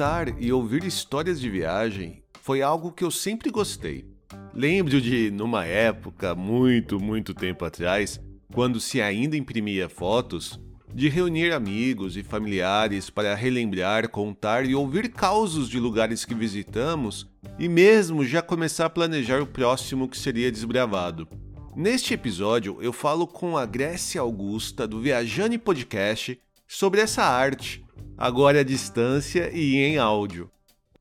contar 0.00 0.42
e 0.42 0.50
ouvir 0.50 0.82
histórias 0.82 1.38
de 1.38 1.50
viagem 1.50 2.22
foi 2.40 2.62
algo 2.62 2.90
que 2.90 3.04
eu 3.04 3.10
sempre 3.10 3.50
gostei. 3.50 4.06
Lembro 4.54 4.98
de, 4.98 5.30
numa 5.30 5.66
época, 5.66 6.34
muito, 6.34 6.98
muito 6.98 7.34
tempo 7.34 7.66
atrás, 7.66 8.18
quando 8.50 8.80
se 8.80 9.02
ainda 9.02 9.36
imprimia 9.36 9.90
fotos, 9.90 10.58
de 10.94 11.10
reunir 11.10 11.52
amigos 11.52 12.16
e 12.16 12.22
familiares 12.22 13.10
para 13.10 13.34
relembrar, 13.34 14.08
contar 14.08 14.64
e 14.64 14.74
ouvir 14.74 15.10
causos 15.10 15.68
de 15.68 15.78
lugares 15.78 16.24
que 16.24 16.34
visitamos 16.34 17.28
e 17.58 17.68
mesmo 17.68 18.24
já 18.24 18.40
começar 18.40 18.86
a 18.86 18.90
planejar 18.90 19.42
o 19.42 19.46
próximo 19.46 20.08
que 20.08 20.16
seria 20.16 20.50
desbravado. 20.50 21.28
Neste 21.76 22.14
episódio, 22.14 22.78
eu 22.80 22.94
falo 22.94 23.26
com 23.26 23.54
a 23.54 23.66
Grécia 23.66 24.22
Augusta 24.22 24.88
do 24.88 24.98
Viajane 24.98 25.58
Podcast 25.58 26.40
sobre 26.66 27.02
essa 27.02 27.22
arte, 27.22 27.84
agora 28.20 28.60
à 28.60 28.62
distância 28.62 29.50
e 29.50 29.76
em 29.76 29.96
áudio. 29.96 30.50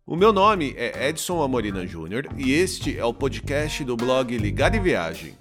O 0.07 0.15
meu 0.15 0.31
nome 0.31 0.73
é 0.77 1.09
Edson 1.09 1.43
Amorina 1.43 1.85
Júnior 1.85 2.25
e 2.37 2.53
este 2.53 2.97
é 2.97 3.03
o 3.03 3.13
podcast 3.13 3.83
do 3.83 3.97
blog 3.97 4.37
Ligar 4.37 4.73
e 4.73 4.79
Viagem. 4.79 5.37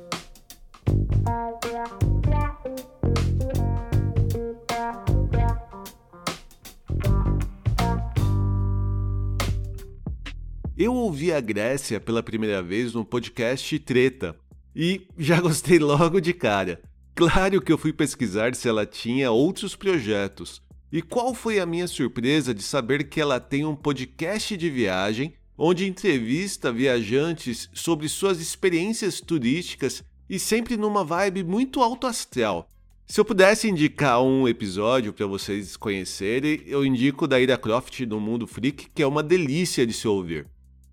Eu 10.76 10.94
ouvi 10.94 11.32
a 11.32 11.40
Grécia 11.40 12.00
pela 12.00 12.24
primeira 12.24 12.60
vez 12.60 12.92
no 12.92 13.04
podcast 13.04 13.78
Treta 13.78 14.34
e 14.74 15.06
já 15.16 15.38
gostei 15.40 15.78
logo 15.78 16.20
de 16.20 16.32
cara. 16.32 16.82
Claro 17.14 17.62
que 17.62 17.72
eu 17.72 17.78
fui 17.78 17.92
pesquisar 17.92 18.54
se 18.56 18.68
ela 18.68 18.84
tinha 18.84 19.30
outros 19.30 19.76
projetos. 19.76 20.60
E 20.90 21.02
qual 21.02 21.34
foi 21.34 21.60
a 21.60 21.66
minha 21.66 21.86
surpresa 21.86 22.54
de 22.54 22.62
saber 22.62 23.08
que 23.08 23.20
ela 23.20 23.38
tem 23.38 23.64
um 23.64 23.76
podcast 23.76 24.56
de 24.56 24.70
viagem 24.70 25.34
onde 25.56 25.86
entrevista 25.86 26.72
viajantes 26.72 27.68
sobre 27.74 28.08
suas 28.08 28.40
experiências 28.40 29.20
turísticas 29.20 30.04
e 30.30 30.38
sempre 30.38 30.76
numa 30.76 31.04
vibe 31.04 31.42
muito 31.42 31.82
alto 31.82 32.06
astral. 32.06 32.70
Se 33.06 33.20
eu 33.20 33.24
pudesse 33.24 33.68
indicar 33.68 34.22
um 34.22 34.46
episódio 34.46 35.12
para 35.12 35.26
vocês 35.26 35.76
conhecerem, 35.76 36.62
eu 36.66 36.84
indico 36.84 37.26
da 37.26 37.40
Ira 37.40 37.56
Croft 37.56 38.04
do 38.04 38.20
Mundo 38.20 38.46
Freak, 38.46 38.90
que 38.94 39.02
é 39.02 39.06
uma 39.06 39.22
delícia 39.22 39.86
de 39.86 39.92
se 39.92 40.06
ouvir. 40.06 40.46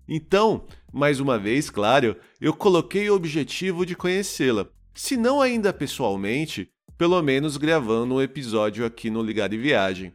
Então, 0.08 0.64
mais 0.92 1.20
uma 1.20 1.38
vez, 1.38 1.70
claro, 1.70 2.16
eu 2.40 2.54
coloquei 2.54 3.08
o 3.10 3.14
objetivo 3.14 3.84
de 3.84 3.94
conhecê-la 3.94 4.66
se 4.96 5.14
não 5.14 5.42
ainda 5.42 5.74
pessoalmente, 5.74 6.70
pelo 6.96 7.20
menos 7.22 7.56
gravando 7.56 8.14
um 8.14 8.22
episódio 8.22 8.84
aqui 8.84 9.10
no 9.10 9.22
Ligar 9.22 9.52
e 9.52 9.58
Viagem. 9.58 10.12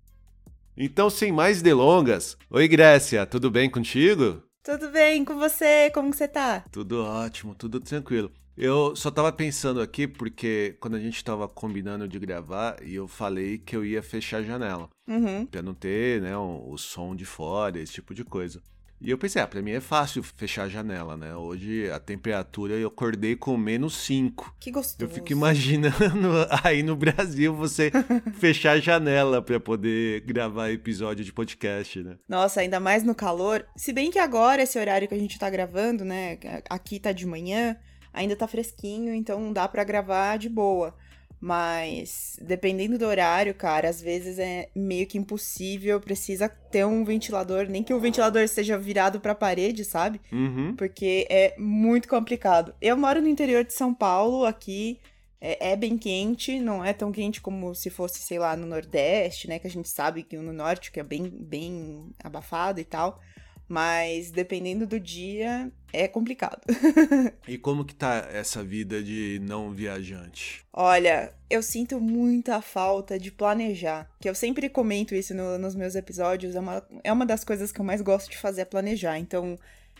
Então, 0.75 1.07
sem 1.09 1.31
mais 1.31 1.61
delongas, 1.61 2.35
oi 2.49 2.67
Grécia, 2.67 3.27
tudo 3.27 3.51
bem 3.51 3.69
contigo? 3.69 4.41
Tudo 4.63 4.89
bem 4.89 5.23
com 5.23 5.37
você? 5.37 5.91
Como 5.93 6.09
que 6.09 6.17
você 6.17 6.27
tá? 6.27 6.63
Tudo 6.71 7.03
ótimo, 7.03 7.53
tudo 7.53 7.79
tranquilo. 7.79 8.31
Eu 8.61 8.93
só 8.93 9.09
tava 9.09 9.31
pensando 9.31 9.79
aqui 9.79 10.05
porque 10.05 10.75
quando 10.81 10.97
a 10.97 10.99
gente 10.99 11.23
tava 11.23 11.47
combinando 11.47 12.09
de 12.09 12.19
gravar 12.19 12.75
e 12.83 12.93
eu 12.93 13.07
falei 13.07 13.57
que 13.57 13.73
eu 13.73 13.85
ia 13.85 14.03
fechar 14.03 14.39
a 14.39 14.43
janela. 14.43 14.89
Uhum. 15.07 15.45
Pra 15.45 15.61
não 15.61 15.73
ter, 15.73 16.21
né, 16.21 16.35
o, 16.35 16.71
o 16.71 16.77
som 16.77 17.15
de 17.15 17.23
fora, 17.23 17.79
esse 17.79 17.93
tipo 17.93 18.13
de 18.13 18.25
coisa. 18.25 18.61
E 18.99 19.09
eu 19.09 19.17
pensei, 19.17 19.41
ah, 19.41 19.47
pra 19.47 19.61
mim 19.61 19.71
é 19.71 19.79
fácil 19.79 20.21
fechar 20.21 20.63
a 20.63 20.67
janela, 20.67 21.15
né? 21.15 21.33
Hoje 21.33 21.89
a 21.89 22.01
temperatura 22.01 22.73
eu 22.73 22.89
acordei 22.89 23.33
com 23.33 23.55
menos 23.55 23.95
5. 23.95 24.57
Que 24.59 24.71
gostoso. 24.71 25.09
Eu 25.09 25.15
fico 25.15 25.31
imaginando 25.31 25.95
aí 26.61 26.83
no 26.83 26.97
Brasil 26.97 27.55
você 27.55 27.89
fechar 28.41 28.71
a 28.73 28.79
janela 28.81 29.41
para 29.41 29.57
poder 29.57 30.19
gravar 30.25 30.69
episódio 30.69 31.23
de 31.23 31.31
podcast, 31.31 32.03
né? 32.03 32.17
Nossa, 32.27 32.59
ainda 32.59 32.77
mais 32.77 33.03
no 33.03 33.15
calor. 33.15 33.65
Se 33.77 33.93
bem 33.93 34.11
que 34.11 34.19
agora, 34.19 34.63
esse 34.63 34.77
horário 34.77 35.07
que 35.07 35.15
a 35.15 35.19
gente 35.19 35.39
tá 35.39 35.49
gravando, 35.49 36.03
né? 36.03 36.37
Aqui 36.69 36.99
tá 36.99 37.13
de 37.13 37.25
manhã, 37.25 37.77
ainda 38.19 38.35
tá 38.35 38.47
fresquinho, 38.47 39.13
então 39.13 39.51
dá 39.53 39.67
para 39.67 39.83
gravar 39.83 40.37
de 40.37 40.49
boa. 40.49 40.93
Mas 41.41 42.37
dependendo 42.41 42.97
do 42.97 43.05
horário, 43.05 43.53
cara, 43.55 43.87
às 43.87 44.01
vezes 44.01 44.37
é 44.37 44.69
meio 44.75 45.07
que 45.07 45.17
impossível, 45.17 45.99
precisa 46.01 46.49
ter 46.49 46.85
um 46.85 47.05
ventilador, 47.05 47.65
nem 47.69 47.81
que 47.81 47.93
o 47.93 47.99
ventilador 47.99 48.41
esteja 48.41 48.77
virado 48.77 49.21
para 49.21 49.31
a 49.31 49.35
parede, 49.35 49.85
sabe? 49.85 50.19
Uhum. 50.33 50.75
Porque 50.75 51.25
é 51.29 51.55
muito 51.57 52.09
complicado. 52.09 52.73
Eu 52.81 52.97
moro 52.97 53.21
no 53.21 53.27
interior 53.27 53.63
de 53.63 53.73
São 53.73 53.93
Paulo, 53.93 54.45
aqui 54.45 54.99
é, 55.39 55.71
é, 55.71 55.75
bem 55.77 55.97
quente, 55.97 56.59
não 56.59 56.83
é 56.83 56.91
tão 56.91 57.09
quente 57.09 57.39
como 57.39 57.73
se 57.73 57.89
fosse, 57.89 58.19
sei 58.19 58.37
lá, 58.37 58.57
no 58.57 58.67
Nordeste, 58.67 59.47
né? 59.47 59.59
Que 59.59 59.67
a 59.67 59.71
gente 59.71 59.87
sabe 59.87 60.23
que 60.23 60.35
no 60.35 60.51
Norte 60.51 60.91
que 60.91 60.99
é 60.99 61.03
bem, 61.03 61.29
bem 61.29 62.09
abafado 62.21 62.81
e 62.81 62.83
tal. 62.83 63.21
Mas 63.65 64.29
dependendo 64.29 64.85
do 64.85 64.99
dia, 64.99 65.71
é 65.91 66.07
complicado. 66.07 66.61
e 67.47 67.57
como 67.57 67.85
que 67.85 67.95
tá 67.95 68.27
essa 68.31 68.63
vida 68.63 69.01
de 69.01 69.39
não 69.41 69.71
viajante? 69.71 70.65
Olha, 70.71 71.33
eu 71.49 71.61
sinto 71.61 71.99
muita 71.99 72.61
falta 72.61 73.17
de 73.17 73.31
planejar. 73.31 74.09
Que 74.19 74.29
eu 74.29 74.35
sempre 74.35 74.69
comento 74.69 75.15
isso 75.15 75.33
no, 75.33 75.57
nos 75.57 75.75
meus 75.75 75.95
episódios. 75.95 76.55
É 76.55 76.59
uma, 76.59 76.83
é 77.03 77.11
uma 77.11 77.25
das 77.25 77.43
coisas 77.43 77.71
que 77.71 77.81
eu 77.81 77.85
mais 77.85 78.01
gosto 78.01 78.29
de 78.29 78.37
fazer, 78.37 78.61
é 78.61 78.65
planejar. 78.65 79.17
Então, 79.17 79.57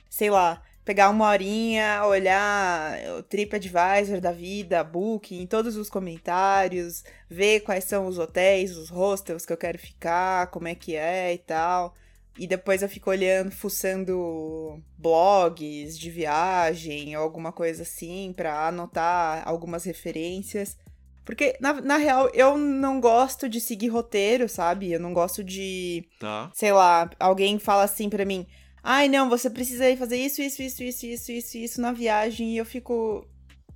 sei 0.09 0.29
lá, 0.29 0.61
pegar 0.85 1.09
uma 1.09 1.29
horinha, 1.29 2.03
olhar 2.05 2.97
o 3.17 3.23
TripAdvisor 3.23 4.19
da 4.19 4.31
vida, 4.31 4.83
Booking, 4.83 5.45
todos 5.45 5.75
os 5.75 5.89
comentários, 5.89 7.03
ver 7.29 7.59
quais 7.59 7.83
são 7.83 8.07
os 8.07 8.17
hotéis, 8.17 8.75
os 8.75 8.89
hostels 8.89 9.45
que 9.45 9.53
eu 9.53 9.57
quero 9.57 9.77
ficar, 9.77 10.47
como 10.47 10.67
é 10.67 10.75
que 10.75 10.95
é 10.95 11.33
e 11.33 11.37
tal. 11.37 11.95
E 12.39 12.47
depois 12.47 12.81
eu 12.81 12.87
fico 12.87 13.09
olhando, 13.09 13.51
fuçando 13.51 14.81
blogs 14.97 15.99
de 15.99 16.09
viagem 16.09 17.15
ou 17.17 17.21
alguma 17.21 17.51
coisa 17.51 17.83
assim 17.83 18.33
para 18.35 18.67
anotar 18.67 19.43
algumas 19.45 19.83
referências. 19.83 20.77
Porque, 21.25 21.55
na, 21.59 21.73
na 21.73 21.97
real, 21.97 22.27
eu 22.33 22.57
não 22.57 22.99
gosto 22.99 23.47
de 23.47 23.59
seguir 23.61 23.89
roteiro, 23.89 24.49
sabe? 24.49 24.91
Eu 24.91 24.99
não 24.99 25.13
gosto 25.13 25.43
de. 25.43 26.03
Tá. 26.19 26.49
Sei 26.55 26.71
lá, 26.71 27.09
alguém 27.19 27.59
fala 27.59 27.83
assim 27.83 28.09
pra 28.09 28.25
mim. 28.25 28.47
Ai, 28.81 29.07
não, 29.07 29.29
você 29.29 29.49
precisa 29.49 29.89
ir 29.89 29.97
fazer 29.97 30.17
isso, 30.17 30.41
isso, 30.41 30.63
isso, 30.63 30.81
isso, 30.81 31.05
isso, 31.05 31.31
isso, 31.31 31.57
isso 31.57 31.81
na 31.81 31.91
viagem. 31.91 32.53
E 32.53 32.57
eu 32.57 32.65
fico. 32.65 33.27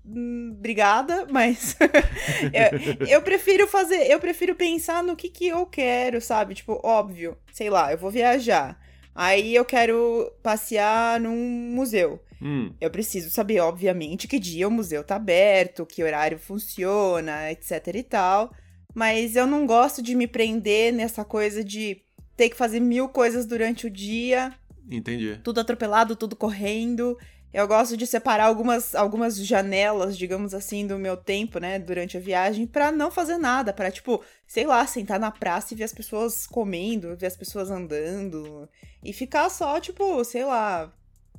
Hum, 0.05 0.55
obrigada, 0.57 1.25
mas 1.29 1.77
eu, 2.99 3.07
eu, 3.07 3.21
prefiro 3.21 3.65
fazer, 3.67 4.11
eu 4.11 4.19
prefiro 4.19 4.53
pensar 4.53 5.01
no 5.01 5.15
que 5.15 5.29
que 5.29 5.47
eu 5.47 5.65
quero, 5.65 6.19
sabe? 6.19 6.55
Tipo, 6.55 6.79
óbvio, 6.83 7.37
sei 7.53 7.69
lá, 7.69 7.91
eu 7.91 7.97
vou 7.97 8.11
viajar. 8.11 8.77
Aí 9.15 9.55
eu 9.55 9.63
quero 9.63 10.31
passear 10.41 11.19
num 11.19 11.71
museu. 11.73 12.21
Hum. 12.41 12.73
Eu 12.81 12.89
preciso 12.91 13.29
saber, 13.29 13.59
obviamente, 13.61 14.27
que 14.27 14.39
dia 14.39 14.67
o 14.67 14.71
museu 14.71 15.03
tá 15.03 15.15
aberto, 15.15 15.85
que 15.85 16.03
horário 16.03 16.37
funciona, 16.37 17.49
etc 17.51 17.87
e 17.95 18.03
tal. 18.03 18.53
Mas 18.93 19.35
eu 19.35 19.47
não 19.47 19.65
gosto 19.65 20.01
de 20.01 20.15
me 20.15 20.27
prender 20.27 20.91
nessa 20.91 21.23
coisa 21.23 21.63
de 21.63 22.01
ter 22.35 22.49
que 22.49 22.57
fazer 22.57 22.79
mil 22.79 23.07
coisas 23.07 23.45
durante 23.45 23.87
o 23.87 23.89
dia. 23.89 24.53
Entendi. 24.89 25.39
Tudo 25.43 25.61
atropelado, 25.61 26.15
tudo 26.15 26.35
correndo. 26.35 27.17
Eu 27.53 27.67
gosto 27.67 27.95
de 27.95 28.07
separar 28.07 28.45
algumas, 28.45 28.95
algumas 28.95 29.37
janelas, 29.37 30.17
digamos 30.17 30.53
assim, 30.53 30.87
do 30.87 30.97
meu 30.97 31.15
tempo, 31.15 31.59
né, 31.59 31.77
durante 31.77 32.17
a 32.17 32.19
viagem, 32.19 32.65
para 32.65 32.91
não 32.91 33.11
fazer 33.11 33.37
nada, 33.37 33.71
para 33.71 33.91
tipo, 33.91 34.23
sei 34.47 34.65
lá, 34.65 34.85
sentar 34.87 35.19
na 35.19 35.29
praça 35.29 35.73
e 35.73 35.77
ver 35.77 35.83
as 35.83 35.93
pessoas 35.93 36.47
comendo, 36.47 37.15
ver 37.15 37.27
as 37.27 37.37
pessoas 37.37 37.69
andando 37.69 38.67
e 39.03 39.13
ficar 39.13 39.49
só, 39.49 39.79
tipo, 39.79 40.23
sei 40.23 40.43
lá, 40.43 40.91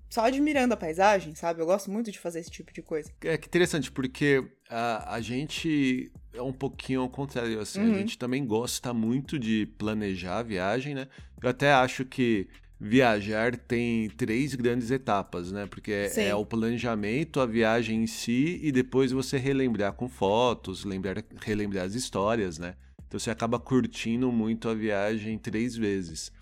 só 0.09 0.25
admirando 0.27 0.75
a 0.75 0.77
paisagem, 0.77 1.35
sabe? 1.35 1.61
Eu 1.61 1.67
gosto 1.67 1.91
muito 1.91 2.13
de 2.13 2.21
fazer 2.21 2.39
esse 2.39 2.51
tipo 2.51 2.73
de 2.73 2.81
coisa. 2.81 3.11
É 3.25 3.37
que 3.37 3.49
interessante, 3.49 3.91
porque 3.91 4.47
a, 4.71 5.15
a 5.15 5.21
gente 5.21 6.13
é 6.33 6.41
um 6.41 6.53
pouquinho 6.53 7.01
ao 7.01 7.09
contrário, 7.09 7.59
assim, 7.59 7.81
uhum. 7.81 7.95
a 7.95 7.99
gente 7.99 8.17
também 8.17 8.47
gosta 8.47 8.95
muito 8.95 9.37
de 9.37 9.67
planejar 9.77 10.39
a 10.39 10.43
viagem, 10.45 10.95
né? 10.95 11.09
Eu 11.43 11.49
até 11.49 11.73
acho 11.73 12.05
que 12.05 12.49
viajar 12.81 13.57
tem 13.57 14.11
três 14.11 14.55
grandes 14.55 14.91
etapas, 14.91 15.53
né? 15.53 15.67
Porque 15.67 15.93
é, 15.93 16.29
é, 16.29 16.35
o 16.35 16.45
planejamento, 16.45 17.41
a 17.41 17.47
viagem 17.47 18.03
em 18.03 18.07
si 18.07 18.61
e 18.63 18.73
depois 18.73 19.13
você 19.13 19.39
relembrar 19.39 19.93
com 19.93 20.09
fotos, 20.09 20.85
lembrar, 20.85 21.25
relembrar 21.41 21.85
as 21.85 21.95
histórias, 21.95 22.59
né? 22.59 22.75
Então 23.07 23.19
você 23.19 23.31
acaba 23.31 23.59
curtindo 23.59 24.31
muito 24.33 24.69
a 24.69 24.75
viagem 24.75 25.39
três 25.39 25.77
vezes. 25.77 26.33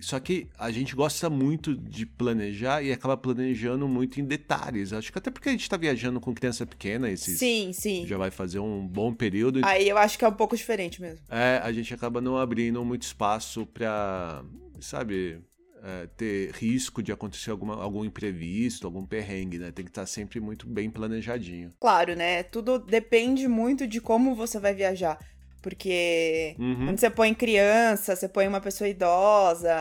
Só 0.00 0.18
que 0.18 0.48
a 0.58 0.68
gente 0.72 0.96
gosta 0.96 1.30
muito 1.30 1.76
de 1.76 2.04
planejar 2.04 2.82
e 2.82 2.90
acaba 2.90 3.16
planejando 3.16 3.86
muito 3.86 4.20
em 4.20 4.24
detalhes. 4.24 4.92
Acho 4.92 5.12
que 5.12 5.18
até 5.18 5.30
porque 5.30 5.48
a 5.48 5.52
gente 5.52 5.70
tá 5.70 5.76
viajando 5.76 6.20
com 6.20 6.34
criança 6.34 6.66
pequena, 6.66 7.08
esses 7.08 7.38
sim, 7.38 7.72
sim. 7.72 8.04
já 8.04 8.18
vai 8.18 8.32
fazer 8.32 8.58
um 8.58 8.84
bom 8.84 9.14
período. 9.14 9.60
Aí 9.64 9.88
eu 9.88 9.96
acho 9.96 10.18
que 10.18 10.24
é 10.24 10.28
um 10.28 10.32
pouco 10.32 10.56
diferente 10.56 11.00
mesmo. 11.00 11.24
É, 11.30 11.60
a 11.62 11.70
gente 11.70 11.94
acaba 11.94 12.20
não 12.20 12.36
abrindo 12.36 12.84
muito 12.84 13.02
espaço 13.02 13.64
pra, 13.64 14.44
sabe, 14.80 15.38
é, 15.82 16.06
ter 16.16 16.52
risco 16.52 17.02
de 17.02 17.10
acontecer 17.10 17.50
alguma, 17.50 17.82
algum 17.82 18.04
imprevisto, 18.04 18.86
algum 18.86 19.04
perrengue, 19.04 19.58
né? 19.58 19.72
Tem 19.72 19.84
que 19.84 19.90
estar 19.90 20.02
tá 20.02 20.06
sempre 20.06 20.40
muito 20.40 20.66
bem 20.66 20.88
planejadinho. 20.88 21.72
Claro, 21.80 22.14
né? 22.14 22.44
Tudo 22.44 22.78
depende 22.78 23.48
muito 23.48 23.86
de 23.86 24.00
como 24.00 24.34
você 24.34 24.60
vai 24.60 24.74
viajar. 24.74 25.18
Porque 25.60 26.56
uhum. 26.58 26.86
quando 26.86 26.98
você 26.98 27.08
põe 27.08 27.32
criança, 27.32 28.16
você 28.16 28.28
põe 28.28 28.48
uma 28.48 28.60
pessoa 28.60 28.88
idosa, 28.88 29.72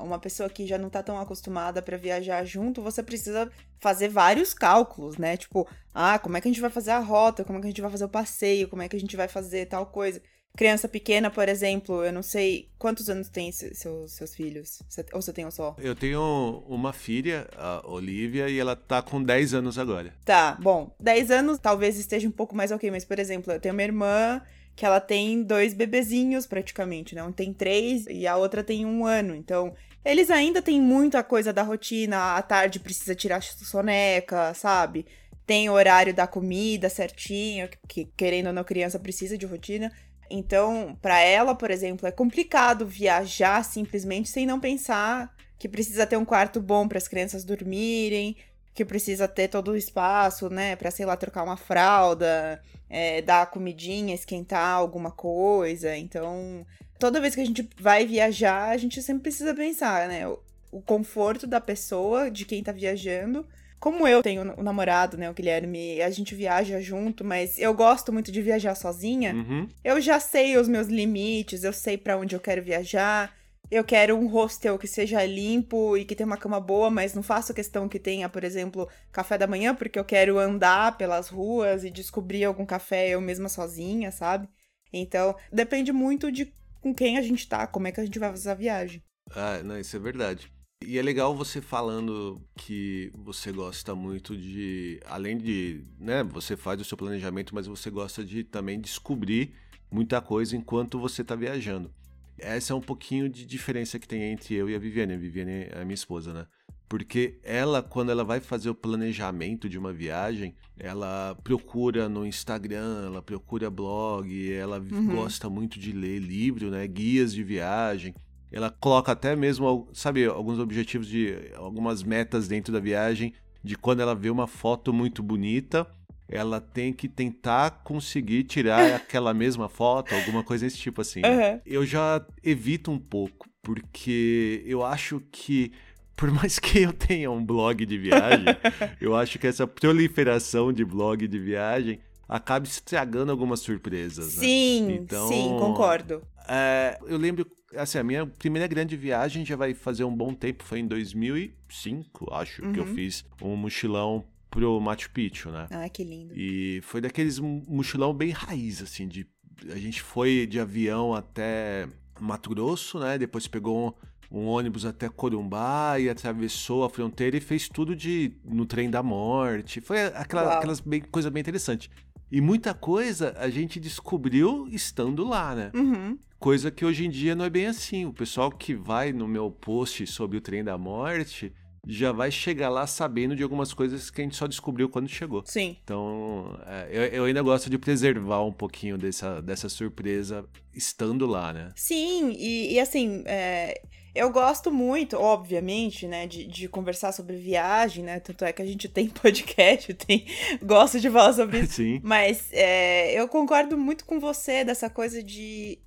uma 0.00 0.18
pessoa 0.18 0.48
que 0.48 0.64
já 0.64 0.78
não 0.78 0.88
tá 0.88 1.02
tão 1.02 1.18
acostumada 1.18 1.82
para 1.82 1.96
viajar 1.96 2.44
junto, 2.44 2.80
você 2.80 3.02
precisa 3.02 3.50
fazer 3.80 4.08
vários 4.08 4.54
cálculos, 4.54 5.18
né? 5.18 5.36
Tipo, 5.36 5.68
ah, 5.92 6.20
como 6.20 6.36
é 6.36 6.40
que 6.40 6.46
a 6.46 6.52
gente 6.52 6.60
vai 6.60 6.70
fazer 6.70 6.92
a 6.92 7.00
rota? 7.00 7.44
Como 7.44 7.58
é 7.58 7.60
que 7.60 7.66
a 7.66 7.70
gente 7.70 7.80
vai 7.80 7.90
fazer 7.90 8.04
o 8.04 8.08
passeio? 8.08 8.68
Como 8.68 8.82
é 8.82 8.88
que 8.88 8.94
a 8.96 9.00
gente 9.00 9.16
vai 9.16 9.26
fazer 9.26 9.66
tal 9.66 9.86
coisa? 9.86 10.22
Criança 10.56 10.88
pequena, 10.88 11.30
por 11.30 11.48
exemplo, 11.48 12.04
eu 12.04 12.12
não 12.12 12.22
sei 12.22 12.68
quantos 12.78 13.10
anos 13.10 13.28
tem 13.28 13.50
seus, 13.50 14.12
seus 14.12 14.36
filhos? 14.36 14.80
Ou 15.12 15.20
você 15.20 15.32
tem 15.32 15.44
um 15.44 15.50
só? 15.50 15.74
Eu 15.78 15.96
tenho 15.96 16.62
uma 16.68 16.92
filha, 16.92 17.48
a 17.56 17.82
Olivia, 17.84 18.48
e 18.48 18.56
ela 18.56 18.76
tá 18.76 19.02
com 19.02 19.20
10 19.20 19.52
anos 19.52 19.78
agora. 19.78 20.14
Tá, 20.24 20.56
bom. 20.60 20.94
10 21.00 21.32
anos 21.32 21.58
talvez 21.58 21.98
esteja 21.98 22.28
um 22.28 22.30
pouco 22.30 22.54
mais 22.54 22.70
ok, 22.70 22.88
mas, 22.88 23.04
por 23.04 23.18
exemplo, 23.18 23.52
eu 23.52 23.58
tenho 23.58 23.74
uma 23.74 23.82
irmã 23.82 24.40
que 24.76 24.86
ela 24.86 25.00
tem 25.00 25.42
dois 25.42 25.74
bebezinhos 25.74 26.46
praticamente, 26.46 27.16
né? 27.16 27.22
Um 27.24 27.32
tem 27.32 27.52
três 27.52 28.06
e 28.08 28.24
a 28.24 28.36
outra 28.36 28.62
tem 28.62 28.86
um 28.86 29.04
ano. 29.04 29.34
Então, 29.34 29.74
eles 30.04 30.30
ainda 30.30 30.62
têm 30.62 30.80
muita 30.80 31.24
coisa 31.24 31.52
da 31.52 31.62
rotina. 31.62 32.36
À 32.36 32.42
tarde 32.42 32.78
precisa 32.78 33.14
tirar 33.14 33.42
soneca, 33.42 34.54
sabe? 34.54 35.04
Tem 35.44 35.68
o 35.68 35.72
horário 35.72 36.14
da 36.14 36.28
comida 36.28 36.88
certinho, 36.88 37.68
que 37.88 38.04
querendo 38.16 38.46
ou 38.46 38.52
não, 38.52 38.62
criança 38.62 39.00
precisa 39.00 39.36
de 39.36 39.46
rotina. 39.46 39.92
Então, 40.30 40.96
para 41.00 41.20
ela, 41.20 41.54
por 41.54 41.70
exemplo, 41.70 42.06
é 42.06 42.10
complicado 42.10 42.86
viajar 42.86 43.64
simplesmente 43.64 44.28
sem 44.28 44.46
não 44.46 44.58
pensar 44.58 45.34
que 45.58 45.68
precisa 45.68 46.06
ter 46.06 46.16
um 46.16 46.24
quarto 46.24 46.60
bom 46.60 46.86
para 46.88 46.98
as 46.98 47.08
crianças 47.08 47.44
dormirem, 47.44 48.36
que 48.74 48.84
precisa 48.84 49.28
ter 49.28 49.48
todo 49.48 49.70
o 49.70 49.76
espaço, 49.76 50.50
né, 50.50 50.74
para 50.74 50.90
sei 50.90 51.06
lá 51.06 51.16
trocar 51.16 51.44
uma 51.44 51.56
fralda, 51.56 52.60
é, 52.90 53.22
dar 53.22 53.46
comidinha, 53.50 54.14
esquentar 54.14 54.74
alguma 54.74 55.10
coisa. 55.12 55.96
Então, 55.96 56.66
toda 56.98 57.20
vez 57.20 57.34
que 57.34 57.40
a 57.40 57.46
gente 57.46 57.68
vai 57.78 58.04
viajar, 58.04 58.70
a 58.70 58.76
gente 58.76 59.00
sempre 59.00 59.22
precisa 59.22 59.54
pensar, 59.54 60.08
né, 60.08 60.26
o, 60.26 60.40
o 60.72 60.82
conforto 60.82 61.46
da 61.46 61.60
pessoa, 61.60 62.30
de 62.30 62.44
quem 62.44 62.62
tá 62.62 62.72
viajando. 62.72 63.46
Como 63.84 64.08
eu 64.08 64.22
tenho 64.22 64.42
o 64.42 64.60
um 64.60 64.62
namorado, 64.62 65.18
né, 65.18 65.28
o 65.28 65.34
Guilherme, 65.34 66.00
a 66.00 66.08
gente 66.08 66.34
viaja 66.34 66.80
junto, 66.80 67.22
mas 67.22 67.58
eu 67.58 67.74
gosto 67.74 68.10
muito 68.10 68.32
de 68.32 68.40
viajar 68.40 68.74
sozinha. 68.74 69.34
Uhum. 69.34 69.68
Eu 69.84 70.00
já 70.00 70.18
sei 70.18 70.56
os 70.56 70.66
meus 70.66 70.86
limites, 70.88 71.64
eu 71.64 71.72
sei 71.72 71.98
para 71.98 72.16
onde 72.16 72.34
eu 72.34 72.40
quero 72.40 72.62
viajar 72.62 73.30
eu 73.70 73.82
quero 73.82 74.16
um 74.16 74.26
hostel 74.26 74.78
que 74.78 74.86
seja 74.86 75.24
limpo 75.24 75.96
e 75.96 76.04
que 76.04 76.14
tenha 76.14 76.26
uma 76.26 76.36
cama 76.36 76.60
boa, 76.60 76.90
mas 76.90 77.14
não 77.14 77.22
faço 77.22 77.54
questão 77.54 77.88
que 77.88 77.98
tenha, 77.98 78.28
por 78.28 78.44
exemplo, 78.44 78.88
café 79.10 79.38
da 79.38 79.46
manhã, 79.46 79.74
porque 79.74 79.98
eu 79.98 80.04
quero 80.04 80.38
andar 80.38 80.96
pelas 80.96 81.28
ruas 81.28 81.82
e 81.84 81.90
descobrir 81.90 82.44
algum 82.44 82.66
café 82.66 83.08
eu 83.08 83.20
mesma 83.20 83.48
sozinha, 83.48 84.12
sabe? 84.12 84.48
Então, 84.92 85.34
depende 85.52 85.92
muito 85.92 86.30
de 86.30 86.52
com 86.80 86.94
quem 86.94 87.16
a 87.16 87.22
gente 87.22 87.48
tá, 87.48 87.66
como 87.66 87.88
é 87.88 87.92
que 87.92 88.00
a 88.00 88.04
gente 88.04 88.18
vai 88.18 88.30
fazer 88.30 88.50
a 88.50 88.54
viagem. 88.54 89.02
Ah, 89.34 89.60
não, 89.64 89.78
isso 89.78 89.96
é 89.96 89.98
verdade. 89.98 90.52
E 90.86 90.98
é 90.98 91.02
legal 91.02 91.34
você 91.34 91.62
falando 91.62 92.40
que 92.56 93.10
você 93.14 93.50
gosta 93.50 93.94
muito 93.94 94.36
de, 94.36 95.00
além 95.06 95.38
de, 95.38 95.82
né, 95.98 96.22
você 96.22 96.56
faz 96.56 96.80
o 96.80 96.84
seu 96.84 96.96
planejamento, 96.96 97.54
mas 97.54 97.66
você 97.66 97.90
gosta 97.90 98.22
de 98.22 98.44
também 98.44 98.78
descobrir 98.78 99.54
muita 99.90 100.20
coisa 100.20 100.56
enquanto 100.56 100.98
você 100.98 101.22
está 101.22 101.34
viajando. 101.34 101.90
Essa 102.38 102.72
é 102.72 102.76
um 102.76 102.80
pouquinho 102.80 103.28
de 103.28 103.46
diferença 103.46 103.98
que 103.98 104.08
tem 104.08 104.22
entre 104.24 104.54
eu 104.54 104.68
e 104.68 104.74
a 104.74 104.78
Viviane. 104.78 105.14
A 105.14 105.18
Viviane 105.18 105.68
é 105.70 105.80
a 105.80 105.84
minha 105.84 105.94
esposa, 105.94 106.34
né? 106.34 106.46
Porque 106.88 107.38
ela, 107.42 107.82
quando 107.82 108.10
ela 108.10 108.24
vai 108.24 108.40
fazer 108.40 108.68
o 108.68 108.74
planejamento 108.74 109.68
de 109.68 109.78
uma 109.78 109.92
viagem, 109.92 110.54
ela 110.78 111.36
procura 111.42 112.08
no 112.08 112.26
Instagram, 112.26 113.06
ela 113.06 113.22
procura 113.22 113.70
blog, 113.70 114.52
ela 114.52 114.78
uhum. 114.78 115.14
gosta 115.14 115.48
muito 115.48 115.78
de 115.78 115.92
ler 115.92 116.18
livro, 116.18 116.70
né? 116.70 116.86
Guias 116.86 117.32
de 117.32 117.42
viagem. 117.42 118.14
Ela 118.54 118.70
coloca 118.70 119.10
até 119.10 119.34
mesmo, 119.34 119.88
sabe, 119.92 120.26
alguns 120.26 120.60
objetivos 120.60 121.08
de 121.08 121.34
algumas 121.56 122.04
metas 122.04 122.46
dentro 122.46 122.72
da 122.72 122.78
viagem, 122.78 123.34
de 123.64 123.76
quando 123.76 123.98
ela 123.98 124.14
vê 124.14 124.30
uma 124.30 124.46
foto 124.46 124.92
muito 124.92 125.24
bonita, 125.24 125.84
ela 126.28 126.60
tem 126.60 126.92
que 126.92 127.08
tentar 127.08 127.82
conseguir 127.82 128.44
tirar 128.44 128.78
aquela 128.94 129.34
mesma 129.34 129.68
foto, 129.68 130.14
alguma 130.14 130.44
coisa 130.44 130.66
desse 130.66 130.78
tipo 130.78 131.00
assim. 131.00 131.18
Uhum. 131.22 131.60
Eu 131.66 131.84
já 131.84 132.24
evito 132.44 132.92
um 132.92 132.98
pouco, 132.98 133.48
porque 133.60 134.62
eu 134.64 134.84
acho 134.84 135.20
que 135.32 135.72
por 136.14 136.30
mais 136.30 136.60
que 136.60 136.78
eu 136.78 136.92
tenha 136.92 137.32
um 137.32 137.44
blog 137.44 137.84
de 137.84 137.98
viagem, 137.98 138.46
eu 139.00 139.16
acho 139.16 139.36
que 139.36 139.48
essa 139.48 139.66
proliferação 139.66 140.72
de 140.72 140.84
blog 140.84 141.26
de 141.26 141.38
viagem 141.40 141.98
acaba 142.28 142.64
estragando 142.64 143.32
algumas 143.32 143.58
surpresas. 143.58 144.36
Né? 144.36 144.42
Sim, 144.42 144.92
então, 144.92 145.26
sim, 145.26 145.56
concordo. 145.58 146.22
É, 146.48 146.98
eu 147.06 147.16
lembro, 147.16 147.46
assim, 147.76 147.98
a 147.98 148.04
minha 148.04 148.26
primeira 148.26 148.66
grande 148.66 148.96
viagem 148.96 149.44
já 149.44 149.56
vai 149.56 149.74
fazer 149.74 150.04
um 150.04 150.14
bom 150.14 150.34
tempo, 150.34 150.64
foi 150.64 150.80
em 150.80 150.86
2005, 150.86 152.32
acho, 152.32 152.64
uhum. 152.64 152.72
que 152.72 152.80
eu 152.80 152.84
uhum. 152.84 152.94
fiz 152.94 153.24
um 153.42 153.56
mochilão 153.56 154.24
pro 154.50 154.80
Machu 154.80 155.10
Picchu, 155.10 155.50
né? 155.50 155.66
Ah, 155.70 155.88
que 155.88 156.04
lindo. 156.04 156.32
E 156.36 156.80
foi 156.82 157.00
daqueles 157.00 157.38
mochilão 157.40 158.14
bem 158.14 158.30
raiz, 158.30 158.82
assim, 158.82 159.08
de 159.08 159.26
a 159.70 159.76
gente 159.76 160.02
foi 160.02 160.46
de 160.46 160.58
avião 160.58 161.14
até 161.14 161.88
Mato 162.20 162.50
Grosso, 162.50 162.98
né? 162.98 163.18
Depois 163.18 163.46
pegou 163.46 163.94
um, 164.30 164.38
um 164.40 164.46
ônibus 164.46 164.84
até 164.84 165.08
Corumbá 165.08 165.98
e 165.98 166.08
atravessou 166.08 166.84
a 166.84 166.90
fronteira 166.90 167.36
e 167.36 167.40
fez 167.40 167.68
tudo 167.68 167.94
de 167.94 168.32
no 168.44 168.66
trem 168.66 168.90
da 168.90 169.02
morte. 169.02 169.80
Foi 169.80 170.04
aquela, 170.06 170.58
aquelas 170.58 170.80
bem, 170.80 171.00
coisa 171.00 171.30
bem 171.30 171.40
interessante. 171.40 171.90
E 172.34 172.40
muita 172.40 172.74
coisa 172.74 173.32
a 173.38 173.48
gente 173.48 173.78
descobriu 173.78 174.66
estando 174.68 175.22
lá, 175.22 175.54
né? 175.54 175.70
Uhum. 175.72 176.18
Coisa 176.36 176.68
que 176.68 176.84
hoje 176.84 177.06
em 177.06 177.08
dia 177.08 177.32
não 177.32 177.44
é 177.44 177.48
bem 177.48 177.66
assim. 177.66 178.06
O 178.06 178.12
pessoal 178.12 178.50
que 178.50 178.74
vai 178.74 179.12
no 179.12 179.28
meu 179.28 179.52
post 179.52 180.04
sobre 180.08 180.36
o 180.36 180.40
trem 180.40 180.64
da 180.64 180.76
morte 180.76 181.52
já 181.86 182.12
vai 182.12 182.30
chegar 182.30 182.68
lá 182.68 182.86
sabendo 182.86 183.36
de 183.36 183.42
algumas 183.42 183.72
coisas 183.72 184.10
que 184.10 184.20
a 184.20 184.24
gente 184.24 184.36
só 184.36 184.46
descobriu 184.46 184.88
quando 184.88 185.08
chegou. 185.08 185.42
Sim. 185.46 185.76
Então, 185.82 186.58
é, 186.66 186.88
eu, 186.90 187.02
eu, 187.04 187.24
ainda 187.24 187.42
gosto 187.42 187.68
de 187.68 187.78
preservar 187.78 188.42
um 188.42 188.52
pouquinho 188.52 188.96
dessa, 188.96 189.40
dessa 189.42 189.68
surpresa 189.68 190.44
estando 190.74 191.26
lá, 191.26 191.52
né? 191.52 191.70
Sim, 191.76 192.30
e, 192.32 192.74
e 192.74 192.80
assim, 192.80 193.22
é, 193.26 193.80
eu 194.14 194.30
gosto 194.30 194.70
muito, 194.70 195.16
obviamente, 195.16 196.06
né, 196.06 196.26
de, 196.26 196.46
de 196.46 196.68
conversar 196.68 197.12
sobre 197.12 197.36
viagem, 197.36 198.04
né? 198.04 198.20
Tanto 198.20 198.44
é 198.44 198.52
que 198.52 198.62
a 198.62 198.66
gente 198.66 198.88
tem 198.88 199.08
podcast, 199.10 199.92
tem, 199.94 200.26
gosto 200.62 201.00
de 201.00 201.10
falar 201.10 201.32
sobre 201.32 201.60
isso. 201.60 201.74
Sim. 201.74 202.00
Mas 202.02 202.48
é, 202.52 203.12
eu 203.12 203.28
concordo 203.28 203.76
muito 203.76 204.04
com 204.04 204.20
você 204.20 204.64
dessa 204.64 204.88
coisa 204.88 205.22
de 205.22 205.78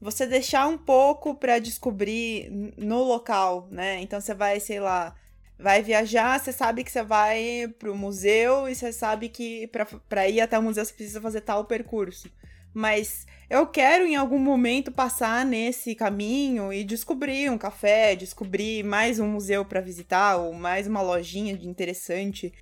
você 0.00 0.26
deixar 0.26 0.66
um 0.66 0.76
pouco 0.76 1.34
para 1.34 1.58
descobrir 1.58 2.50
no 2.76 3.04
local, 3.04 3.68
né? 3.70 4.00
Então 4.00 4.20
você 4.20 4.34
vai, 4.34 4.58
sei 4.58 4.80
lá, 4.80 5.14
vai 5.62 5.82
viajar, 5.82 6.38
você 6.38 6.52
sabe 6.52 6.82
que 6.82 6.90
você 6.90 7.02
vai 7.02 7.68
pro 7.78 7.94
museu 7.94 8.68
e 8.68 8.74
você 8.74 8.92
sabe 8.92 9.28
que 9.28 9.70
para 10.08 10.28
ir 10.28 10.40
até 10.40 10.58
o 10.58 10.62
museu 10.62 10.84
você 10.84 10.92
precisa 10.92 11.20
fazer 11.20 11.40
tal 11.42 11.64
percurso. 11.64 12.30
mas 12.74 13.26
eu 13.50 13.66
quero 13.66 14.06
em 14.06 14.16
algum 14.16 14.38
momento 14.38 14.90
passar 14.90 15.44
nesse 15.44 15.94
caminho 15.94 16.72
e 16.72 16.82
descobrir 16.82 17.50
um 17.50 17.58
café, 17.58 18.16
descobrir 18.16 18.82
mais 18.82 19.20
um 19.20 19.28
museu 19.28 19.62
para 19.64 19.80
visitar 19.80 20.36
ou 20.36 20.54
mais 20.54 20.86
uma 20.86 21.02
lojinha 21.02 21.54
de 21.56 21.68
interessante. 21.68 22.52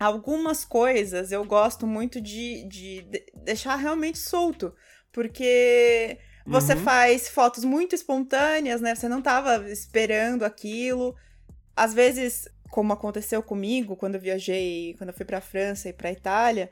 Algumas 0.00 0.64
coisas 0.64 1.32
eu 1.32 1.44
gosto 1.44 1.86
muito 1.86 2.20
de, 2.20 2.64
de 2.64 3.06
deixar 3.44 3.76
realmente 3.76 4.18
solto, 4.18 4.74
porque 5.12 6.18
você 6.46 6.72
uhum. 6.72 6.80
faz 6.80 7.28
fotos 7.28 7.62
muito 7.62 7.94
espontâneas, 7.94 8.80
né? 8.80 8.94
Você 8.94 9.08
não 9.08 9.18
estava 9.18 9.70
esperando 9.70 10.44
aquilo. 10.44 11.14
Às 11.76 11.94
vezes, 11.94 12.48
como 12.70 12.92
aconteceu 12.92 13.42
comigo 13.42 13.96
quando 13.96 14.14
eu 14.14 14.20
viajei, 14.20 14.94
quando 14.98 15.10
eu 15.10 15.14
fui 15.14 15.26
para 15.26 15.40
França 15.40 15.88
e 15.88 15.92
para 15.92 16.12
Itália, 16.12 16.70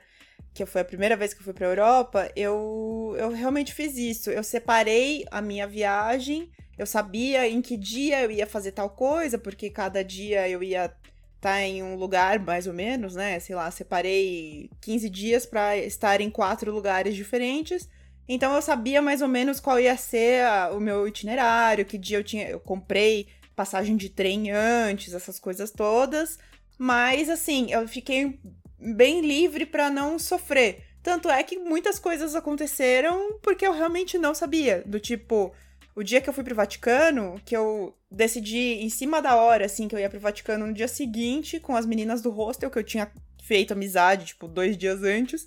que 0.53 0.65
foi 0.65 0.81
a 0.81 0.85
primeira 0.85 1.15
vez 1.15 1.33
que 1.33 1.39
eu 1.39 1.43
fui 1.43 1.53
para 1.53 1.67
Europa, 1.67 2.31
eu 2.35 3.15
eu 3.17 3.29
realmente 3.31 3.73
fiz 3.73 3.97
isso. 3.97 4.29
Eu 4.29 4.43
separei 4.43 5.25
a 5.31 5.41
minha 5.41 5.67
viagem, 5.67 6.49
eu 6.77 6.85
sabia 6.85 7.47
em 7.47 7.61
que 7.61 7.77
dia 7.77 8.21
eu 8.23 8.31
ia 8.31 8.47
fazer 8.47 8.71
tal 8.71 8.89
coisa, 8.89 9.37
porque 9.37 9.69
cada 9.69 10.03
dia 10.03 10.47
eu 10.49 10.63
ia 10.63 10.85
estar 10.85 10.97
tá 11.41 11.61
em 11.61 11.81
um 11.83 11.95
lugar 11.95 12.39
mais 12.39 12.67
ou 12.67 12.73
menos, 12.73 13.15
né? 13.15 13.39
Sei 13.39 13.55
lá, 13.55 13.69
separei 13.71 14.69
15 14.81 15.09
dias 15.09 15.45
para 15.45 15.77
estar 15.77 16.21
em 16.21 16.29
quatro 16.29 16.71
lugares 16.71 17.15
diferentes. 17.15 17.87
Então 18.27 18.53
eu 18.55 18.61
sabia 18.61 19.01
mais 19.01 19.21
ou 19.21 19.27
menos 19.27 19.59
qual 19.59 19.79
ia 19.79 19.97
ser 19.97 20.43
a, 20.43 20.71
o 20.71 20.79
meu 20.79 21.07
itinerário, 21.07 21.85
que 21.85 21.97
dia 21.97 22.17
eu 22.17 22.23
tinha. 22.23 22.47
Eu 22.49 22.59
comprei 22.59 23.27
passagem 23.61 23.95
de 23.95 24.09
trem 24.09 24.49
antes, 24.51 25.13
essas 25.13 25.39
coisas 25.39 25.69
todas. 25.69 26.39
Mas 26.79 27.29
assim, 27.29 27.71
eu 27.71 27.87
fiquei 27.87 28.39
bem 28.79 29.21
livre 29.21 29.67
para 29.67 29.89
não 29.89 30.17
sofrer. 30.17 30.83
Tanto 31.03 31.29
é 31.29 31.43
que 31.43 31.59
muitas 31.59 31.99
coisas 31.99 32.35
aconteceram 32.35 33.37
porque 33.41 33.65
eu 33.65 33.71
realmente 33.71 34.17
não 34.17 34.33
sabia. 34.33 34.83
Do 34.85 34.99
tipo, 34.99 35.53
o 35.95 36.01
dia 36.01 36.19
que 36.19 36.27
eu 36.27 36.33
fui 36.33 36.43
pro 36.43 36.55
Vaticano, 36.55 37.39
que 37.45 37.55
eu 37.55 37.95
decidi 38.09 38.79
em 38.81 38.89
cima 38.89 39.21
da 39.21 39.35
hora, 39.35 39.65
assim, 39.65 39.87
que 39.87 39.93
eu 39.93 39.99
ia 39.99 40.09
pro 40.09 40.19
Vaticano 40.19 40.65
no 40.65 40.73
dia 40.73 40.87
seguinte, 40.87 41.59
com 41.59 41.75
as 41.75 41.85
meninas 41.85 42.21
do 42.21 42.31
hostel, 42.31 42.71
que 42.71 42.79
eu 42.79 42.83
tinha 42.83 43.11
feito 43.43 43.73
amizade, 43.73 44.25
tipo, 44.25 44.47
dois 44.47 44.75
dias 44.75 45.03
antes. 45.03 45.45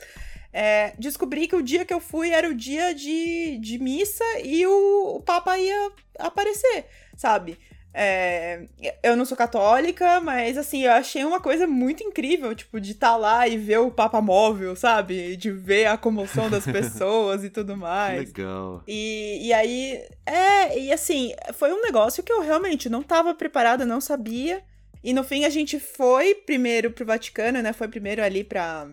É, 0.53 0.95
descobri 0.97 1.49
que 1.49 1.57
o 1.57 1.63
dia 1.63 1.85
que 1.85 1.93
eu 1.93 2.01
fui 2.01 2.31
era 2.31 2.49
o 2.49 2.55
dia 2.55 2.95
de, 2.95 3.59
de 3.59 3.77
missa 3.77 4.25
e 4.45 4.65
o, 4.65 5.17
o 5.17 5.21
Papa 5.21 5.59
ia 5.59 5.91
aparecer, 6.17 6.87
sabe? 7.17 7.59
É, 7.97 8.67
eu 9.05 9.15
não 9.15 9.25
sou 9.25 9.37
católica, 9.37 10.21
mas 10.21 10.59
assim, 10.59 10.83
eu 10.83 10.91
achei 10.91 11.25
uma 11.25 11.39
coisa 11.39 11.65
muito 11.65 12.03
incrível, 12.03 12.53
tipo, 12.53 12.81
de 12.81 12.91
estar 12.91 13.11
tá 13.11 13.17
lá 13.17 13.47
e 13.47 13.57
ver 13.57 13.79
o 13.79 13.91
Papa 13.91 14.21
móvel, 14.21 14.75
sabe? 14.75 15.37
De 15.37 15.53
ver 15.53 15.87
a 15.87 15.97
comoção 15.97 16.51
das 16.51 16.65
pessoas 16.67 17.45
e 17.45 17.51
tudo 17.51 17.77
mais. 17.77 18.33
Legal. 18.33 18.83
E, 18.89 19.47
e 19.47 19.53
aí, 19.53 20.03
é, 20.27 20.77
e 20.77 20.93
assim, 20.93 21.33
foi 21.53 21.73
um 21.73 21.83
negócio 21.83 22.25
que 22.25 22.33
eu 22.33 22.41
realmente 22.41 22.89
não 22.89 23.01
estava 23.01 23.33
preparada, 23.33 23.87
não 23.87 24.01
sabia. 24.01 24.63
E 25.03 25.13
no 25.13 25.23
fim 25.23 25.45
a 25.45 25.51
gente 25.51 25.79
foi 25.79 26.35
primeiro 26.35 26.91
pro 26.91 27.07
Vaticano, 27.07 27.63
né? 27.63 27.73
Foi 27.73 27.87
primeiro 27.87 28.25
ali 28.25 28.43
pra 28.43 28.89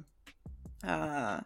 a, 0.84 1.44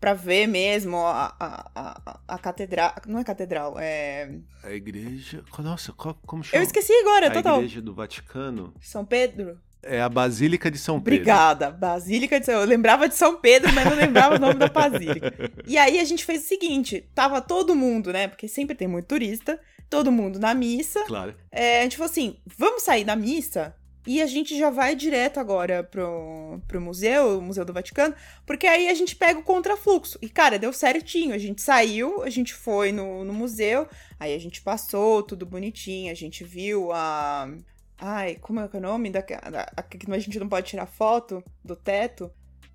pra 0.00 0.14
ver 0.14 0.46
mesmo 0.46 0.96
a, 0.96 1.34
a, 1.38 1.70
a, 1.74 2.20
a, 2.26 2.38
catedral. 2.38 2.94
Não 3.06 3.20
é 3.20 3.24
catedral, 3.24 3.76
é. 3.78 4.30
A 4.64 4.72
igreja. 4.72 5.44
Nossa, 5.58 5.92
como 5.92 6.42
chama? 6.42 6.62
Eu 6.62 6.66
esqueci 6.66 6.92
agora, 6.92 7.28
a 7.28 7.30
total. 7.30 7.56
A 7.56 7.58
igreja 7.58 7.82
do 7.82 7.94
Vaticano. 7.94 8.74
São 8.80 9.04
Pedro? 9.04 9.58
É 9.82 10.00
a 10.00 10.08
Basílica 10.08 10.70
de 10.70 10.78
São 10.78 11.00
Pedro. 11.00 11.20
Obrigada, 11.20 11.70
Basílica 11.70 12.38
de 12.38 12.46
São 12.46 12.54
Eu 12.54 12.66
lembrava 12.66 13.08
de 13.08 13.14
São 13.14 13.36
Pedro, 13.36 13.72
mas 13.72 13.86
não 13.86 13.96
lembrava 13.96 14.36
o 14.36 14.38
nome 14.38 14.54
da 14.54 14.68
Basílica. 14.68 15.32
E 15.66 15.78
aí 15.78 15.98
a 15.98 16.04
gente 16.04 16.24
fez 16.24 16.44
o 16.44 16.48
seguinte: 16.48 17.08
tava 17.14 17.40
todo 17.40 17.74
mundo, 17.74 18.12
né? 18.12 18.28
Porque 18.28 18.48
sempre 18.48 18.74
tem 18.74 18.88
muito 18.88 19.06
turista, 19.06 19.58
todo 19.88 20.12
mundo 20.12 20.38
na 20.38 20.54
missa. 20.54 21.02
Claro. 21.04 21.34
É, 21.50 21.80
a 21.80 21.82
gente 21.82 21.96
falou 21.96 22.10
assim: 22.10 22.36
vamos 22.58 22.82
sair 22.82 23.04
da 23.04 23.16
missa 23.16 23.74
e 24.10 24.20
a 24.20 24.26
gente 24.26 24.58
já 24.58 24.70
vai 24.70 24.96
direto 24.96 25.38
agora 25.38 25.84
pro, 25.84 26.60
pro 26.66 26.80
museu, 26.80 27.38
o 27.38 27.40
Museu 27.40 27.64
do 27.64 27.72
Vaticano, 27.72 28.12
porque 28.44 28.66
aí 28.66 28.88
a 28.88 28.94
gente 28.94 29.14
pega 29.14 29.38
o 29.38 29.44
contrafluxo. 29.44 30.18
E, 30.20 30.28
cara, 30.28 30.58
deu 30.58 30.72
certinho. 30.72 31.32
A 31.32 31.38
gente 31.38 31.62
saiu, 31.62 32.20
a 32.24 32.28
gente 32.28 32.52
foi 32.52 32.90
no, 32.90 33.24
no 33.24 33.32
museu, 33.32 33.86
aí 34.18 34.34
a 34.34 34.38
gente 34.40 34.62
passou, 34.62 35.22
tudo 35.22 35.46
bonitinho, 35.46 36.10
a 36.10 36.14
gente 36.14 36.42
viu 36.42 36.90
a. 36.90 37.48
Ai, 37.96 38.34
como 38.40 38.58
é 38.58 38.66
que 38.66 38.74
é 38.74 38.80
o 38.80 38.82
nome? 38.82 39.10
Da, 39.10 39.20
da, 39.20 39.72
a, 39.76 40.14
a 40.14 40.18
gente 40.18 40.40
não 40.40 40.48
pode 40.48 40.66
tirar 40.66 40.86
foto 40.86 41.40
do 41.64 41.76
teto. 41.76 42.32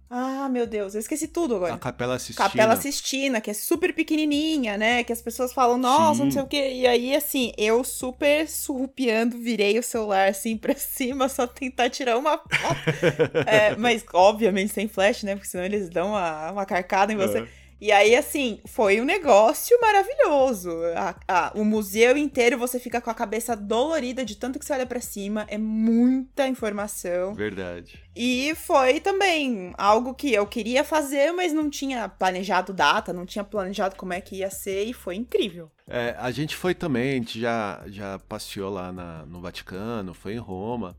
Ah, 0.08 0.48
meu 0.50 0.68
Deus, 0.68 0.94
eu 0.94 1.00
esqueci 1.00 1.28
tudo 1.28 1.56
agora. 1.56 1.74
A 1.74 1.78
Capela 1.78 2.20
Sistina. 2.20 2.50
Capela 2.50 2.76
Sistina, 2.76 3.42
que 3.42 3.50
é 3.50 3.54
super 3.54 3.94
pequenininha, 3.94 4.78
né? 4.78 5.04
Que 5.04 5.12
as 5.12 5.22
pessoas 5.22 5.52
falam, 5.52 5.78
nossa, 5.78 6.20
Sim. 6.20 6.26
não 6.26 6.32
sei 6.32 6.42
o 6.44 6.48
quê. 6.48 6.74
E 6.74 6.88
aí, 6.88 7.16
assim, 7.16 7.52
eu 7.58 7.84
super 7.84 8.48
surrupiando, 8.48 9.38
virei 9.38 9.80
o 9.80 9.84
celular 9.84 10.30
assim 10.30 10.56
pra 10.58 10.76
cima, 10.76 11.28
só 11.28 11.48
tentar 11.48 11.90
tirar 11.90 12.18
uma 12.18 12.38
foto. 12.38 12.80
é, 13.48 13.76
mas, 13.76 14.06
obviamente, 14.14 14.74
sem 14.74 14.88
flash, 14.88 15.24
né? 15.24 15.36
Porque 15.36 15.50
senão 15.50 15.66
eles 15.66 15.90
dão 15.90 16.10
uma, 16.10 16.52
uma 16.52 16.66
carcada 16.66 17.12
em 17.12 17.18
você. 17.18 17.40
Uhum. 17.40 17.48
E 17.79 17.91
aí, 17.91 18.15
assim, 18.15 18.60
foi 18.65 19.01
um 19.01 19.05
negócio 19.05 19.77
maravilhoso. 19.82 20.72
A, 20.96 21.15
a, 21.27 21.51
o 21.55 21.65
museu 21.65 22.17
inteiro 22.17 22.58
você 22.58 22.79
fica 22.79 23.01
com 23.01 23.10
a 23.10 23.13
cabeça 23.13 23.55
dolorida 23.55 24.24
de 24.24 24.36
tanto 24.36 24.58
que 24.58 24.65
você 24.65 24.74
olha 24.74 24.86
para 24.86 25.01
cima. 25.01 25.46
É 25.50 25.58
muita 25.58 26.48
informação. 26.48 27.34
Verdade. 27.34 28.01
E 28.15 28.55
foi 28.55 29.01
também 29.01 29.74
algo 29.77 30.13
que 30.13 30.34
eu 30.34 30.48
queria 30.48 30.84
fazer, 30.86 31.34
mas 31.34 31.51
não 31.51 31.70
tinha 31.70 32.08
planejado 32.08 32.72
data, 32.72 33.12
não 33.12 33.25
tinha 33.25 33.44
planejado 33.44 33.96
como 33.98 34.13
é 34.13 34.22
que 34.22 34.38
ia 34.38 34.50
ser, 34.50 34.86
e 34.86 34.94
foi 34.94 35.15
incrível. 35.15 35.70
É, 35.88 36.15
a 36.17 36.32
gente 36.32 36.55
foi 36.55 36.74
também, 36.74 37.12
a 37.12 37.15
gente 37.15 37.39
já, 37.39 37.84
já 37.88 38.17
passeou 38.20 38.72
lá 38.72 38.91
na, 38.91 39.25
no 39.25 39.41
Vaticano, 39.41 40.13
foi 40.13 40.34
em 40.34 40.39
Roma. 40.39 40.98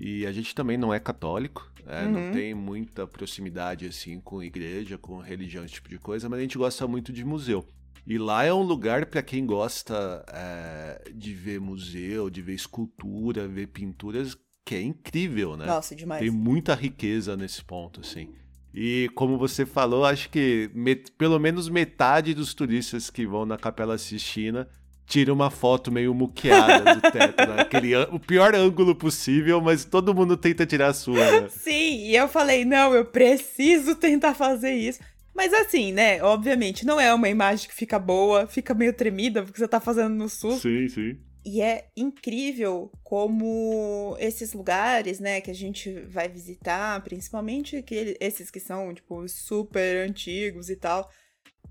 E 0.00 0.24
a 0.26 0.32
gente 0.32 0.54
também 0.54 0.76
não 0.78 0.94
é 0.94 1.00
católico, 1.00 1.68
né? 1.84 2.04
uhum. 2.04 2.12
não 2.12 2.32
tem 2.32 2.54
muita 2.54 3.06
proximidade 3.06 3.86
assim 3.86 4.20
com 4.20 4.42
igreja, 4.42 4.96
com 4.96 5.18
religião, 5.18 5.64
esse 5.64 5.74
tipo 5.74 5.88
de 5.88 5.98
coisa, 5.98 6.28
mas 6.28 6.38
a 6.38 6.42
gente 6.42 6.56
gosta 6.56 6.86
muito 6.86 7.12
de 7.12 7.24
museu. 7.24 7.66
E 8.06 8.16
lá 8.16 8.44
é 8.44 8.54
um 8.54 8.62
lugar 8.62 9.06
para 9.06 9.22
quem 9.22 9.44
gosta 9.44 10.24
é, 10.28 11.10
de 11.12 11.34
ver 11.34 11.60
museu, 11.60 12.30
de 12.30 12.40
ver 12.40 12.54
escultura, 12.54 13.46
ver 13.48 13.66
pinturas, 13.66 14.36
que 14.64 14.76
é 14.76 14.80
incrível, 14.80 15.56
né? 15.56 15.66
Nossa, 15.66 15.94
demais. 15.96 16.22
Tem 16.22 16.30
muita 16.30 16.74
riqueza 16.74 17.36
nesse 17.36 17.62
ponto, 17.64 18.00
assim. 18.00 18.30
E 18.72 19.10
como 19.14 19.36
você 19.36 19.66
falou, 19.66 20.04
acho 20.04 20.30
que 20.30 20.70
pelo 21.18 21.38
menos 21.38 21.68
metade 21.68 22.34
dos 22.34 22.54
turistas 22.54 23.10
que 23.10 23.26
vão 23.26 23.44
na 23.44 23.58
Capela 23.58 23.98
Sistina 23.98 24.68
tira 25.08 25.32
uma 25.32 25.50
foto 25.50 25.90
meio 25.90 26.14
muqueada 26.14 26.94
do 26.94 27.00
teto, 27.00 27.48
né? 27.48 27.62
Aquele, 27.62 27.96
o 28.12 28.20
pior 28.20 28.54
ângulo 28.54 28.94
possível, 28.94 29.60
mas 29.60 29.84
todo 29.84 30.14
mundo 30.14 30.36
tenta 30.36 30.66
tirar 30.66 30.88
a 30.88 30.94
sua, 30.94 31.18
né? 31.18 31.48
Sim, 31.50 32.04
e 32.04 32.14
eu 32.14 32.28
falei, 32.28 32.64
não, 32.64 32.94
eu 32.94 33.06
preciso 33.06 33.94
tentar 33.94 34.34
fazer 34.34 34.74
isso. 34.74 35.00
Mas 35.34 35.52
assim, 35.54 35.92
né, 35.92 36.22
obviamente, 36.22 36.84
não 36.84 37.00
é 37.00 37.12
uma 37.14 37.28
imagem 37.28 37.68
que 37.68 37.74
fica 37.74 37.98
boa, 37.98 38.46
fica 38.46 38.74
meio 38.74 38.92
tremida, 38.92 39.42
porque 39.42 39.58
você 39.58 39.68
tá 39.68 39.80
fazendo 39.80 40.14
no 40.14 40.28
sul. 40.28 40.58
Sim, 40.58 40.88
sim. 40.88 41.16
E 41.44 41.62
é 41.62 41.86
incrível 41.96 42.90
como 43.02 44.14
esses 44.18 44.52
lugares, 44.52 45.18
né, 45.18 45.40
que 45.40 45.50
a 45.50 45.54
gente 45.54 45.90
vai 46.08 46.28
visitar, 46.28 47.02
principalmente 47.02 47.82
que 47.82 48.16
esses 48.20 48.50
que 48.50 48.60
são, 48.60 48.92
tipo, 48.92 49.26
super 49.28 50.06
antigos 50.06 50.68
e 50.68 50.76
tal, 50.76 51.08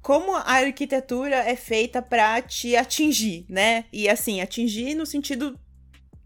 como 0.08 0.34
a 0.38 0.54
arquitetura 0.54 1.36
é 1.36 1.58
feita 1.58 2.02
para 2.02 2.42
te 2.42 2.78
atingir, 2.78 3.46
né? 3.50 3.84
E 3.92 4.08
assim, 4.08 4.40
atingir 4.40 4.96
no 4.96 5.06
sentido 5.06 5.60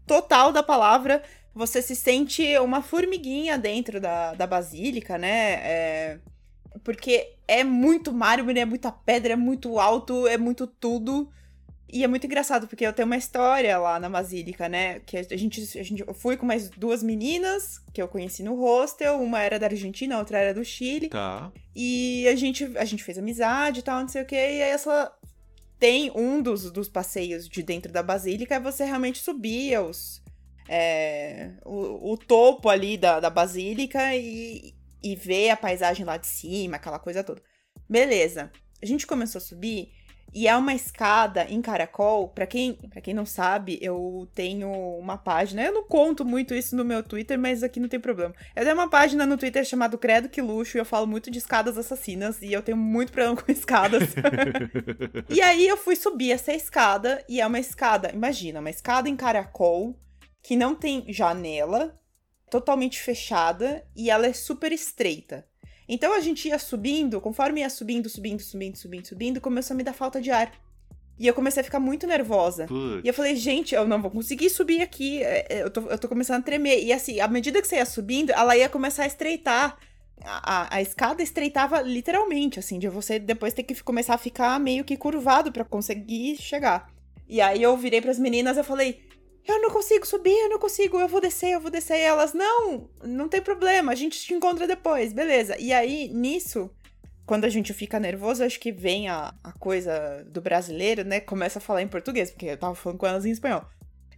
total 0.06 0.52
da 0.52 0.62
palavra, 0.62 1.20
você 1.52 1.82
se 1.82 1.96
sente 1.96 2.56
uma 2.58 2.80
formiguinha 2.80 3.58
dentro 3.58 4.00
da, 4.00 4.34
da 4.34 4.46
basílica, 4.46 5.18
né? 5.18 5.54
É, 5.54 6.18
porque 6.84 7.34
é 7.48 7.64
muito 7.64 8.12
mármore, 8.12 8.60
é 8.60 8.64
muita 8.64 8.92
pedra, 8.92 9.32
é 9.32 9.36
muito 9.36 9.80
alto, 9.80 10.28
é 10.28 10.38
muito 10.38 10.64
tudo. 10.64 11.28
E 11.92 12.02
é 12.02 12.08
muito 12.08 12.24
engraçado, 12.24 12.66
porque 12.66 12.86
eu 12.86 12.92
tenho 12.92 13.04
uma 13.04 13.18
história 13.18 13.76
lá 13.76 14.00
na 14.00 14.08
Basílica, 14.08 14.66
né? 14.66 15.00
Que 15.00 15.18
a 15.18 15.36
gente, 15.36 15.78
a 15.78 15.82
gente, 15.82 16.02
eu 16.06 16.14
fui 16.14 16.38
com 16.38 16.46
mais 16.46 16.70
duas 16.70 17.02
meninas 17.02 17.80
que 17.92 18.00
eu 18.00 18.08
conheci 18.08 18.42
no 18.42 18.58
hostel. 18.58 19.20
Uma 19.20 19.42
era 19.42 19.58
da 19.58 19.66
Argentina, 19.66 20.16
a 20.16 20.18
outra 20.18 20.38
era 20.38 20.54
do 20.54 20.64
Chile. 20.64 21.10
Tá. 21.10 21.52
E 21.76 22.26
a 22.28 22.34
gente, 22.34 22.64
a 22.78 22.84
gente 22.86 23.04
fez 23.04 23.18
amizade 23.18 23.80
e 23.80 23.82
tal, 23.82 24.00
não 24.00 24.08
sei 24.08 24.22
o 24.22 24.26
quê. 24.26 24.36
E 24.36 24.62
aí 24.62 24.70
essa 24.70 25.12
tem 25.78 26.10
um 26.14 26.40
dos, 26.40 26.70
dos 26.70 26.88
passeios 26.88 27.48
de 27.48 27.60
dentro 27.60 27.92
da 27.92 28.04
Basílica, 28.04 28.54
é 28.54 28.60
você 28.60 28.84
realmente 28.84 29.18
subir 29.18 29.76
os, 29.80 30.22
é, 30.68 31.50
o, 31.64 32.12
o, 32.12 32.16
topo 32.16 32.68
ali 32.68 32.96
da, 32.96 33.18
da 33.18 33.28
Basílica 33.28 34.14
e, 34.14 34.72
e 35.02 35.16
ver 35.16 35.50
a 35.50 35.56
paisagem 35.56 36.06
lá 36.06 36.16
de 36.16 36.28
cima, 36.28 36.76
aquela 36.76 37.00
coisa 37.00 37.24
toda. 37.24 37.42
Beleza. 37.86 38.52
A 38.80 38.86
gente 38.86 39.08
começou 39.08 39.40
a 39.40 39.42
subir 39.42 39.92
E 40.34 40.48
é 40.48 40.56
uma 40.56 40.74
escada 40.74 41.44
em 41.44 41.60
caracol. 41.60 42.28
Para 42.28 42.46
quem, 42.46 42.74
pra 42.74 43.00
quem 43.00 43.12
não 43.12 43.26
sabe, 43.26 43.78
eu 43.82 44.26
tenho 44.34 44.70
uma 44.70 45.18
página. 45.18 45.62
Eu 45.62 45.72
não 45.72 45.84
conto 45.84 46.24
muito 46.24 46.54
isso 46.54 46.74
no 46.74 46.84
meu 46.84 47.02
Twitter, 47.02 47.38
mas 47.38 47.62
aqui 47.62 47.78
não 47.78 47.88
tem 47.88 48.00
problema. 48.00 48.34
Eu 48.56 48.62
tenho 48.64 48.74
uma 48.74 48.88
página 48.88 49.26
no 49.26 49.36
Twitter 49.36 49.64
chamada 49.64 49.98
Credo 49.98 50.28
Que 50.28 50.40
Luxo 50.40 50.76
e 50.76 50.80
eu 50.80 50.84
falo 50.84 51.06
muito 51.06 51.30
de 51.30 51.38
escadas 51.38 51.76
assassinas. 51.76 52.40
E 52.40 52.52
eu 52.52 52.62
tenho 52.62 52.78
muito 52.78 53.12
problema 53.12 53.36
com 53.36 53.52
escadas. 53.52 54.02
e 55.28 55.42
aí 55.42 55.68
eu 55.68 55.76
fui 55.76 55.96
subir 55.96 56.32
essa 56.32 56.52
escada. 56.52 57.22
E 57.28 57.40
é 57.40 57.46
uma 57.46 57.60
escada, 57.60 58.10
imagina, 58.12 58.60
uma 58.60 58.70
escada 58.70 59.08
em 59.08 59.16
caracol 59.16 59.94
que 60.42 60.56
não 60.56 60.74
tem 60.74 61.04
janela, 61.12 61.98
totalmente 62.50 63.00
fechada 63.00 63.86
e 63.94 64.10
ela 64.10 64.26
é 64.26 64.32
super 64.32 64.72
estreita. 64.72 65.46
Então 65.92 66.14
a 66.14 66.20
gente 66.20 66.48
ia 66.48 66.58
subindo, 66.58 67.20
conforme 67.20 67.60
ia 67.60 67.68
subindo, 67.68 68.08
subindo, 68.08 68.40
subindo, 68.40 68.76
subindo, 68.76 69.06
subindo, 69.06 69.40
começou 69.42 69.74
a 69.74 69.76
me 69.76 69.84
dar 69.84 69.92
falta 69.92 70.22
de 70.22 70.30
ar. 70.30 70.50
E 71.18 71.26
eu 71.26 71.34
comecei 71.34 71.60
a 71.60 71.64
ficar 71.64 71.78
muito 71.78 72.06
nervosa. 72.06 72.66
Putz. 72.66 73.04
E 73.04 73.08
eu 73.08 73.12
falei, 73.12 73.36
gente, 73.36 73.74
eu 73.74 73.86
não 73.86 74.00
vou 74.00 74.10
conseguir 74.10 74.48
subir 74.48 74.80
aqui. 74.80 75.22
é, 75.22 75.46
é, 75.50 75.62
Eu 75.62 75.70
tô, 75.70 75.82
eu 75.82 75.98
tô 75.98 76.08
começando 76.08 76.38
a 76.40 76.42
tremer. 76.42 76.82
E 76.82 76.94
assim, 76.94 77.20
à 77.20 77.28
medida 77.28 77.60
que 77.60 77.68
você 77.68 77.76
ia 77.76 77.84
subindo, 77.84 78.30
ela 78.30 78.56
ia 78.56 78.70
começar 78.70 79.02
a 79.02 79.06
estreitar. 79.06 79.76
A, 80.24 80.54
a, 80.54 80.76
a 80.76 80.80
escada 80.82 81.22
estreitava 81.22 81.82
literalmente, 81.82 82.58
assim, 82.58 82.78
de 82.78 82.88
você 82.88 83.18
depois 83.18 83.52
ter 83.52 83.62
que 83.62 83.74
começar 83.82 84.14
a 84.14 84.18
ficar 84.18 84.58
meio 84.58 84.84
que 84.84 84.96
curvado 84.96 85.52
pra 85.52 85.62
conseguir 85.64 86.38
chegar. 86.40 86.90
E 87.28 87.38
aí 87.38 87.62
eu 87.62 87.76
virei 87.76 88.00
pras 88.00 88.18
meninas 88.18 88.56
e 88.56 88.62
falei, 88.62 89.02
eu 89.46 89.60
não 89.60 89.70
consigo 89.70 90.06
subir, 90.06 90.30
eu 90.30 90.48
não 90.48 90.58
consigo, 90.58 90.98
eu 90.98 91.08
vou 91.08 91.20
descer, 91.20 91.52
eu 91.52 91.60
vou 91.60 91.70
descer. 91.70 91.96
E 91.96 92.00
elas, 92.00 92.32
não, 92.32 92.88
não 93.02 93.28
tem 93.28 93.40
problema, 93.40 93.92
a 93.92 93.94
gente 93.94 94.20
te 94.20 94.34
encontra 94.34 94.66
depois, 94.66 95.12
beleza. 95.12 95.56
E 95.58 95.72
aí, 95.72 96.08
nisso, 96.08 96.70
quando 97.26 97.44
a 97.44 97.48
gente 97.48 97.72
fica 97.72 97.98
nervoso, 97.98 98.44
acho 98.44 98.60
que 98.60 98.70
vem 98.70 99.08
a, 99.08 99.34
a 99.42 99.52
coisa 99.52 100.24
do 100.28 100.40
brasileiro, 100.40 101.04
né? 101.04 101.20
Começa 101.20 101.58
a 101.58 101.62
falar 101.62 101.82
em 101.82 101.88
português, 101.88 102.30
porque 102.30 102.46
eu 102.46 102.56
tava 102.56 102.74
falando 102.74 102.98
com 102.98 103.06
elas 103.06 103.24
em 103.24 103.30
espanhol. 103.30 103.64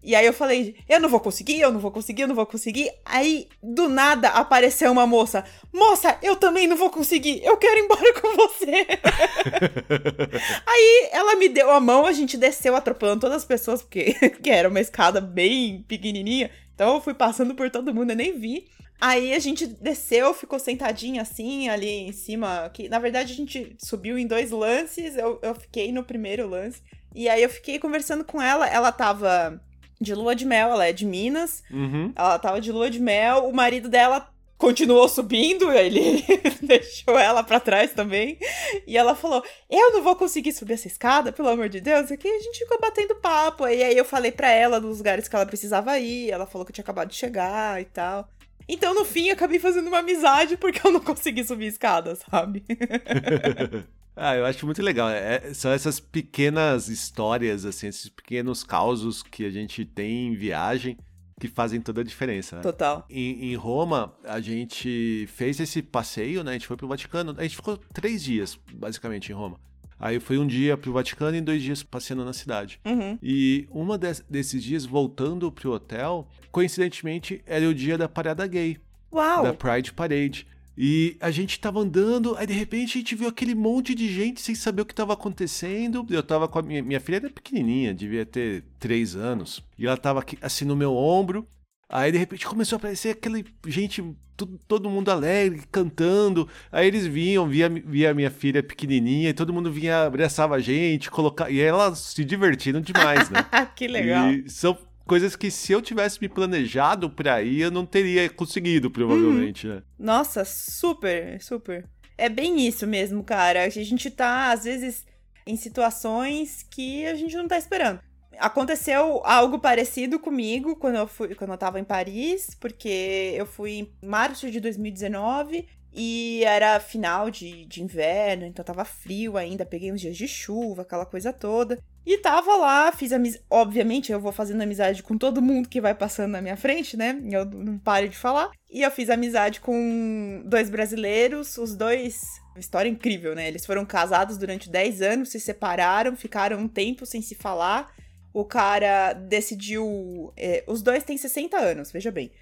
E 0.04 0.14
aí 0.14 0.26
eu 0.26 0.34
falei, 0.34 0.76
eu 0.86 1.00
não 1.00 1.08
vou 1.08 1.18
conseguir, 1.18 1.58
eu 1.60 1.72
não 1.72 1.80
vou 1.80 1.90
conseguir, 1.90 2.22
eu 2.22 2.28
não 2.28 2.34
vou 2.34 2.44
conseguir. 2.44 2.90
Aí, 3.06 3.48
do 3.62 3.88
nada, 3.88 4.28
apareceu 4.28 4.92
uma 4.92 5.06
moça. 5.06 5.42
Moça, 5.72 6.18
eu 6.22 6.36
também 6.36 6.66
não 6.66 6.76
vou 6.76 6.90
conseguir, 6.90 7.42
eu 7.42 7.56
quero 7.56 7.78
ir 7.78 7.84
embora 7.84 8.20
com 8.20 8.36
você. 8.36 8.86
aí 10.66 11.08
ela 11.10 11.36
me 11.36 11.48
deu 11.48 11.70
a 11.70 11.80
mão, 11.80 12.04
a 12.04 12.12
gente 12.12 12.36
desceu 12.36 12.76
atropelando 12.76 13.22
todas 13.22 13.38
as 13.38 13.44
pessoas, 13.46 13.80
porque 13.82 14.12
que 14.42 14.50
era 14.50 14.68
uma 14.68 14.80
escada 14.80 15.22
bem 15.22 15.82
pequenininha. 15.88 16.50
Então 16.74 16.96
eu 16.96 17.00
fui 17.00 17.14
passando 17.14 17.54
por 17.54 17.70
todo 17.70 17.94
mundo, 17.94 18.10
eu 18.10 18.16
nem 18.16 18.38
vi. 18.38 18.68
Aí 19.00 19.32
a 19.32 19.38
gente 19.38 19.66
desceu, 19.66 20.34
ficou 20.34 20.58
sentadinha 20.58 21.22
assim, 21.22 21.68
ali 21.68 21.88
em 21.88 22.12
cima. 22.12 22.70
Que, 22.72 22.88
na 22.88 22.98
verdade, 22.98 23.32
a 23.32 23.36
gente 23.36 23.74
subiu 23.78 24.18
em 24.18 24.26
dois 24.26 24.50
lances. 24.50 25.16
Eu, 25.16 25.38
eu 25.42 25.54
fiquei 25.54 25.92
no 25.92 26.04
primeiro 26.04 26.48
lance. 26.48 26.82
E 27.14 27.28
aí 27.28 27.42
eu 27.42 27.50
fiquei 27.50 27.78
conversando 27.78 28.24
com 28.24 28.40
ela. 28.40 28.66
Ela 28.66 28.92
tava 28.92 29.60
de 30.00 30.14
lua 30.14 30.34
de 30.34 30.44
mel, 30.44 30.70
ela 30.70 30.86
é 30.86 30.92
de 30.92 31.04
Minas. 31.04 31.62
Uhum. 31.70 32.12
Ela 32.14 32.38
tava 32.38 32.60
de 32.60 32.72
lua 32.72 32.90
de 32.90 33.00
mel. 33.00 33.48
O 33.48 33.52
marido 33.52 33.88
dela 33.88 34.28
continuou 34.56 35.08
subindo, 35.08 35.70
ele 35.72 36.24
deixou 36.62 37.18
ela 37.18 37.42
pra 37.42 37.60
trás 37.60 37.92
também. 37.92 38.38
E 38.86 38.96
ela 38.96 39.14
falou: 39.14 39.42
Eu 39.70 39.92
não 39.92 40.02
vou 40.02 40.16
conseguir 40.16 40.52
subir 40.52 40.74
essa 40.74 40.88
escada, 40.88 41.32
pelo 41.32 41.48
amor 41.48 41.68
de 41.68 41.80
Deus. 41.80 42.10
Aqui 42.10 42.28
a 42.28 42.40
gente 42.40 42.60
ficou 42.60 42.80
batendo 42.80 43.14
papo. 43.16 43.66
E 43.66 43.82
aí 43.82 43.96
eu 43.96 44.04
falei 44.04 44.32
pra 44.32 44.50
ela 44.50 44.80
dos 44.80 44.98
lugares 44.98 45.28
que 45.28 45.36
ela 45.36 45.46
precisava 45.46 45.98
ir. 45.98 46.30
Ela 46.30 46.46
falou 46.46 46.64
que 46.64 46.72
tinha 46.72 46.82
acabado 46.82 47.08
de 47.08 47.16
chegar 47.16 47.80
e 47.80 47.84
tal. 47.84 48.28
Então, 48.66 48.94
no 48.94 49.04
fim, 49.04 49.28
eu 49.28 49.34
acabei 49.34 49.58
fazendo 49.58 49.88
uma 49.88 49.98
amizade 49.98 50.56
porque 50.56 50.86
eu 50.86 50.90
não 50.90 51.00
consegui 51.00 51.44
subir 51.44 51.66
escada, 51.66 52.16
sabe? 52.16 52.64
ah, 54.16 54.36
eu 54.36 54.46
acho 54.46 54.64
muito 54.64 54.82
legal. 54.82 55.08
É, 55.08 55.52
são 55.54 55.70
essas 55.70 55.98
pequenas 55.98 56.88
histórias, 56.88 57.64
assim, 57.64 57.88
esses 57.88 58.08
pequenos 58.08 58.62
causos 58.62 59.22
que 59.22 59.44
a 59.44 59.50
gente 59.50 59.84
tem 59.84 60.28
em 60.28 60.34
viagem 60.34 60.96
que 61.40 61.48
fazem 61.48 61.80
toda 61.80 62.00
a 62.00 62.04
diferença. 62.04 62.56
Né? 62.56 62.62
Total. 62.62 63.04
Em, 63.10 63.50
em, 63.50 63.56
Roma, 63.56 64.14
a 64.24 64.40
gente 64.40 65.26
fez 65.34 65.58
esse 65.58 65.82
passeio, 65.82 66.44
né? 66.44 66.52
A 66.52 66.54
gente 66.54 66.66
foi 66.66 66.76
pro 66.76 66.86
Vaticano. 66.86 67.34
A 67.36 67.42
gente 67.42 67.56
ficou 67.56 67.76
três 67.76 68.22
dias, 68.22 68.58
basicamente, 68.72 69.30
em 69.30 69.34
Roma. 69.34 69.58
Aí 69.98 70.20
foi 70.20 70.38
um 70.38 70.46
dia 70.46 70.76
pro 70.76 70.92
Vaticano 70.92 71.36
e 71.36 71.40
dois 71.40 71.62
dias 71.62 71.82
passeando 71.82 72.24
na 72.24 72.32
cidade. 72.32 72.80
Uhum. 72.84 73.18
E 73.22 73.66
uma 73.70 73.98
desses 73.98 74.62
dias, 74.62 74.84
voltando 74.84 75.50
pro 75.50 75.72
hotel, 75.72 76.28
coincidentemente, 76.52 77.42
era 77.46 77.68
o 77.68 77.74
dia 77.74 77.98
da 77.98 78.08
parada 78.08 78.46
gay. 78.46 78.78
Uau! 79.12 79.44
Da 79.44 79.54
Pride 79.54 79.92
Parade. 79.92 80.46
E 80.76 81.16
a 81.20 81.30
gente 81.30 81.58
tava 81.60 81.80
andando, 81.80 82.36
aí 82.36 82.46
de 82.46 82.52
repente 82.52 82.98
a 82.98 83.00
gente 83.00 83.14
viu 83.14 83.28
aquele 83.28 83.54
monte 83.54 83.94
de 83.94 84.12
gente 84.12 84.40
sem 84.40 84.54
saber 84.54 84.82
o 84.82 84.86
que 84.86 84.94
tava 84.94 85.12
acontecendo. 85.12 86.04
Eu 86.10 86.22
tava 86.22 86.48
com 86.48 86.58
a 86.58 86.62
minha, 86.62 86.82
minha 86.82 87.00
filha, 87.00 87.16
era 87.16 87.30
pequenininha, 87.30 87.94
devia 87.94 88.26
ter 88.26 88.64
três 88.78 89.14
anos. 89.14 89.62
E 89.78 89.86
ela 89.86 89.96
tava 89.96 90.20
aqui, 90.20 90.36
assim 90.42 90.64
no 90.64 90.74
meu 90.74 90.94
ombro. 90.94 91.46
Aí 91.88 92.10
de 92.10 92.18
repente 92.18 92.46
começou 92.46 92.76
a 92.76 92.78
aparecer 92.78 93.10
aquela 93.10 93.40
gente, 93.66 94.02
todo, 94.36 94.58
todo 94.66 94.90
mundo 94.90 95.10
alegre, 95.10 95.62
cantando. 95.70 96.48
Aí 96.72 96.88
eles 96.88 97.06
vinham, 97.06 97.46
via, 97.46 97.68
via 97.68 98.10
a 98.10 98.14
minha 98.14 98.30
filha 98.30 98.62
pequenininha, 98.62 99.30
e 99.30 99.34
todo 99.34 99.52
mundo 99.52 99.70
vinha, 99.70 100.04
abraçava 100.04 100.56
a 100.56 100.60
gente, 100.60 101.08
colocar. 101.08 101.50
E 101.50 101.60
elas 101.60 101.98
se 101.98 102.24
divertindo 102.24 102.80
demais, 102.80 103.30
né? 103.30 103.46
que 103.76 103.86
legal. 103.86 104.32
E 104.32 104.50
são 104.50 104.76
coisas 105.06 105.36
que 105.36 105.50
se 105.50 105.72
eu 105.72 105.80
tivesse 105.82 106.18
me 106.20 106.28
planejado 106.28 107.10
pra 107.10 107.42
ir, 107.42 107.60
eu 107.60 107.70
não 107.70 107.84
teria 107.86 108.28
conseguido, 108.30 108.90
provavelmente, 108.90 109.66
Uhum. 109.66 109.74
né? 109.76 109.82
Nossa, 109.98 110.44
super, 110.44 111.40
super. 111.42 111.88
É 112.16 112.28
bem 112.28 112.66
isso 112.66 112.86
mesmo, 112.86 113.22
cara. 113.24 113.64
A 113.64 113.68
gente 113.68 114.10
tá, 114.10 114.52
às 114.52 114.64
vezes, 114.64 115.04
em 115.46 115.56
situações 115.56 116.64
que 116.70 117.04
a 117.06 117.14
gente 117.14 117.36
não 117.36 117.46
tá 117.48 117.58
esperando. 117.58 118.00
Aconteceu 118.38 119.20
algo 119.24 119.58
parecido 119.60 120.18
comigo 120.18 120.74
quando 120.76 120.96
eu 120.96 121.06
fui, 121.06 121.34
quando 121.34 121.50
eu 121.52 121.58
tava 121.58 121.78
em 121.78 121.84
Paris, 121.84 122.56
porque 122.58 123.32
eu 123.36 123.46
fui 123.46 123.72
em 123.72 123.92
março 124.04 124.50
de 124.50 124.58
2019 124.58 125.66
e 125.94 126.42
era 126.44 126.80
final 126.80 127.30
de, 127.30 127.64
de 127.66 127.80
inverno, 127.80 128.44
então 128.44 128.64
tava 128.64 128.84
frio 128.84 129.36
ainda, 129.36 129.64
peguei 129.64 129.92
uns 129.92 130.00
dias 130.00 130.16
de 130.16 130.26
chuva, 130.26 130.82
aquela 130.82 131.06
coisa 131.06 131.32
toda. 131.32 131.78
E 132.04 132.18
tava 132.18 132.56
lá, 132.56 132.90
fiz 132.90 133.12
amizade. 133.12 133.44
Obviamente, 133.48 134.10
eu 134.10 134.20
vou 134.20 134.32
fazendo 134.32 134.60
amizade 134.60 135.02
com 135.02 135.16
todo 135.16 135.40
mundo 135.40 135.68
que 135.68 135.80
vai 135.80 135.94
passando 135.94 136.32
na 136.32 136.42
minha 136.42 136.56
frente, 136.56 136.96
né? 136.96 137.18
Eu 137.30 137.44
não 137.46 137.78
paro 137.78 138.08
de 138.08 138.16
falar. 138.16 138.50
E 138.68 138.82
eu 138.82 138.90
fiz 138.90 139.08
amizade 139.08 139.60
com 139.60 140.42
dois 140.44 140.68
brasileiros, 140.68 141.56
os 141.56 141.76
dois. 141.76 142.20
História 142.56 142.88
incrível, 142.88 143.34
né? 143.34 143.48
Eles 143.48 143.64
foram 143.64 143.86
casados 143.86 144.36
durante 144.36 144.68
10 144.68 145.00
anos, 145.00 145.28
se 145.30 145.40
separaram, 145.40 146.14
ficaram 146.16 146.58
um 146.58 146.68
tempo 146.68 147.06
sem 147.06 147.22
se 147.22 147.34
falar. 147.34 147.94
O 148.32 148.44
cara 148.44 149.12
decidiu. 149.12 150.32
é, 150.36 150.64
os 150.66 150.82
dois 150.82 151.04
têm 151.04 151.16
60 151.16 151.56
anos, 151.56 151.90
veja 151.90 152.10
bem. 152.10 152.32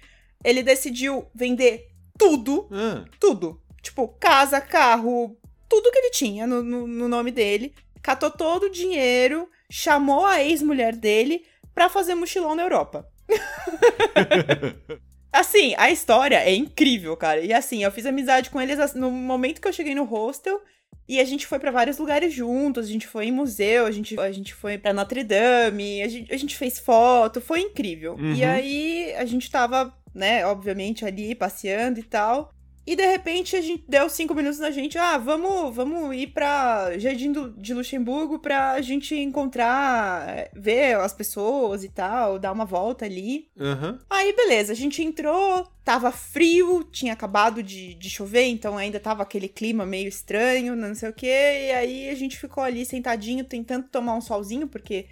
Ele 0.43 0.61
decidiu 0.61 1.25
vender 1.33 1.92
tudo 2.17 2.67
Ah, 2.71 3.05
tudo. 3.19 3.61
Tipo, 3.81 4.07
casa, 4.19 4.61
carro, 4.61 5.37
tudo 5.67 5.91
que 5.91 5.97
ele 5.97 6.11
tinha 6.11 6.47
no, 6.47 6.63
no, 6.63 6.87
no 6.87 7.07
nome 7.07 7.31
dele. 7.31 7.73
Catou 8.01 8.29
todo 8.29 8.63
o 8.63 8.69
dinheiro, 8.69 9.49
chamou 9.69 10.25
a 10.25 10.43
ex-mulher 10.43 10.95
dele 10.95 11.45
pra 11.73 11.89
fazer 11.89 12.15
mochilão 12.15 12.55
na 12.55 12.63
Europa. 12.63 13.07
assim, 15.31 15.73
a 15.77 15.89
história 15.89 16.37
é 16.37 16.53
incrível, 16.53 17.15
cara. 17.17 17.41
E 17.41 17.53
assim, 17.53 17.83
eu 17.83 17.91
fiz 17.91 18.05
amizade 18.05 18.49
com 18.49 18.61
eles 18.61 18.93
no 18.93 19.09
momento 19.09 19.61
que 19.61 19.67
eu 19.67 19.73
cheguei 19.73 19.95
no 19.95 20.03
hostel. 20.03 20.61
E 21.07 21.19
a 21.19 21.25
gente 21.25 21.45
foi 21.45 21.59
pra 21.59 21.71
vários 21.71 21.97
lugares 21.97 22.33
juntos, 22.33 22.85
a 22.85 22.89
gente 22.89 23.07
foi 23.07 23.25
em 23.25 23.31
museu, 23.31 23.85
a 23.85 23.91
gente, 23.91 24.19
a 24.19 24.31
gente 24.31 24.53
foi 24.53 24.77
pra 24.77 24.93
Notre 24.93 25.23
Dame, 25.23 26.01
a 26.01 26.07
gente, 26.07 26.33
a 26.33 26.37
gente 26.37 26.55
fez 26.55 26.79
foto, 26.79 27.41
foi 27.41 27.61
incrível. 27.61 28.15
Uhum. 28.15 28.33
E 28.33 28.43
aí 28.43 29.13
a 29.15 29.25
gente 29.25 29.51
tava, 29.51 29.93
né, 30.13 30.45
obviamente 30.45 31.05
ali 31.05 31.35
passeando 31.35 31.99
e 31.99 32.03
tal. 32.03 32.52
E 32.85 32.95
de 32.97 33.05
repente 33.05 33.55
a 33.55 33.61
gente 33.61 33.85
deu 33.87 34.09
cinco 34.09 34.35
minutos 34.35 34.59
na 34.59 34.69
gente, 34.69 34.97
ah, 34.97 35.17
vamos, 35.17 35.73
vamos 35.73 36.13
ir 36.15 36.27
pra 36.27 36.97
Jardim 36.99 37.31
do- 37.31 37.51
de 37.51 37.73
Luxemburgo 37.73 38.39
pra 38.39 38.81
gente 38.81 39.15
encontrar, 39.15 40.27
eh, 40.27 40.51
ver 40.53 40.97
as 40.97 41.13
pessoas 41.13 41.83
e 41.83 41.89
tal, 41.89 42.37
dar 42.37 42.51
uma 42.51 42.65
volta 42.65 43.05
ali. 43.05 43.47
Aham. 43.57 43.99
Aí, 44.09 44.33
beleza, 44.35 44.73
a 44.73 44.75
gente 44.75 45.01
entrou, 45.01 45.65
tava 45.85 46.11
frio, 46.11 46.83
tinha 46.91 47.13
acabado 47.13 47.63
de, 47.63 47.93
de 47.93 48.09
chover, 48.09 48.45
então 48.47 48.77
ainda 48.77 48.99
tava 48.99 49.23
aquele 49.23 49.47
clima 49.47 49.85
meio 49.85 50.09
estranho, 50.09 50.75
não 50.75 50.93
sei 50.93 51.09
o 51.09 51.13
quê. 51.13 51.67
E 51.67 51.71
aí 51.71 52.09
a 52.09 52.15
gente 52.15 52.37
ficou 52.37 52.63
ali 52.63 52.85
sentadinho, 52.85 53.45
tentando 53.45 53.87
tomar 53.87 54.15
um 54.15 54.21
solzinho, 54.21 54.67
porque 54.67 55.05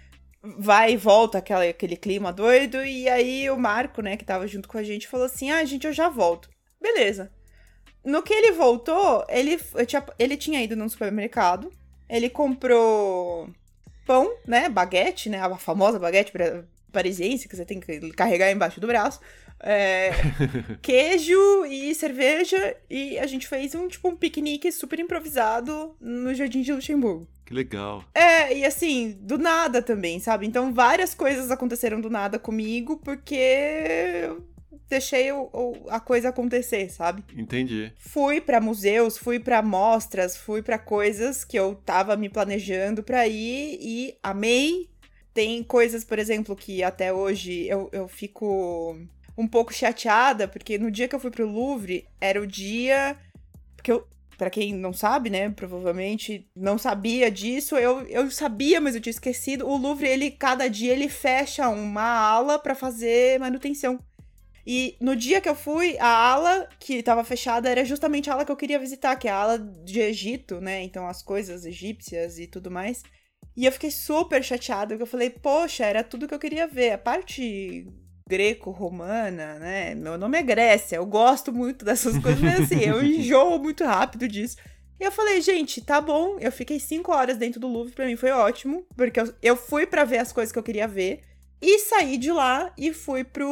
vai 0.58 0.92
e 0.92 0.96
volta 0.96 1.38
aquela, 1.38 1.64
aquele 1.64 1.96
clima 1.96 2.32
doido. 2.32 2.84
E 2.84 3.08
aí 3.08 3.48
o 3.50 3.56
Marco, 3.58 4.02
né, 4.02 4.16
que 4.16 4.24
tava 4.24 4.46
junto 4.46 4.68
com 4.68 4.76
a 4.76 4.82
gente, 4.82 5.08
falou 5.08 5.24
assim: 5.26 5.50
ah, 5.50 5.64
gente, 5.64 5.86
eu 5.86 5.92
já 5.92 6.08
volto. 6.10 6.50
Beleza. 6.80 7.32
No 8.04 8.22
que 8.22 8.34
ele 8.34 8.52
voltou, 8.52 9.24
ele, 9.28 9.58
tinha, 9.86 10.04
ele 10.18 10.36
tinha 10.36 10.62
ido 10.62 10.74
num 10.74 10.88
supermercado, 10.88 11.72
ele 12.08 12.28
comprou 12.28 13.48
pão, 14.04 14.34
né, 14.46 14.68
baguete, 14.68 15.28
né, 15.28 15.40
a 15.40 15.56
famosa 15.56 15.98
baguete 15.98 16.32
parisiense 16.90 17.48
que 17.48 17.56
você 17.56 17.64
tem 17.64 17.80
que 17.80 18.10
carregar 18.10 18.50
embaixo 18.50 18.80
do 18.80 18.86
braço, 18.86 19.20
é, 19.60 20.10
queijo 20.82 21.64
e 21.64 21.94
cerveja, 21.94 22.76
e 22.90 23.18
a 23.18 23.26
gente 23.26 23.46
fez 23.46 23.74
um, 23.74 23.88
tipo, 23.88 24.08
um 24.08 24.16
piquenique 24.16 24.70
super 24.72 24.98
improvisado 24.98 25.96
no 26.00 26.34
Jardim 26.34 26.62
de 26.62 26.72
Luxemburgo. 26.72 27.28
Que 27.46 27.54
legal. 27.54 28.04
É, 28.14 28.56
e 28.56 28.64
assim, 28.64 29.16
do 29.20 29.38
nada 29.38 29.80
também, 29.80 30.18
sabe? 30.18 30.46
Então 30.46 30.72
várias 30.72 31.14
coisas 31.14 31.50
aconteceram 31.50 32.00
do 32.00 32.10
nada 32.10 32.38
comigo 32.38 32.96
porque 32.98 34.30
deixei 34.92 35.32
o, 35.32 35.48
o, 35.52 35.86
a 35.88 35.98
coisa 35.98 36.28
acontecer, 36.28 36.90
sabe? 36.90 37.24
Entendi. 37.34 37.92
Fui 37.96 38.40
para 38.40 38.60
museus, 38.60 39.16
fui 39.16 39.40
para 39.40 39.62
mostras, 39.62 40.36
fui 40.36 40.62
para 40.62 40.78
coisas 40.78 41.44
que 41.44 41.58
eu 41.58 41.74
tava 41.74 42.16
me 42.16 42.28
planejando 42.28 43.02
para 43.02 43.26
ir 43.26 43.78
e 43.80 44.14
amei. 44.22 44.90
Tem 45.32 45.62
coisas, 45.62 46.04
por 46.04 46.18
exemplo, 46.18 46.54
que 46.54 46.82
até 46.82 47.10
hoje 47.10 47.66
eu, 47.66 47.88
eu 47.90 48.06
fico 48.06 48.98
um 49.36 49.48
pouco 49.48 49.72
chateada, 49.72 50.46
porque 50.46 50.76
no 50.76 50.90
dia 50.90 51.08
que 51.08 51.14
eu 51.14 51.20
fui 51.20 51.30
pro 51.30 51.48
Louvre, 51.48 52.06
era 52.20 52.40
o 52.40 52.46
dia. 52.46 53.16
Porque 53.74 53.90
eu, 53.90 54.06
para 54.36 54.50
quem 54.50 54.74
não 54.74 54.92
sabe, 54.92 55.30
né, 55.30 55.48
provavelmente 55.48 56.46
não 56.54 56.76
sabia 56.76 57.30
disso, 57.30 57.76
eu, 57.76 58.02
eu 58.08 58.30
sabia, 58.30 58.78
mas 58.78 58.94
eu 58.94 59.00
tinha 59.00 59.10
esquecido. 59.10 59.66
O 59.66 59.78
Louvre, 59.78 60.06
ele 60.06 60.30
cada 60.30 60.68
dia 60.68 60.92
ele 60.92 61.08
fecha 61.08 61.66
uma 61.70 62.02
ala 62.02 62.58
para 62.58 62.74
fazer 62.74 63.40
manutenção. 63.40 63.98
E 64.66 64.96
no 65.00 65.16
dia 65.16 65.40
que 65.40 65.48
eu 65.48 65.54
fui, 65.54 65.96
a 65.98 66.06
ala 66.06 66.68
que 66.78 66.94
estava 66.94 67.24
fechada 67.24 67.68
era 67.68 67.84
justamente 67.84 68.30
a 68.30 68.34
ala 68.34 68.44
que 68.44 68.52
eu 68.52 68.56
queria 68.56 68.78
visitar, 68.78 69.16
que 69.16 69.26
é 69.26 69.30
a 69.30 69.36
ala 69.36 69.58
de 69.58 70.00
Egito, 70.00 70.60
né? 70.60 70.82
Então 70.82 71.06
as 71.06 71.22
coisas 71.22 71.64
egípcias 71.64 72.38
e 72.38 72.46
tudo 72.46 72.70
mais. 72.70 73.02
E 73.56 73.66
eu 73.66 73.72
fiquei 73.72 73.90
super 73.90 74.42
chateada, 74.42 74.88
porque 74.88 75.02
eu 75.02 75.06
falei, 75.06 75.30
poxa, 75.30 75.84
era 75.84 76.02
tudo 76.04 76.28
que 76.28 76.34
eu 76.34 76.38
queria 76.38 76.66
ver. 76.66 76.92
A 76.92 76.98
parte 76.98 77.86
greco-romana, 78.28 79.58
né? 79.58 79.94
Meu 79.94 80.16
nome 80.16 80.38
é 80.38 80.42
Grécia, 80.42 80.96
eu 80.96 81.04
gosto 81.04 81.52
muito 81.52 81.84
dessas 81.84 82.16
coisas, 82.18 82.40
mas 82.40 82.60
assim, 82.60 82.80
eu 82.80 83.02
enjoo 83.04 83.58
muito 83.58 83.84
rápido 83.84 84.26
disso. 84.28 84.56
E 84.98 85.04
eu 85.04 85.10
falei, 85.10 85.40
gente, 85.40 85.80
tá 85.80 86.00
bom. 86.00 86.38
Eu 86.38 86.52
fiquei 86.52 86.78
cinco 86.78 87.12
horas 87.12 87.36
dentro 87.36 87.60
do 87.60 87.66
Louvre, 87.66 87.92
pra 87.92 88.06
mim 88.06 88.16
foi 88.16 88.30
ótimo, 88.30 88.86
porque 88.96 89.20
eu, 89.20 89.34
eu 89.42 89.56
fui 89.56 89.86
para 89.86 90.04
ver 90.04 90.18
as 90.18 90.32
coisas 90.32 90.52
que 90.52 90.58
eu 90.58 90.62
queria 90.62 90.86
ver. 90.86 91.20
E 91.64 91.78
saí 91.78 92.18
de 92.18 92.32
lá 92.32 92.72
e 92.76 92.92
fui 92.92 93.22
pro. 93.22 93.48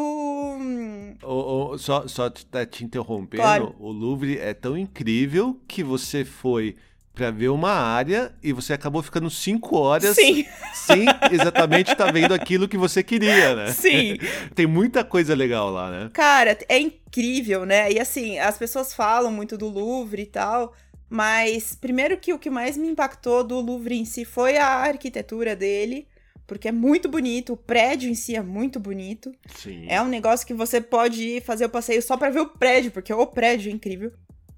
Oh, 1.23 1.71
oh, 1.73 1.79
só, 1.79 2.09
só 2.09 2.29
te, 2.29 2.45
te 2.69 2.85
interrompendo, 2.85 3.41
Claro. 3.43 3.77
o 3.79 3.93
Louvre 3.93 4.37
é 4.39 4.53
tão 4.53 4.77
incrível 4.77 5.61
que 5.69 5.85
você 5.85 6.25
foi 6.25 6.75
pra 7.15 7.31
ver 7.31 7.49
uma 7.51 7.71
área 7.71 8.35
e 8.43 8.53
você 8.53 8.73
acabou 8.73 9.03
ficando 9.03 9.29
cinco 9.31 9.77
horas 9.77 10.15
Sim, 10.17 10.45
sem 10.75 11.05
exatamente 11.31 11.93
estar 11.93 12.11
vendo 12.13 12.33
aquilo 12.33 12.67
que 12.69 12.79
você 12.79 13.03
queria, 13.03 13.55
né? 13.55 13.73
sim. 13.73 14.17
Tem 14.55 14.67
muita 14.67 15.05
coisa 15.05 15.35
legal 15.35 15.71
lá, 15.71 15.91
né? 15.91 16.11
Cara, 16.13 16.57
é 16.69 16.79
incrível, 16.79 17.65
né? 17.67 17.93
E 17.93 18.01
assim, 18.01 18.39
as 18.39 18.57
pessoas 18.59 18.93
falam 18.95 19.31
muito 19.31 19.57
do 19.59 19.69
Louvre 19.69 20.23
e 20.23 20.27
tal, 20.27 20.73
mas 21.09 21.77
primeiro 21.81 22.17
que 22.17 22.33
o 22.33 22.39
que 22.39 22.49
mais 22.51 22.77
me 22.77 22.89
impactou 22.89 23.45
do 23.45 23.61
Louvre 23.61 23.97
em 23.99 24.05
si 24.05 24.25
foi 24.25 24.57
a 24.57 24.67
arquitetura 24.67 25.55
dele, 25.55 26.07
porque 26.51 26.67
é 26.67 26.73
muito 26.73 27.09
bonito, 27.09 27.53
o 27.53 27.57
prédio 27.57 28.11
em 28.11 28.15
si 28.17 28.35
é 28.35 28.43
muito 28.43 28.81
bonito. 28.81 29.33
Sim. 29.55 29.87
É 29.89 30.03
um 30.03 30.09
negócio 30.09 30.45
que 30.45 30.53
você 30.53 30.81
pode 30.81 31.23
ir 31.23 31.43
fazer 31.45 31.67
o 31.67 31.71
passeio 31.71 32.03
só 32.03 32.17
pra 32.17 32.29
ver 32.29 32.41
o 32.41 32.49
prédio, 32.49 32.91
porque 32.91 33.15
o 33.15 33.25
prédio 33.25 33.71
é 33.71 33.73
incrível. 33.73 34.13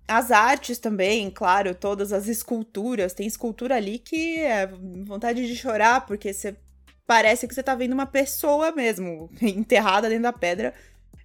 As 0.09 0.31
artes 0.31 0.79
também, 0.79 1.31
claro, 1.31 1.75
todas 1.75 2.11
as 2.11 2.29
esculturas. 2.29 3.13
Tem 3.13 3.27
escultura 3.27 3.77
ali 3.77 3.99
que 3.99 4.39
é 4.39 4.67
vontade 5.05 5.47
de 5.47 5.55
chorar, 5.55 6.07
porque 6.07 6.33
você 6.33 6.57
parece 7.07 7.47
que 7.47 7.55
você 7.55 7.63
tá 7.63 7.75
vendo 7.75 7.93
uma 7.93 8.07
pessoa 8.07 8.73
mesmo, 8.73 9.29
enterrada 9.43 10.09
dentro 10.09 10.23
da 10.23 10.33
pedra. 10.33 10.73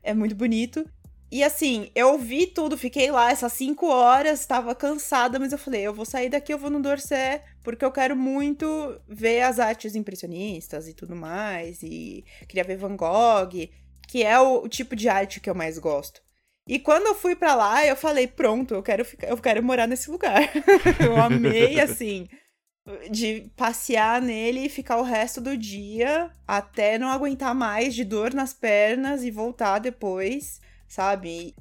É 0.03 0.13
muito 0.13 0.35
bonito. 0.35 0.85
E 1.29 1.43
assim, 1.43 1.91
eu 1.93 2.17
vi 2.17 2.47
tudo, 2.47 2.77
fiquei 2.77 3.11
lá 3.11 3.31
essas 3.31 3.51
cinco 3.53 3.87
horas, 3.87 4.45
tava 4.45 4.73
cansada, 4.73 5.37
mas 5.37 5.51
eu 5.51 5.57
falei, 5.57 5.81
eu 5.81 5.93
vou 5.93 6.05
sair 6.05 6.29
daqui, 6.29 6.53
eu 6.53 6.57
vou 6.57 6.69
no 6.69 6.81
Dorset, 6.81 7.43
porque 7.61 7.83
eu 7.83 7.91
quero 7.91 8.15
muito 8.15 8.65
ver 9.07 9.41
as 9.41 9.59
artes 9.59 9.93
impressionistas 9.95 10.87
e 10.87 10.93
tudo 10.93 11.15
mais. 11.15 11.83
E 11.83 12.23
queria 12.47 12.63
ver 12.63 12.77
Van 12.77 12.95
Gogh, 12.95 13.69
que 14.07 14.23
é 14.23 14.39
o, 14.39 14.63
o 14.63 14.69
tipo 14.69 14.95
de 14.95 15.09
arte 15.09 15.41
que 15.41 15.49
eu 15.49 15.55
mais 15.55 15.77
gosto. 15.77 16.21
E 16.65 16.79
quando 16.79 17.07
eu 17.07 17.15
fui 17.15 17.35
pra 17.35 17.55
lá, 17.55 17.85
eu 17.85 17.95
falei, 17.95 18.27
pronto, 18.27 18.73
eu 18.73 18.83
quero 18.83 19.03
ficar, 19.03 19.27
eu 19.27 19.37
quero 19.37 19.63
morar 19.63 19.87
nesse 19.87 20.09
lugar. 20.09 20.41
eu 21.05 21.15
amei 21.17 21.79
assim 21.79 22.27
de 23.11 23.51
passear 23.55 24.21
nele 24.21 24.65
e 24.65 24.69
ficar 24.69 24.97
o 24.97 25.03
resto 25.03 25.41
do 25.41 25.57
dia 25.57 26.31
até 26.47 26.97
não 26.97 27.09
aguentar 27.09 27.53
mais 27.53 27.93
de 27.93 28.05
dor 28.05 28.33
nas 28.33 28.53
pernas 28.53 29.23
e 29.23 29.31
voltar 29.31 29.79
depois, 29.79 30.61
sabe? 30.87 31.55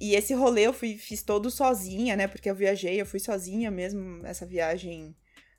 E 0.00 0.14
esse 0.14 0.34
rolê 0.34 0.66
eu 0.66 0.72
fui, 0.72 0.96
fiz 0.96 1.22
todo 1.22 1.50
sozinha, 1.50 2.16
né? 2.16 2.26
Porque 2.26 2.50
eu 2.50 2.54
viajei, 2.54 3.00
eu 3.00 3.06
fui 3.06 3.18
sozinha 3.20 3.70
mesmo, 3.70 4.24
essa 4.26 4.44
viagem 4.44 5.14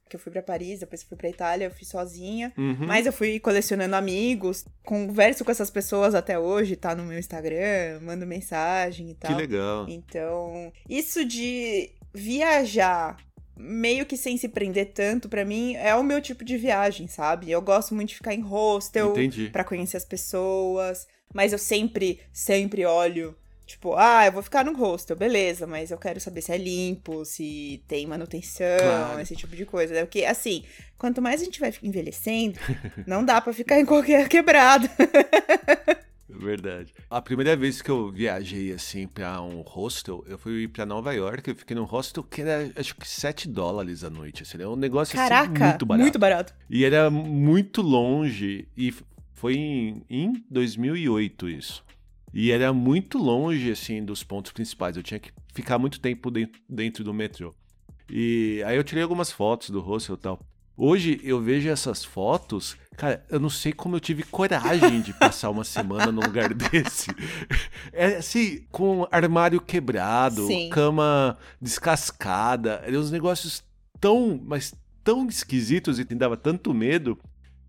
que 0.10 0.15
eu 0.15 0.20
fui 0.20 0.32
pra 0.32 0.41
Paris, 0.41 0.80
depois 0.80 1.04
fui 1.04 1.17
pra 1.17 1.28
Itália, 1.30 1.65
eu 1.65 1.72
fui 1.72 1.86
sozinha. 1.86 2.54
Uhum. 2.58 2.86
Mas 2.88 3.06
eu 3.06 3.12
fui 3.12 3.39
colecionando 3.39 3.96
amigos, 3.96 4.63
converso 4.84 5.43
com 5.43 5.52
essas 5.52 5.70
pessoas 5.70 6.15
até 6.15 6.39
hoje, 6.39 6.76
tá 6.76 6.96
no 6.96 7.04
meu 7.04 7.20
Instagram, 7.20 8.00
mando 8.02 8.26
mensagem 8.26 9.10
e 9.12 9.13
Que 9.15 9.20
tal. 9.28 9.36
legal. 9.36 9.86
Então, 9.89 10.72
isso 10.88 11.26
de 11.26 11.91
viajar 12.13 13.17
meio 13.58 14.06
que 14.06 14.15
sem 14.15 14.38
se 14.38 14.48
prender 14.48 14.91
tanto, 14.93 15.28
pra 15.28 15.43
mim, 15.43 15.76
é 15.76 15.96
o 15.96 16.04
meu 16.04 16.22
tipo 16.22 16.46
de 16.46 16.58
viagem, 16.58 17.08
sabe? 17.08 17.50
Eu 17.52 17.62
gosto 17.62 17.96
muito 17.96 18.10
de 18.10 18.15
ficar 18.15 18.34
em 18.34 18.41
hostel 18.41 19.13
pra 19.52 19.63
conhecer 19.63 19.98
as 19.98 20.06
pessoas, 20.06 21.08
mas 21.34 21.52
eu 21.54 21.58
sempre, 21.60 22.20
sempre 22.32 22.86
olho, 22.86 23.36
tipo, 23.65 23.96
ah, 23.98 24.26
eu 24.26 24.32
vou 24.32 24.41
ficar 24.43 24.63
num 24.63 24.76
hostel, 24.76 25.15
beleza, 25.17 25.67
mas 25.67 25.91
eu 25.91 25.98
quero 25.98 26.20
saber 26.22 26.41
se 26.41 26.52
é 26.54 26.58
limpo, 26.58 27.26
se 27.26 27.84
tem 27.88 28.06
manutenção, 28.06 28.78
Claro. 28.80 29.20
esse 29.20 29.36
tipo 29.36 29.56
de 29.56 29.65
coisa. 29.65 29.93
né? 29.93 30.02
Porque, 30.06 30.24
assim, 30.24 30.63
quanto 30.98 31.22
mais 31.22 31.41
a 31.41 31.46
gente 31.46 31.60
vai 31.60 31.74
envelhecendo, 31.84 32.58
não 33.06 33.26
dá 33.26 33.41
pra 33.41 33.52
ficar 33.54 33.80
em 33.80 33.86
qualquer 33.86 34.30
quebrada. 34.30 34.89
Verdade. 36.29 36.93
A 37.09 37.21
primeira 37.21 37.55
vez 37.55 37.81
que 37.81 37.89
eu 37.89 38.11
viajei 38.11 38.73
assim 38.73 39.07
pra 39.07 39.41
um 39.41 39.61
hostel, 39.61 40.23
eu 40.27 40.37
fui 40.37 40.67
pra 40.67 40.85
Nova 40.85 41.13
York, 41.13 41.49
eu 41.49 41.55
fiquei 41.55 41.75
num 41.75 41.85
hostel 41.85 42.23
que 42.23 42.41
era 42.41 42.71
acho 42.75 42.95
que 42.95 43.07
7 43.07 43.47
dólares 43.47 44.03
a 44.03 44.09
noite, 44.09 44.43
assim, 44.43 44.57
era 44.57 44.69
um 44.69 44.75
negócio 44.75 45.17
assim, 45.17 45.29
Caraca, 45.29 45.65
muito 45.67 45.85
barato. 45.85 46.01
muito 46.03 46.19
barato. 46.19 46.53
E 46.69 46.83
era 46.83 47.09
muito 47.09 47.81
longe 47.81 48.67
e 48.75 48.93
foi 49.33 49.55
em, 49.55 50.03
em 50.09 50.45
2008 50.49 51.49
isso. 51.49 51.83
E 52.33 52.51
era 52.51 52.73
muito 52.73 53.17
longe 53.17 53.71
assim 53.71 54.03
dos 54.03 54.23
pontos 54.23 54.51
principais, 54.51 54.97
eu 54.97 55.03
tinha 55.03 55.19
que 55.19 55.31
ficar 55.53 55.79
muito 55.79 55.99
tempo 55.99 56.29
dentro, 56.29 56.61
dentro 56.69 57.03
do 57.03 57.13
metrô. 57.13 57.55
E 58.09 58.61
aí 58.65 58.75
eu 58.77 58.83
tirei 58.83 59.03
algumas 59.03 59.31
fotos 59.31 59.69
do 59.69 59.79
hostel 59.79 60.15
e 60.15 60.19
tal. 60.19 60.39
Hoje 60.77 61.19
eu 61.23 61.41
vejo 61.41 61.67
essas 61.69 62.05
fotos, 62.05 62.77
cara, 62.95 63.25
eu 63.29 63.39
não 63.39 63.49
sei 63.49 63.73
como 63.73 63.95
eu 63.95 63.99
tive 63.99 64.21
coragem 64.21 65.01
de 65.01 65.11
passar 65.11 65.49
uma 65.49 65.63
semana 65.63 66.11
num 66.11 66.21
lugar 66.21 66.53
desse. 66.55 67.09
É 67.91 68.17
assim, 68.17 68.65
com 68.71 69.07
armário 69.11 69.59
quebrado, 69.59 70.45
Sim. 70.45 70.69
cama 70.69 71.35
descascada, 71.59 72.83
eram 72.85 72.99
uns 72.99 73.09
negócios 73.09 73.63
tão, 73.99 74.39
mas 74.45 74.71
tão 75.03 75.27
esquisitos 75.27 75.97
e 75.99 76.05
me 76.07 76.15
dava 76.15 76.37
tanto 76.37 76.73
medo 76.73 77.17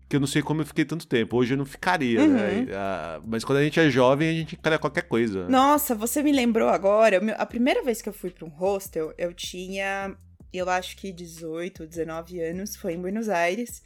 que 0.09 0.15
eu 0.15 0.19
não 0.19 0.27
sei 0.27 0.41
como 0.41 0.61
eu 0.61 0.65
fiquei 0.65 0.83
tanto 0.83 1.05
tempo. 1.07 1.37
Hoje 1.37 1.53
eu 1.53 1.57
não 1.57 1.65
ficaria, 1.65 2.27
né? 2.27 2.57
Uhum. 2.57 2.67
Ah, 2.73 3.21
mas 3.25 3.43
quando 3.43 3.59
a 3.59 3.63
gente 3.63 3.79
é 3.79 3.89
jovem, 3.91 4.27
a 4.27 4.33
gente 4.33 4.55
encara 4.55 4.79
qualquer 4.79 5.03
coisa. 5.03 5.47
Nossa, 5.47 5.93
você 5.93 6.23
me 6.23 6.31
lembrou 6.31 6.67
agora. 6.67 7.21
A 7.37 7.45
primeira 7.45 7.83
vez 7.83 8.01
que 8.01 8.09
eu 8.09 8.13
fui 8.13 8.31
pra 8.31 8.45
um 8.45 8.49
hostel, 8.49 9.13
eu 9.19 9.31
tinha, 9.33 10.15
eu 10.57 10.69
acho 10.69 10.97
que 10.97 11.11
18, 11.11 11.85
19 11.85 12.41
anos, 12.41 12.75
foi 12.75 12.93
em 12.93 13.01
Buenos 13.01 13.29
Aires. 13.29 13.83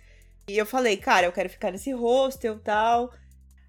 E 0.48 0.58
eu 0.58 0.66
falei, 0.66 0.98
cara, 0.98 1.26
eu 1.28 1.32
quero 1.32 1.50
ficar 1.50 1.72
nesse 1.72 1.92
hostel 1.92 2.60
tal. 2.60 3.14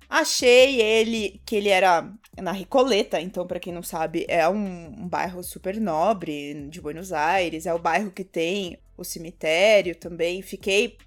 Achei 0.08 0.80
ele, 0.80 1.40
que 1.44 1.56
ele 1.56 1.68
era 1.68 2.12
na 2.40 2.52
Ricoleta, 2.52 3.20
então, 3.20 3.46
pra 3.46 3.58
quem 3.58 3.72
não 3.72 3.82
sabe, 3.82 4.24
é 4.28 4.48
um, 4.48 4.86
um 4.86 5.08
bairro 5.08 5.42
super 5.42 5.80
nobre 5.80 6.68
de 6.68 6.80
Buenos 6.80 7.12
Aires. 7.12 7.66
É 7.66 7.74
o 7.74 7.78
bairro 7.78 8.10
que 8.10 8.24
tem 8.24 8.78
o 8.96 9.04
cemitério 9.04 9.96
também. 9.96 10.42
Fiquei 10.42 10.98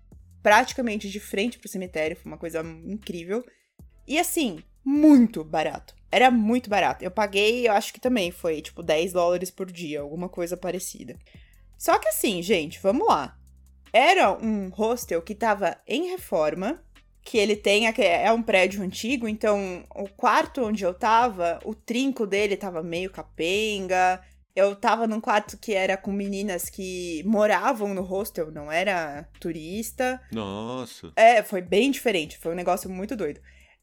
praticamente 0.41 1.10
de 1.10 1.19
frente 1.19 1.60
pro 1.60 1.69
cemitério, 1.69 2.17
foi 2.17 2.32
uma 2.32 2.38
coisa 2.38 2.62
incrível. 2.86 3.45
E 4.08 4.17
assim, 4.17 4.60
muito 4.84 5.43
barato. 5.43 5.95
Era 6.10 6.32
muito 6.32 6.69
barato. 6.69 7.04
Eu 7.04 7.12
paguei, 7.12 7.67
eu 7.67 7.73
acho 7.73 7.93
que 7.93 8.00
também 8.00 8.32
foi 8.32 8.62
tipo 8.62 8.82
10 8.82 9.13
dólares 9.13 9.52
por 9.52 9.69
dia, 9.69 10.00
alguma 10.00 10.30
coisa 10.30 10.56
parecida. 10.56 11.17
Só 11.78 12.00
que 12.00 12.10
assim, 12.10 12.42
gente, 12.42 12.80
vamos 12.82 13.08
lá. 13.08 13.38
Era 13.94 14.32
um 14.32 14.70
hostel 14.70 15.22
que 15.22 15.36
tava 15.36 15.78
em 15.88 16.10
reforma, 16.10 16.84
que 17.22 17.38
ele 17.38 17.56
tem, 17.56 17.86
é 17.88 18.32
um 18.32 18.42
prédio 18.42 18.82
antigo, 18.82 19.28
então 19.28 19.84
o 19.94 20.08
quarto 20.08 20.63
onde 20.63 20.84
eu 20.84 20.94
tava, 20.94 21.60
o 21.66 21.76
trinco 21.76 22.26
dele 22.26 22.56
tava 22.56 22.82
meio 22.82 23.10
capenga. 23.10 24.22
Eu 24.56 24.76
tava 24.76 25.06
num 25.06 25.22
quarto 25.22 25.56
que 25.58 25.74
era 25.74 25.96
com 25.96 26.12
meninas 26.12 26.68
que 26.68 27.22
moravam 27.26 27.94
no 27.94 28.02
hostel, 28.02 28.52
não 28.52 28.72
era 28.72 29.30
turista. 29.40 30.20
Nossa. 30.32 31.12
É, 31.16 31.44
foi 31.44 31.62
bem 31.62 31.92
diferente, 31.92 32.40
foi 32.40 32.54
um 32.54 32.56
negócio 32.56 32.90
muito 32.90 33.16
doido. 33.16 33.40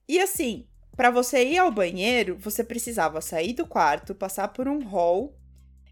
E 0.09 0.19
assim, 0.19 0.67
pra 0.97 1.11
você 1.11 1.45
ir 1.45 1.59
ao 1.59 1.71
banheiro, 1.71 2.37
você 2.41 2.65
precisava 2.65 3.21
sair 3.21 3.53
do 3.53 3.67
quarto, 3.67 4.17
passar 4.17 4.49
por 4.49 4.67
um 4.67 4.83
hall 4.85 5.37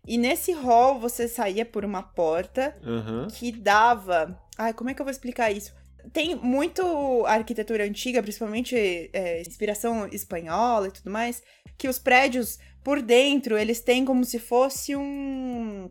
E 0.07 0.19
nesse 0.19 0.53
hall 0.53 0.99
você 0.99 1.29
saía 1.29 1.65
por 1.65 1.85
uma 1.85 2.03
porta 2.03 2.77
Aham. 2.85 3.29
que 3.33 3.53
dava. 3.53 4.39
Ai, 4.59 4.73
como 4.73 4.91
é 4.91 4.95
que 4.95 5.01
eu 5.01 5.05
vou 5.05 5.11
explicar 5.13 5.51
isso? 5.53 5.73
Tem 6.13 6.35
muito 6.35 7.25
arquitetura 7.27 7.85
antiga, 7.85 8.21
principalmente 8.23 8.75
é, 9.13 9.41
inspiração 9.43 10.07
espanhola 10.09 10.89
e 10.89 10.91
tudo 10.91 11.11
mais, 11.11 11.41
que 11.79 11.87
os 11.89 11.99
prédios 12.01 12.59
por 12.83 13.01
dentro 13.01 13.57
eles 13.57 13.81
têm 13.81 14.05
como 14.05 14.25
se 14.25 14.41
fosse 14.41 14.97
um. 14.97 15.89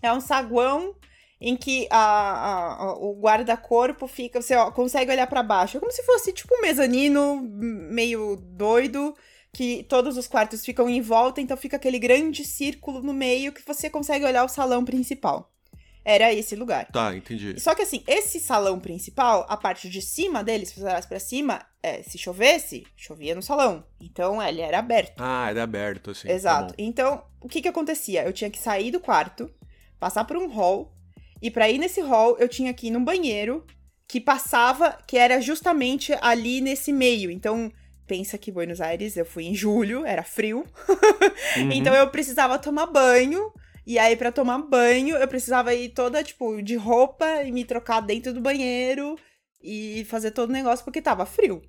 É 0.00 0.12
um 0.12 0.20
saguão 0.20 0.94
em 1.40 1.56
que 1.56 1.88
a, 1.90 2.74
a- 2.84 2.94
o 2.98 3.18
guarda-corpo 3.20 4.06
fica. 4.06 4.40
Você 4.40 4.54
ó, 4.54 4.70
consegue 4.70 5.10
olhar 5.10 5.26
pra 5.26 5.42
baixo. 5.42 5.76
É 5.76 5.80
como 5.80 5.90
se 5.90 6.04
fosse 6.04 6.32
tipo 6.32 6.54
um 6.56 6.60
mezanino 6.60 7.40
meio 7.42 8.36
doido, 8.36 9.12
que 9.58 9.82
todos 9.82 10.16
os 10.16 10.28
quartos 10.28 10.64
ficam 10.64 10.88
em 10.88 11.00
volta, 11.00 11.40
então 11.40 11.56
fica 11.56 11.74
aquele 11.74 11.98
grande 11.98 12.44
círculo 12.44 13.02
no 13.02 13.12
meio 13.12 13.52
que 13.52 13.66
você 13.66 13.90
consegue 13.90 14.24
olhar 14.24 14.44
o 14.44 14.48
salão 14.48 14.84
principal. 14.84 15.52
Era 16.04 16.32
esse 16.32 16.54
lugar. 16.54 16.86
Tá, 16.92 17.12
entendi. 17.16 17.58
Só 17.58 17.74
que 17.74 17.82
assim, 17.82 18.04
esse 18.06 18.38
salão 18.38 18.78
principal, 18.78 19.44
a 19.48 19.56
parte 19.56 19.90
de 19.90 20.00
cima 20.00 20.44
dele, 20.44 20.64
se 20.64 20.76
você 20.76 20.84
olhasse 20.84 21.08
pra 21.08 21.18
cima, 21.18 21.60
é, 21.82 22.04
se 22.04 22.16
chovesse, 22.16 22.86
chovia 22.96 23.34
no 23.34 23.42
salão. 23.42 23.82
Então 24.00 24.40
ele 24.40 24.60
era 24.60 24.78
aberto. 24.78 25.20
Ah, 25.20 25.50
era 25.50 25.64
aberto, 25.64 26.12
assim. 26.12 26.28
tá 26.28 26.34
Exato. 26.34 26.68
bom. 26.68 26.74
então, 26.78 27.24
o 27.40 27.48
que 27.48 27.60
que 27.60 27.66
acontecia? 27.66 28.22
Eu 28.22 28.32
tinha 28.32 28.50
que 28.50 28.60
sair 28.60 28.92
do 28.92 29.00
quarto, 29.00 29.52
passar 29.98 30.22
por 30.22 30.36
um 30.36 30.46
hall, 30.46 30.94
e 31.42 31.50
pra 31.50 31.68
ir 31.68 31.78
nesse 31.78 32.00
hall, 32.00 32.36
eu 32.38 32.48
tinha 32.48 32.72
que 32.72 32.86
ir 32.86 32.90
num 32.92 33.04
banheiro 33.04 33.66
que 34.06 34.20
passava, 34.20 34.96
que 35.04 35.18
era 35.18 35.40
justamente 35.40 36.16
ali 36.20 36.60
nesse 36.60 36.92
meio. 36.92 37.28
Então, 37.28 37.72
pensa 38.08 38.38
que 38.38 38.50
Buenos 38.50 38.80
Aires, 38.80 39.16
eu 39.16 39.26
fui 39.26 39.44
em 39.44 39.54
julho, 39.54 40.04
era 40.04 40.24
frio. 40.24 40.64
Uhum. 41.56 41.70
Então 41.70 41.94
eu 41.94 42.08
precisava 42.10 42.58
tomar 42.58 42.86
banho. 42.86 43.52
E 43.86 43.98
aí, 43.98 44.16
pra 44.16 44.32
tomar 44.32 44.58
banho, 44.58 45.16
eu 45.16 45.28
precisava 45.28 45.74
ir 45.74 45.90
toda, 45.90 46.24
tipo, 46.24 46.60
de 46.60 46.76
roupa 46.76 47.42
e 47.42 47.52
me 47.52 47.64
trocar 47.64 48.00
dentro 48.00 48.34
do 48.34 48.40
banheiro 48.40 49.16
e 49.62 50.04
fazer 50.08 50.30
todo 50.30 50.50
o 50.50 50.52
negócio 50.52 50.84
porque 50.84 51.00
tava 51.00 51.24
frio. 51.24 51.62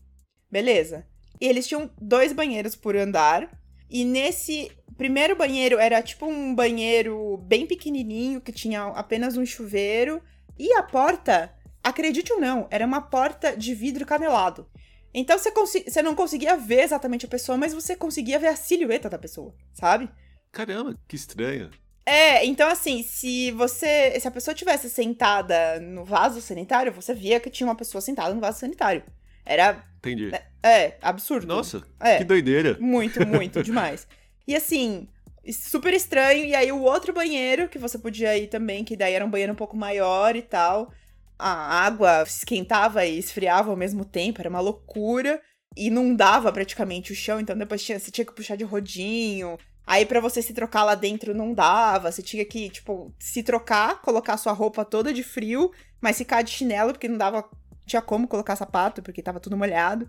Beleza. 0.51 1.05
E 1.39 1.47
eles 1.47 1.67
tinham 1.67 1.89
dois 2.01 2.33
banheiros 2.33 2.75
por 2.75 2.95
andar. 2.95 3.49
E 3.89 4.03
nesse 4.03 4.71
primeiro 4.97 5.35
banheiro 5.35 5.79
era 5.79 6.01
tipo 6.01 6.25
um 6.25 6.53
banheiro 6.53 7.37
bem 7.37 7.65
pequenininho 7.65 8.41
que 8.41 8.51
tinha 8.51 8.83
apenas 8.83 9.37
um 9.37 9.45
chuveiro. 9.45 10.21
E 10.57 10.73
a 10.73 10.83
porta, 10.83 11.53
acredite 11.81 12.33
ou 12.33 12.39
não, 12.39 12.67
era 12.69 12.85
uma 12.85 13.01
porta 13.01 13.55
de 13.55 13.73
vidro 13.73 14.05
canelado. 14.05 14.67
Então 15.13 15.37
você, 15.37 15.51
você 15.83 16.01
não 16.01 16.15
conseguia 16.15 16.55
ver 16.55 16.81
exatamente 16.81 17.25
a 17.25 17.29
pessoa, 17.29 17.57
mas 17.57 17.73
você 17.73 17.95
conseguia 17.95 18.39
ver 18.39 18.47
a 18.47 18.55
silhueta 18.55 19.09
da 19.09 19.17
pessoa, 19.17 19.53
sabe? 19.73 20.09
Caramba, 20.51 20.95
que 21.07 21.15
estranho. 21.15 21.69
É, 22.05 22.43
então 22.45 22.67
assim, 22.69 23.03
se 23.03 23.51
você. 23.51 24.19
Se 24.19 24.27
a 24.27 24.31
pessoa 24.31 24.55
tivesse 24.55 24.89
sentada 24.89 25.79
no 25.79 26.03
vaso 26.03 26.41
sanitário, 26.41 26.91
você 26.91 27.13
via 27.13 27.39
que 27.39 27.49
tinha 27.49 27.67
uma 27.67 27.75
pessoa 27.75 28.01
sentada 28.01 28.33
no 28.33 28.41
vaso 28.41 28.59
sanitário. 28.59 29.03
Era. 29.45 29.83
Entendi. 29.97 30.31
É, 30.63 30.97
absurdo. 31.01 31.47
Nossa, 31.47 31.83
É. 31.99 32.17
que 32.17 32.23
doideira. 32.23 32.77
Muito, 32.79 33.25
muito, 33.25 33.63
demais. 33.63 34.07
E 34.47 34.55
assim, 34.55 35.07
super 35.53 35.93
estranho. 35.93 36.43
E 36.43 36.55
aí 36.55 36.71
o 36.71 36.81
outro 36.81 37.13
banheiro, 37.13 37.69
que 37.69 37.77
você 37.77 37.99
podia 37.99 38.35
ir 38.35 38.47
também, 38.47 38.83
que 38.83 38.97
daí 38.97 39.13
era 39.13 39.23
um 39.23 39.29
banheiro 39.29 39.53
um 39.53 39.55
pouco 39.55 39.77
maior 39.77 40.35
e 40.35 40.41
tal. 40.41 40.91
A 41.39 41.85
água 41.85 42.23
esquentava 42.23 43.05
e 43.05 43.17
esfriava 43.17 43.69
ao 43.71 43.77
mesmo 43.77 44.03
tempo, 44.03 44.41
era 44.41 44.49
uma 44.49 44.59
loucura. 44.59 45.41
Inundava 45.77 46.51
praticamente 46.51 47.13
o 47.13 47.15
chão, 47.15 47.39
então 47.39 47.57
depois 47.57 47.81
tinha, 47.81 47.97
você 47.97 48.11
tinha 48.11 48.25
que 48.25 48.33
puxar 48.33 48.57
de 48.57 48.65
rodinho. 48.65 49.57
Aí 49.87 50.05
pra 50.05 50.19
você 50.19 50.41
se 50.41 50.53
trocar 50.53 50.83
lá 50.83 50.95
dentro 50.95 51.33
não 51.33 51.53
dava, 51.53 52.11
você 52.11 52.21
tinha 52.21 52.45
que, 52.45 52.69
tipo, 52.69 53.11
se 53.17 53.41
trocar, 53.41 54.01
colocar 54.01 54.37
sua 54.37 54.51
roupa 54.53 54.85
toda 54.85 55.13
de 55.13 55.23
frio, 55.23 55.71
mas 56.01 56.17
ficar 56.17 56.41
de 56.41 56.51
chinelo 56.51 56.91
porque 56.91 57.07
não 57.07 57.17
dava, 57.17 57.49
tinha 57.87 58.01
como 58.01 58.27
colocar 58.27 58.55
sapato 58.55 59.01
porque 59.01 59.23
tava 59.23 59.39
tudo 59.39 59.57
molhado. 59.57 60.07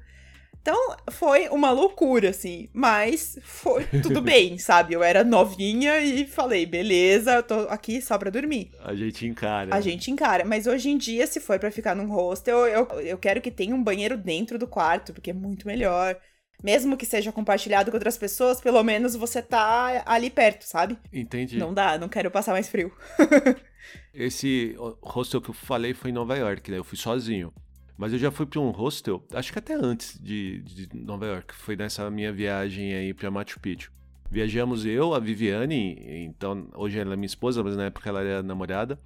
Então, 0.62 0.76
foi 1.10 1.48
uma 1.48 1.70
loucura, 1.70 2.30
assim. 2.30 2.68
Mas 2.72 3.38
foi 3.42 3.84
tudo 4.02 4.20
bem, 4.20 4.58
sabe? 4.58 4.94
Eu 4.94 5.02
era 5.02 5.24
novinha 5.24 6.00
e 6.00 6.26
falei, 6.26 6.66
beleza, 6.66 7.32
eu 7.36 7.42
tô 7.42 7.54
aqui 7.68 8.00
só 8.02 8.18
pra 8.18 8.30
dormir. 8.30 8.70
A 8.80 8.94
gente 8.94 9.26
encara. 9.26 9.74
A 9.74 9.80
gente 9.80 10.10
encara. 10.10 10.44
Mas 10.44 10.66
hoje 10.66 10.90
em 10.90 10.98
dia, 10.98 11.26
se 11.26 11.40
for 11.40 11.58
pra 11.58 11.70
ficar 11.70 11.94
num 11.94 12.10
hostel, 12.10 12.66
eu, 12.66 12.86
eu 13.00 13.18
quero 13.18 13.40
que 13.40 13.50
tenha 13.50 13.74
um 13.74 13.82
banheiro 13.82 14.16
dentro 14.16 14.58
do 14.58 14.66
quarto, 14.66 15.12
porque 15.14 15.30
é 15.30 15.34
muito 15.34 15.66
melhor. 15.66 16.16
Mesmo 16.62 16.94
que 16.96 17.06
seja 17.06 17.32
compartilhado 17.32 17.90
com 17.90 17.96
outras 17.96 18.18
pessoas, 18.18 18.60
pelo 18.60 18.82
menos 18.82 19.16
você 19.16 19.40
tá 19.40 20.02
ali 20.04 20.28
perto, 20.28 20.64
sabe? 20.64 20.98
Entendi. 21.10 21.56
Não 21.56 21.72
dá, 21.72 21.96
não 21.96 22.08
quero 22.08 22.30
passar 22.30 22.52
mais 22.52 22.68
frio. 22.68 22.92
Esse 24.12 24.76
hostel 25.00 25.40
que 25.40 25.48
eu 25.48 25.54
falei 25.54 25.94
foi 25.94 26.10
em 26.10 26.14
Nova 26.14 26.36
York, 26.36 26.70
né? 26.70 26.76
Eu 26.76 26.84
fui 26.84 26.98
sozinho. 26.98 27.50
Mas 28.00 28.14
eu 28.14 28.18
já 28.18 28.30
fui 28.30 28.46
para 28.46 28.58
um 28.58 28.70
hostel, 28.70 29.22
acho 29.34 29.52
que 29.52 29.58
até 29.58 29.74
antes 29.74 30.18
de, 30.18 30.62
de 30.62 30.88
Nova 30.94 31.26
York. 31.26 31.54
Foi 31.54 31.76
nessa 31.76 32.10
minha 32.10 32.32
viagem 32.32 32.94
aí 32.94 33.12
para 33.12 33.30
Machu 33.30 33.60
Picchu. 33.60 33.92
Viajamos 34.30 34.86
eu, 34.86 35.12
a 35.12 35.18
Viviane, 35.18 35.98
então 36.24 36.70
hoje 36.74 36.98
ela 36.98 37.12
é 37.12 37.16
minha 37.16 37.26
esposa, 37.26 37.62
mas 37.62 37.76
na 37.76 37.84
época 37.84 38.08
ela 38.08 38.22
era 38.22 38.42
namorada, 38.42 38.98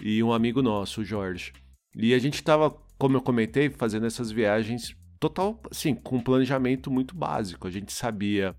e 0.00 0.22
um 0.22 0.32
amigo 0.32 0.62
nosso, 0.62 1.02
o 1.02 1.04
Jorge. 1.04 1.52
E 1.94 2.14
a 2.14 2.18
gente 2.18 2.42
tava, 2.42 2.70
como 2.96 3.18
eu 3.18 3.20
comentei, 3.20 3.68
fazendo 3.68 4.06
essas 4.06 4.30
viagens 4.30 4.96
total, 5.20 5.60
assim, 5.70 5.94
com 5.94 6.16
um 6.16 6.22
planejamento 6.22 6.90
muito 6.90 7.14
básico. 7.14 7.68
A 7.68 7.70
gente 7.70 7.92
sabia 7.92 8.56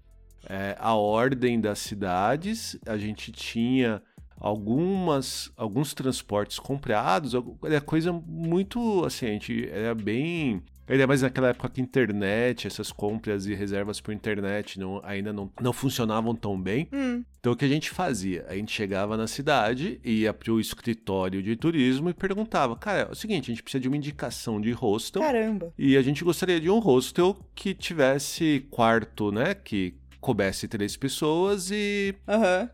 é, 0.47 0.77
a 0.77 0.93
ordem 0.93 1.59
das 1.59 1.79
cidades, 1.79 2.77
a 2.85 2.95
gente 2.95 3.31
tinha 3.31 4.03
algumas 4.39 5.51
alguns 5.55 5.93
transportes 5.93 6.59
comprados, 6.59 7.33
era 7.63 7.81
coisa 7.81 8.11
muito 8.11 9.03
assim, 9.05 9.25
a 9.25 9.31
gente 9.31 9.69
era 9.69 9.93
bem 9.93 10.61
Ainda 10.89 11.05
mais 11.05 11.21
naquela 11.21 11.49
época 11.49 11.69
que 11.69 11.79
a 11.79 11.83
internet, 11.83 12.65
essas 12.65 12.91
compras 12.91 13.45
e 13.45 13.53
reservas 13.53 14.01
por 14.01 14.11
internet 14.11 14.79
não, 14.79 14.99
ainda 15.03 15.31
não, 15.31 15.51
não 15.61 15.71
funcionavam 15.71 16.33
tão 16.33 16.59
bem. 16.59 16.89
Hum, 16.91 17.23
Então 17.39 17.53
o 17.53 17.55
que 17.55 17.63
a 17.63 17.67
gente 17.67 17.91
fazia? 17.91 18.43
A 18.49 18.55
gente 18.55 18.71
chegava 18.71 19.15
na 19.15 19.27
cidade, 19.27 20.01
ia 20.03 20.33
pro 20.33 20.59
escritório 20.59 21.43
de 21.43 21.55
turismo 21.55 22.09
e 22.09 22.13
perguntava: 22.13 22.75
Cara, 22.75 23.01
é 23.01 23.11
o 23.11 23.13
seguinte, 23.13 23.51
a 23.51 23.53
gente 23.53 23.61
precisa 23.61 23.79
de 23.79 23.87
uma 23.87 23.97
indicação 23.97 24.59
de 24.59 24.71
hostel. 24.71 25.21
caramba. 25.21 25.71
E 25.77 25.95
a 25.95 26.01
gente 26.01 26.23
gostaria 26.23 26.59
de 26.59 26.71
um 26.71 26.79
hostel 26.79 27.37
que 27.53 27.75
tivesse 27.75 28.65
quarto, 28.71 29.31
né? 29.31 29.53
Que 29.53 29.93
coubesse 30.19 30.67
três 30.67 30.97
pessoas 30.97 31.69
e 31.69 32.15
Aham. 32.27 32.67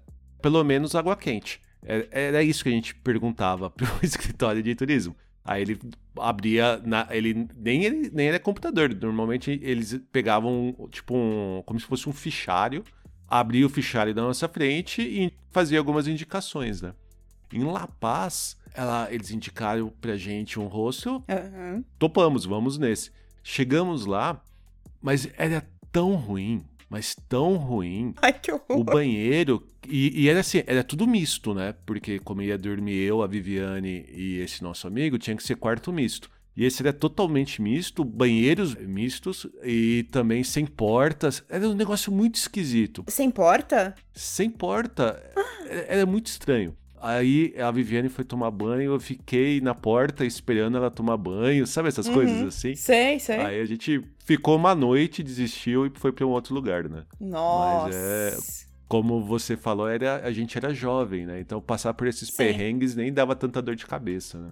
Pelo 0.45 0.63
menos 0.63 0.93
água 0.93 1.15
quente. 1.15 1.59
É- 1.83 2.07
Era 2.11 2.43
isso 2.43 2.61
que 2.61 2.69
a 2.69 2.71
gente 2.71 2.93
perguntava 2.93 3.67
pro 3.71 3.87
escritório 4.03 4.61
de 4.61 4.75
turismo. 4.75 5.15
Aí 5.43 5.63
ele 5.63 5.79
abria, 6.19 6.79
na- 6.85 7.07
ele 7.09 7.47
nem 7.55 7.83
ele, 7.83 8.11
nem 8.13 8.27
era 8.27 8.39
computador. 8.39 8.93
Normalmente 8.93 9.59
eles 9.63 9.99
pegavam 10.11 10.75
tipo 10.91 11.15
um, 11.17 11.63
como 11.65 11.79
se 11.79 11.85
fosse 11.87 12.07
um 12.07 12.13
fichário, 12.13 12.83
abria 13.27 13.65
o 13.65 13.69
fichário 13.69 14.13
da 14.13 14.21
nossa 14.21 14.47
frente 14.47 15.01
e 15.01 15.33
fazia 15.49 15.79
algumas 15.79 16.07
indicações, 16.07 16.79
né? 16.79 16.93
Em 17.51 17.63
La 17.63 17.87
Paz, 17.87 18.55
ela- 18.75 19.07
eles 19.11 19.31
indicaram 19.31 19.91
pra 19.99 20.15
gente 20.15 20.59
um 20.59 20.67
hostel 20.67 21.23
Aham. 21.27 21.83
topamos, 21.97 22.45
vamos 22.45 22.77
nesse. 22.77 23.09
Chegamos 23.43 24.05
lá, 24.05 24.43
mas 25.01 25.27
era 25.37 25.67
tão 25.91 26.13
ruim, 26.15 26.63
mas 26.89 27.15
tão 27.27 27.55
ruim. 27.55 28.13
Ai, 28.21 28.33
que 28.33 28.51
horror. 28.51 28.79
O 28.79 28.83
banheiro, 28.83 29.65
e, 29.87 30.23
e 30.23 30.29
era 30.29 30.39
assim, 30.39 30.63
era 30.65 30.83
tudo 30.83 31.07
misto, 31.07 31.53
né? 31.53 31.73
Porque 31.85 32.19
como 32.19 32.41
ia 32.41 32.57
dormir 32.57 32.97
eu, 33.03 33.21
a 33.21 33.27
Viviane 33.27 34.05
e 34.09 34.39
esse 34.39 34.63
nosso 34.63 34.87
amigo, 34.87 35.17
tinha 35.17 35.35
que 35.35 35.43
ser 35.43 35.55
quarto 35.55 35.91
misto. 35.91 36.29
E 36.57 36.63
esse 36.63 36.81
era 36.81 36.93
totalmente 36.93 37.61
misto, 37.61 38.05
banheiros 38.05 38.75
mistos 38.75 39.45
e 39.61 40.07
também 40.09 40.41
sem 40.41 40.65
portas. 40.65 41.43
Era 41.49 41.67
um 41.67 41.73
negócio 41.73 42.11
muito 42.11 42.35
esquisito. 42.35 43.03
Sem 43.09 43.29
porta? 43.29 43.93
Sem 44.13 44.49
porta, 44.49 45.21
era, 45.67 45.85
era 45.87 46.05
muito 46.05 46.27
estranho. 46.27 46.75
Aí 47.05 47.53
a 47.59 47.69
Viviane 47.69 48.09
foi 48.09 48.23
tomar 48.25 48.49
banho, 48.49 48.93
eu 48.93 48.99
fiquei 48.99 49.61
na 49.61 49.75
porta 49.75 50.25
esperando 50.25 50.75
ela 50.77 50.89
tomar 50.89 51.17
banho, 51.17 51.67
sabe 51.67 51.87
essas 51.87 52.09
coisas 52.09 52.41
Uhum. 52.41 52.47
assim? 52.47 52.75
Sei, 52.75 53.19
sei. 53.19 53.37
Aí 53.39 53.61
a 53.61 53.65
gente 53.65 54.01
ficou 54.25 54.55
uma 54.55 54.73
noite, 54.73 55.21
desistiu 55.21 55.85
e 55.85 55.91
foi 55.93 56.11
para 56.11 56.25
um 56.25 56.31
outro 56.31 56.53
lugar, 56.55 56.89
né? 56.89 57.03
Nossa. 57.19 57.89
é- 57.93 58.35
Como 58.87 59.23
você 59.23 59.55
falou, 59.57 59.87
era, 59.87 60.21
a 60.25 60.31
gente 60.31 60.57
era 60.57 60.73
jovem, 60.73 61.25
né? 61.25 61.39
Então 61.39 61.59
passar 61.61 61.93
por 61.93 62.07
esses 62.07 62.29
Sim. 62.29 62.37
perrengues 62.37 62.95
nem 62.95 63.11
dava 63.13 63.35
tanta 63.35 63.61
dor 63.61 63.75
de 63.75 63.85
cabeça, 63.85 64.37
né? 64.39 64.51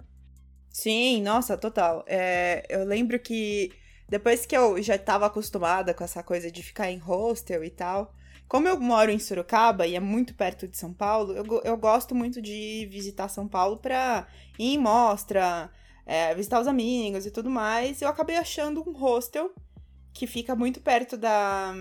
Sim, 0.70 1.22
nossa, 1.22 1.56
total. 1.56 2.04
É, 2.06 2.64
eu 2.68 2.84
lembro 2.84 3.18
que 3.18 3.70
depois 4.08 4.46
que 4.46 4.56
eu 4.56 4.80
já 4.82 4.96
estava 4.96 5.26
acostumada 5.26 5.94
com 5.94 6.04
essa 6.04 6.22
coisa 6.22 6.50
de 6.50 6.62
ficar 6.62 6.90
em 6.90 6.98
hostel 6.98 7.64
e 7.64 7.70
tal, 7.70 8.14
como 8.48 8.68
eu 8.68 8.78
moro 8.80 9.10
em 9.10 9.18
Sorocaba 9.18 9.86
e 9.86 9.94
é 9.96 10.00
muito 10.00 10.34
perto 10.34 10.68
de 10.68 10.76
São 10.76 10.92
Paulo, 10.92 11.32
eu, 11.32 11.44
eu 11.64 11.76
gosto 11.76 12.14
muito 12.14 12.40
de 12.42 12.86
visitar 12.90 13.28
São 13.28 13.48
Paulo 13.48 13.78
pra 13.78 14.26
ir 14.58 14.74
em 14.74 14.78
mostra, 14.78 15.70
é, 16.06 16.34
visitar 16.34 16.60
os 16.60 16.66
amigos 16.66 17.26
e 17.26 17.30
tudo 17.30 17.50
mais. 17.50 18.02
Eu 18.02 18.08
acabei 18.08 18.36
achando 18.36 18.82
um 18.88 18.92
hostel 18.92 19.52
que 20.12 20.26
fica 20.26 20.54
muito 20.54 20.80
perto 20.80 21.16
da, 21.16 21.74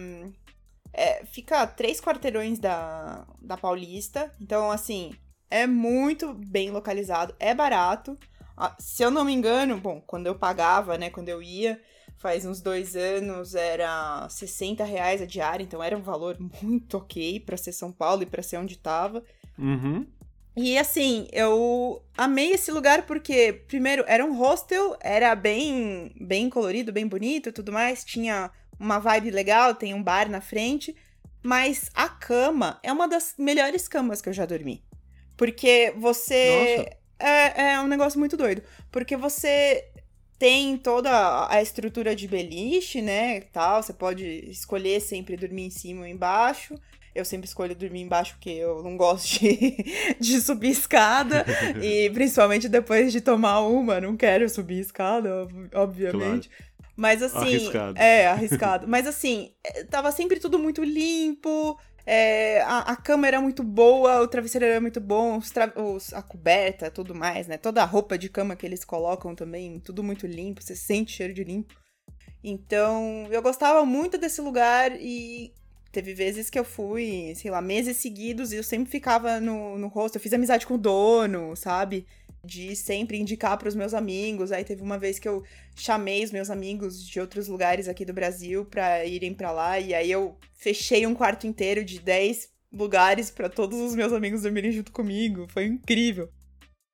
É, 0.94 1.26
fica 1.26 1.62
a 1.62 1.68
três 1.68 2.00
quarteirões 2.00 2.60
da, 2.60 3.26
da 3.42 3.58
Paulista. 3.58 4.34
Então, 4.40 4.70
assim, 4.72 5.14
é 5.50 5.66
muito 5.68 6.34
bem 6.34 6.72
localizado, 6.72 7.36
é 7.40 7.54
barato. 7.54 8.18
Ah, 8.56 8.76
se 8.80 9.04
eu 9.04 9.10
não 9.12 9.26
me 9.26 9.34
engano, 9.34 9.78
bom, 9.80 10.02
quando 10.06 10.28
eu 10.28 10.36
pagava, 10.38 10.98
né, 10.98 11.10
quando 11.10 11.30
eu 11.30 11.42
ia, 11.42 11.82
faz 12.24 12.46
uns 12.46 12.62
dois 12.62 12.96
anos, 12.96 13.54
era 13.54 14.26
60 14.30 14.86
reais 14.86 15.22
a 15.22 15.26
diária, 15.26 15.62
então 15.62 15.84
era 15.84 15.98
um 15.98 16.02
valor 16.02 16.38
muito 16.62 16.98
ok 16.98 17.42
para 17.42 17.58
ser 17.58 17.74
São 17.74 17.92
Paulo 17.92 18.24
e 18.24 18.26
para 18.26 18.42
ser 18.42 18.56
onde 18.56 18.78
tava. 18.78 19.22
Uhum. 19.60 20.08
E 20.56 20.78
assim, 20.78 21.28
eu 21.34 22.02
amei 22.18 22.52
esse 22.52 22.72
lugar 22.72 23.06
porque, 23.06 23.52
primeiro, 23.68 24.06
era 24.08 24.24
um 24.24 24.38
hostel, 24.38 24.96
era 25.02 25.36
bem, 25.36 26.16
bem 26.18 26.50
colorido, 26.50 26.94
bem 26.94 27.06
bonito 27.06 27.50
e 27.50 27.52
tudo 27.52 27.74
mais, 27.74 28.06
tinha 28.06 28.50
uma 28.80 29.00
vibe 29.00 29.30
legal, 29.30 29.76
tem 29.76 29.94
um 29.94 30.02
bar 30.02 30.30
na 30.30 30.40
frente, 30.40 30.96
mas 31.44 31.90
a 31.94 32.08
cama 32.08 32.80
é 32.82 32.94
uma 32.94 33.08
das 33.08 33.36
melhores 33.38 33.86
camas 33.90 34.22
que 34.22 34.30
eu 34.30 34.34
já 34.34 34.46
dormi. 34.46 34.82
Porque 35.36 35.94
você. 35.98 36.90
É, 37.20 37.74
é 37.74 37.80
um 37.82 37.88
negócio 37.88 38.18
muito 38.18 38.38
doido. 38.38 38.64
Porque 38.92 39.18
você 39.18 39.93
tem 40.44 40.76
toda 40.76 41.48
a 41.50 41.62
estrutura 41.62 42.14
de 42.14 42.28
beliche, 42.28 43.02
né? 43.02 43.40
Tal. 43.54 43.82
Você 43.82 43.94
pode 43.94 44.26
escolher 44.50 45.00
sempre 45.00 45.38
dormir 45.38 45.68
em 45.68 45.70
cima 45.70 46.02
ou 46.02 46.08
embaixo. 46.08 46.76
Eu 47.16 47.24
sempre 47.24 47.48
escolho 47.48 47.74
dormir 47.74 48.02
embaixo 48.02 48.34
porque 48.34 48.50
eu 48.50 48.84
não 48.84 48.98
gosto 48.98 49.40
de, 49.40 49.78
de 50.20 50.42
subir 50.42 50.72
escada. 50.72 51.46
e 51.82 52.10
principalmente 52.10 52.68
depois 52.68 53.14
de 53.14 53.22
tomar 53.22 53.62
uma, 53.62 54.02
não 54.02 54.18
quero 54.18 54.50
subir 54.50 54.82
escada, 54.82 55.48
obviamente. 55.74 56.50
Claro. 56.50 56.64
Mas 56.94 57.24
assim. 57.24 57.38
Arriscado. 57.38 57.98
É, 57.98 58.28
arriscado. 58.28 58.86
Mas 58.86 59.08
assim, 59.08 59.54
é, 59.64 59.86
tava 59.86 60.12
sempre 60.12 60.42
tudo 60.42 60.60
muito 60.60 60.84
limpo. 60.84 61.80
É, 62.06 62.62
a, 62.64 62.80
a 62.80 62.96
cama 62.96 63.28
era 63.28 63.40
muito 63.40 63.64
boa, 63.64 64.22
o 64.22 64.28
travesseiro 64.28 64.66
era 64.66 64.82
muito 64.82 65.00
bom, 65.00 65.38
os 65.38 65.52
os, 65.76 66.14
a 66.14 66.22
coberta, 66.22 66.92
tudo 66.92 67.16
mais, 67.16 67.48
né? 67.48 67.58
Toda 67.58 67.82
a 67.82 67.86
roupa 67.86 68.18
de 68.18 68.30
cama 68.30 68.56
que 68.56 68.66
eles 68.66 68.84
colocam 68.84 69.34
também, 69.34 69.80
tudo 69.80 70.04
muito 70.04 70.28
limpo, 70.28 70.62
você 70.62 70.76
sente 70.76 71.14
cheiro 71.14 71.34
de 71.34 71.44
limpo. 71.44 71.74
Então, 72.44 73.28
eu 73.32 73.42
gostava 73.42 73.86
muito 73.86 74.18
desse 74.18 74.42
lugar 74.42 74.92
e 75.00 75.54
teve 75.94 76.14
vezes 76.14 76.50
que 76.50 76.60
eu 76.60 76.66
fui, 76.66 77.34
sei 77.36 77.50
lá, 77.50 77.62
meses 77.62 77.98
seguidos 77.98 78.52
e 78.52 78.58
eu 78.58 78.64
sempre 78.64 78.92
ficava 78.92 79.40
no, 79.40 79.78
no 79.78 79.88
rosto. 79.88 80.16
Eu 80.16 80.22
fiz 80.22 80.34
amizade 80.34 80.68
com 80.68 80.74
o 80.74 80.78
dono, 80.78 81.56
sabe? 81.56 82.06
De 82.46 82.76
sempre 82.76 83.18
indicar 83.20 83.58
para 83.58 83.70
os 83.70 83.76
meus 83.76 83.94
amigos. 83.94 84.52
Aí 84.52 84.64
teve 84.64 84.82
uma 84.82 84.98
vez 84.98 85.18
que 85.18 85.28
eu 85.28 85.44
chamei 85.76 86.24
os 86.24 86.32
meus 86.32 86.50
amigos 86.50 87.06
de 87.06 87.20
outros 87.20 87.48
lugares 87.48 87.88
aqui 87.88 88.04
do 88.04 88.14
Brasil 88.14 88.66
para 88.66 89.06
irem 89.06 89.34
para 89.34 89.52
lá 89.52 89.80
e 89.80 89.94
aí 89.94 90.12
eu 90.12 90.38
fechei 90.54 91.08
um 91.08 91.16
quarto 91.16 91.48
inteiro 91.48 91.84
de 91.84 92.00
10 92.00 92.50
lugares 92.72 93.30
para 93.32 93.50
todos 93.50 93.80
os 93.80 93.96
meus 93.96 94.12
amigos 94.12 94.42
dormirem 94.42 94.72
junto 94.72 94.92
comigo. 94.92 95.48
Foi 95.50 95.66
incrível. 95.66 96.30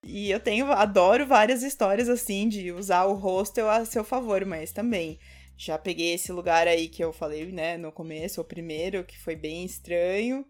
E 0.06 0.32
eu 0.32 0.40
tenho 0.40 0.72
adoro 0.72 1.26
várias 1.26 1.64
histórias 1.64 2.08
assim 2.08 2.48
de 2.48 2.72
usar 2.72 3.06
o 3.06 3.16
hostel 3.16 3.70
a 3.70 3.84
seu 3.86 4.04
favor, 4.04 4.46
mas 4.46 4.72
também 4.72 5.20
já 5.58 5.78
peguei 5.78 6.14
esse 6.14 6.32
lugar 6.32 6.68
aí 6.68 6.88
que 6.88 7.04
eu 7.04 7.12
falei, 7.12 7.52
né, 7.52 7.78
no 7.78 7.92
começo, 7.92 8.40
o 8.40 8.46
primeiro, 8.46 9.04
que 9.04 9.20
foi 9.20 9.36
bem 9.36 9.66
estranho. 9.66 10.46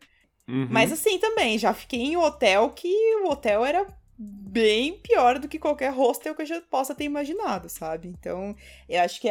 Uhum. 0.48 0.68
Mas 0.70 0.92
assim 0.92 1.18
também, 1.18 1.58
já 1.58 1.74
fiquei 1.74 2.00
em 2.00 2.16
hotel 2.16 2.70
que 2.70 2.94
o 3.24 3.30
hotel 3.30 3.66
era 3.66 3.88
bem 4.20 5.00
pior 5.00 5.40
do 5.40 5.48
que 5.48 5.58
qualquer 5.58 5.94
hostel 5.94 6.36
que 6.36 6.42
eu 6.42 6.46
já 6.46 6.62
possa 6.62 6.94
ter 6.94 7.06
imaginado, 7.06 7.70
sabe? 7.70 8.10
Então, 8.10 8.54
eu 8.90 9.02
acho 9.02 9.22
que 9.22 9.30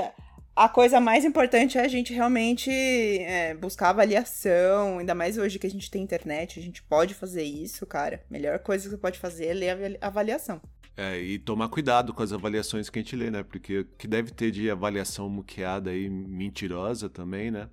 a 0.56 0.68
coisa 0.68 0.98
mais 0.98 1.24
importante 1.24 1.76
é 1.76 1.82
a 1.82 1.88
gente 1.88 2.12
realmente 2.12 2.70
é, 2.70 3.54
buscar 3.54 3.90
avaliação, 3.90 4.98
ainda 4.98 5.14
mais 5.14 5.36
hoje 5.36 5.58
que 5.58 5.66
a 5.66 5.70
gente 5.70 5.90
tem 5.90 6.02
internet, 6.02 6.58
a 6.58 6.62
gente 6.62 6.82
pode 6.82 7.12
fazer 7.14 7.42
isso, 7.42 7.86
cara. 7.86 8.24
Melhor 8.30 8.58
coisa 8.60 8.84
que 8.84 8.90
você 8.90 8.96
pode 8.96 9.18
fazer 9.18 9.46
é 9.46 9.54
ler 9.54 9.98
a 10.00 10.06
avaliação. 10.06 10.60
É, 10.96 11.16
e 11.20 11.38
tomar 11.38 11.68
cuidado 11.68 12.12
com 12.12 12.22
as 12.22 12.32
avaliações 12.32 12.90
que 12.90 12.98
a 12.98 13.02
gente 13.02 13.14
lê, 13.14 13.30
né? 13.30 13.44
Porque 13.44 13.86
que 13.96 14.08
deve 14.08 14.32
ter 14.32 14.50
de 14.50 14.68
avaliação 14.68 15.28
muqueada 15.28 15.90
aí, 15.90 16.08
mentirosa 16.08 17.08
também, 17.08 17.52
né? 17.52 17.68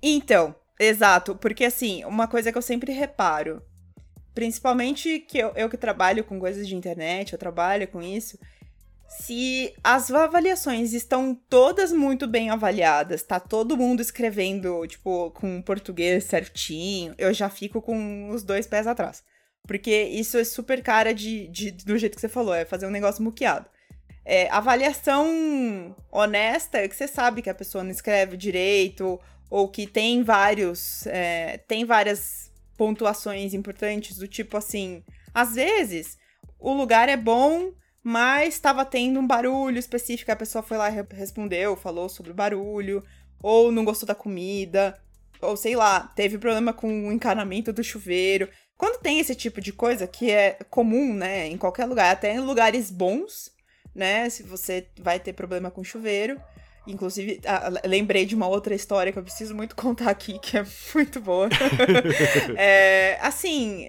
Então, 0.00 0.54
exato. 0.78 1.34
Porque, 1.34 1.64
assim, 1.64 2.04
uma 2.04 2.28
coisa 2.28 2.52
que 2.52 2.58
eu 2.58 2.62
sempre 2.62 2.92
reparo, 2.92 3.60
Principalmente 4.34 5.18
que 5.20 5.38
eu, 5.38 5.52
eu 5.56 5.68
que 5.68 5.76
trabalho 5.76 6.24
com 6.24 6.38
coisas 6.38 6.66
de 6.68 6.76
internet, 6.76 7.32
eu 7.32 7.38
trabalho 7.38 7.86
com 7.88 8.00
isso. 8.00 8.38
Se 9.08 9.74
as 9.82 10.10
avaliações 10.10 10.92
estão 10.92 11.34
todas 11.48 11.92
muito 11.92 12.28
bem 12.28 12.48
avaliadas, 12.48 13.24
tá 13.24 13.40
todo 13.40 13.76
mundo 13.76 14.00
escrevendo, 14.00 14.86
tipo, 14.86 15.32
com 15.32 15.60
português 15.60 16.24
certinho, 16.24 17.12
eu 17.18 17.34
já 17.34 17.48
fico 17.50 17.82
com 17.82 18.30
os 18.30 18.44
dois 18.44 18.68
pés 18.68 18.86
atrás. 18.86 19.24
Porque 19.66 20.04
isso 20.04 20.38
é 20.38 20.44
super 20.44 20.80
cara 20.82 21.12
de, 21.12 21.48
de 21.48 21.72
do 21.72 21.98
jeito 21.98 22.14
que 22.14 22.20
você 22.20 22.28
falou, 22.28 22.54
é 22.54 22.64
fazer 22.64 22.86
um 22.86 22.90
negócio 22.90 23.22
muqueado. 23.22 23.66
É, 24.24 24.48
avaliação 24.50 25.96
honesta 26.10 26.78
é 26.78 26.88
que 26.88 26.94
você 26.94 27.08
sabe 27.08 27.42
que 27.42 27.50
a 27.50 27.54
pessoa 27.54 27.82
não 27.82 27.90
escreve 27.90 28.36
direito, 28.36 29.20
ou 29.50 29.68
que 29.68 29.86
tem 29.86 30.22
vários. 30.22 31.06
É, 31.06 31.58
tem 31.66 31.84
várias 31.84 32.49
pontuações 32.80 33.52
importantes, 33.52 34.16
do 34.16 34.26
tipo 34.26 34.56
assim, 34.56 35.04
às 35.34 35.54
vezes 35.54 36.16
o 36.58 36.72
lugar 36.72 37.10
é 37.10 37.16
bom, 37.16 37.74
mas 38.02 38.54
estava 38.54 38.86
tendo 38.86 39.20
um 39.20 39.26
barulho 39.26 39.78
específico, 39.78 40.32
a 40.32 40.36
pessoa 40.36 40.62
foi 40.62 40.78
lá 40.78 40.90
e 40.90 41.06
respondeu, 41.14 41.76
falou 41.76 42.08
sobre 42.08 42.30
o 42.30 42.34
barulho, 42.34 43.04
ou 43.42 43.70
não 43.70 43.84
gostou 43.84 44.06
da 44.06 44.14
comida, 44.14 44.98
ou 45.42 45.58
sei 45.58 45.76
lá, 45.76 46.10
teve 46.16 46.38
problema 46.38 46.72
com 46.72 47.08
o 47.08 47.12
encanamento 47.12 47.70
do 47.70 47.84
chuveiro. 47.84 48.48
Quando 48.78 49.02
tem 49.02 49.20
esse 49.20 49.34
tipo 49.34 49.60
de 49.60 49.74
coisa 49.74 50.06
que 50.06 50.30
é 50.30 50.56
comum, 50.70 51.12
né, 51.12 51.48
em 51.48 51.58
qualquer 51.58 51.84
lugar, 51.84 52.10
até 52.10 52.32
em 52.32 52.40
lugares 52.40 52.90
bons, 52.90 53.50
né, 53.94 54.30
se 54.30 54.42
você 54.42 54.88
vai 54.98 55.20
ter 55.20 55.34
problema 55.34 55.70
com 55.70 55.84
chuveiro, 55.84 56.40
Inclusive, 56.86 57.40
ah, 57.46 57.70
lembrei 57.84 58.24
de 58.24 58.34
uma 58.34 58.48
outra 58.48 58.74
história 58.74 59.12
que 59.12 59.18
eu 59.18 59.22
preciso 59.22 59.54
muito 59.54 59.76
contar 59.76 60.10
aqui, 60.10 60.38
que 60.38 60.58
é 60.58 60.64
muito 60.94 61.20
boa. 61.20 61.48
é, 62.56 63.18
assim, 63.20 63.88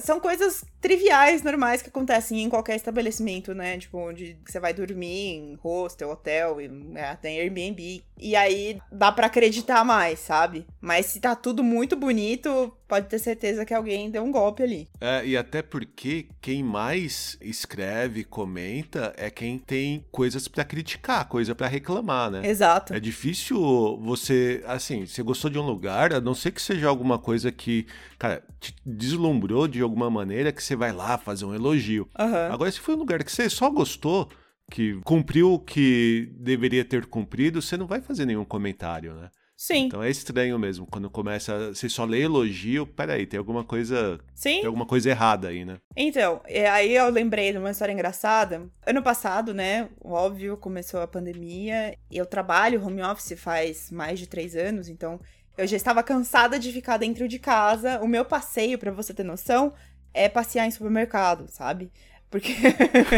são 0.00 0.20
coisas 0.20 0.64
triviais, 0.80 1.42
normais, 1.42 1.82
que 1.82 1.88
acontecem 1.88 2.42
em 2.42 2.48
qualquer 2.48 2.76
estabelecimento, 2.76 3.54
né? 3.54 3.78
Tipo, 3.78 3.98
onde 3.98 4.36
você 4.46 4.60
vai 4.60 4.72
dormir 4.72 5.34
em 5.34 5.58
hostel, 5.62 6.10
hotel, 6.10 6.56
né? 6.70 7.16
tem 7.20 7.40
Airbnb. 7.40 8.02
E 8.18 8.36
aí 8.36 8.80
dá 8.92 9.10
para 9.10 9.26
acreditar 9.26 9.84
mais, 9.84 10.20
sabe? 10.20 10.66
Mas 10.80 11.06
se 11.06 11.20
tá 11.20 11.34
tudo 11.34 11.64
muito 11.64 11.96
bonito, 11.96 12.72
pode 12.90 13.06
ter 13.06 13.20
certeza 13.20 13.64
que 13.64 13.72
alguém 13.72 14.10
deu 14.10 14.24
um 14.24 14.32
golpe 14.32 14.64
ali. 14.64 14.88
É, 15.00 15.24
e 15.24 15.36
até 15.36 15.62
porque 15.62 16.26
quem 16.42 16.60
mais 16.64 17.38
escreve, 17.40 18.24
comenta, 18.24 19.14
é 19.16 19.30
quem 19.30 19.60
tem 19.60 20.04
coisas 20.10 20.48
para 20.48 20.64
criticar, 20.64 21.28
coisa 21.28 21.54
para 21.54 21.68
reclamar, 21.68 22.32
né? 22.32 22.44
Exato. 22.44 22.92
É 22.92 22.98
difícil 22.98 23.56
você, 24.02 24.64
assim, 24.66 25.06
você 25.06 25.22
gostou 25.22 25.48
de 25.48 25.56
um 25.56 25.64
lugar, 25.64 26.12
a 26.12 26.20
não 26.20 26.34
ser 26.34 26.50
que 26.50 26.60
seja 26.60 26.88
alguma 26.88 27.16
coisa 27.16 27.52
que, 27.52 27.86
cara, 28.18 28.42
te 28.58 28.74
deslumbrou 28.84 29.68
de 29.68 29.80
alguma 29.80 30.10
maneira 30.10 30.50
que 30.50 30.62
você 30.62 30.74
vai 30.74 30.90
lá 30.90 31.16
fazer 31.16 31.44
um 31.44 31.54
elogio. 31.54 32.08
Uhum. 32.18 32.52
Agora, 32.52 32.72
se 32.72 32.80
foi 32.80 32.96
um 32.96 32.98
lugar 32.98 33.22
que 33.22 33.30
você 33.30 33.48
só 33.48 33.70
gostou, 33.70 34.28
que 34.68 35.00
cumpriu 35.04 35.52
o 35.52 35.60
que 35.60 36.28
deveria 36.34 36.84
ter 36.84 37.06
cumprido, 37.06 37.62
você 37.62 37.76
não 37.76 37.86
vai 37.86 38.00
fazer 38.00 38.26
nenhum 38.26 38.44
comentário, 38.44 39.14
né? 39.14 39.30
Sim. 39.60 39.84
Então 39.88 40.02
é 40.02 40.08
estranho 40.08 40.58
mesmo 40.58 40.86
quando 40.86 41.10
começa, 41.10 41.68
você 41.68 41.86
só 41.86 42.06
lê 42.06 42.22
elogio, 42.22 42.86
peraí, 42.86 43.26
tem 43.26 43.36
alguma 43.36 43.62
coisa, 43.62 44.18
Sim. 44.34 44.60
tem 44.60 44.64
alguma 44.64 44.86
coisa 44.86 45.10
errada 45.10 45.48
aí, 45.48 45.66
né? 45.66 45.76
Então, 45.94 46.40
aí 46.72 46.96
eu 46.96 47.10
lembrei 47.10 47.52
de 47.52 47.58
uma 47.58 47.70
história 47.70 47.92
engraçada. 47.92 48.66
Ano 48.86 49.02
passado, 49.02 49.52
né, 49.52 49.90
óbvio, 50.02 50.56
começou 50.56 51.02
a 51.02 51.06
pandemia, 51.06 51.94
eu 52.10 52.24
trabalho 52.24 52.82
home 52.82 53.02
office 53.02 53.38
faz 53.38 53.90
mais 53.90 54.18
de 54.18 54.26
três 54.26 54.56
anos, 54.56 54.88
então 54.88 55.20
eu 55.58 55.66
já 55.66 55.76
estava 55.76 56.02
cansada 56.02 56.58
de 56.58 56.72
ficar 56.72 56.96
dentro 56.96 57.28
de 57.28 57.38
casa. 57.38 58.00
O 58.00 58.08
meu 58.08 58.24
passeio, 58.24 58.78
para 58.78 58.90
você 58.90 59.12
ter 59.12 59.24
noção, 59.24 59.74
é 60.14 60.26
passear 60.26 60.66
em 60.66 60.70
supermercado, 60.70 61.48
sabe? 61.48 61.92
Porque 62.30 62.52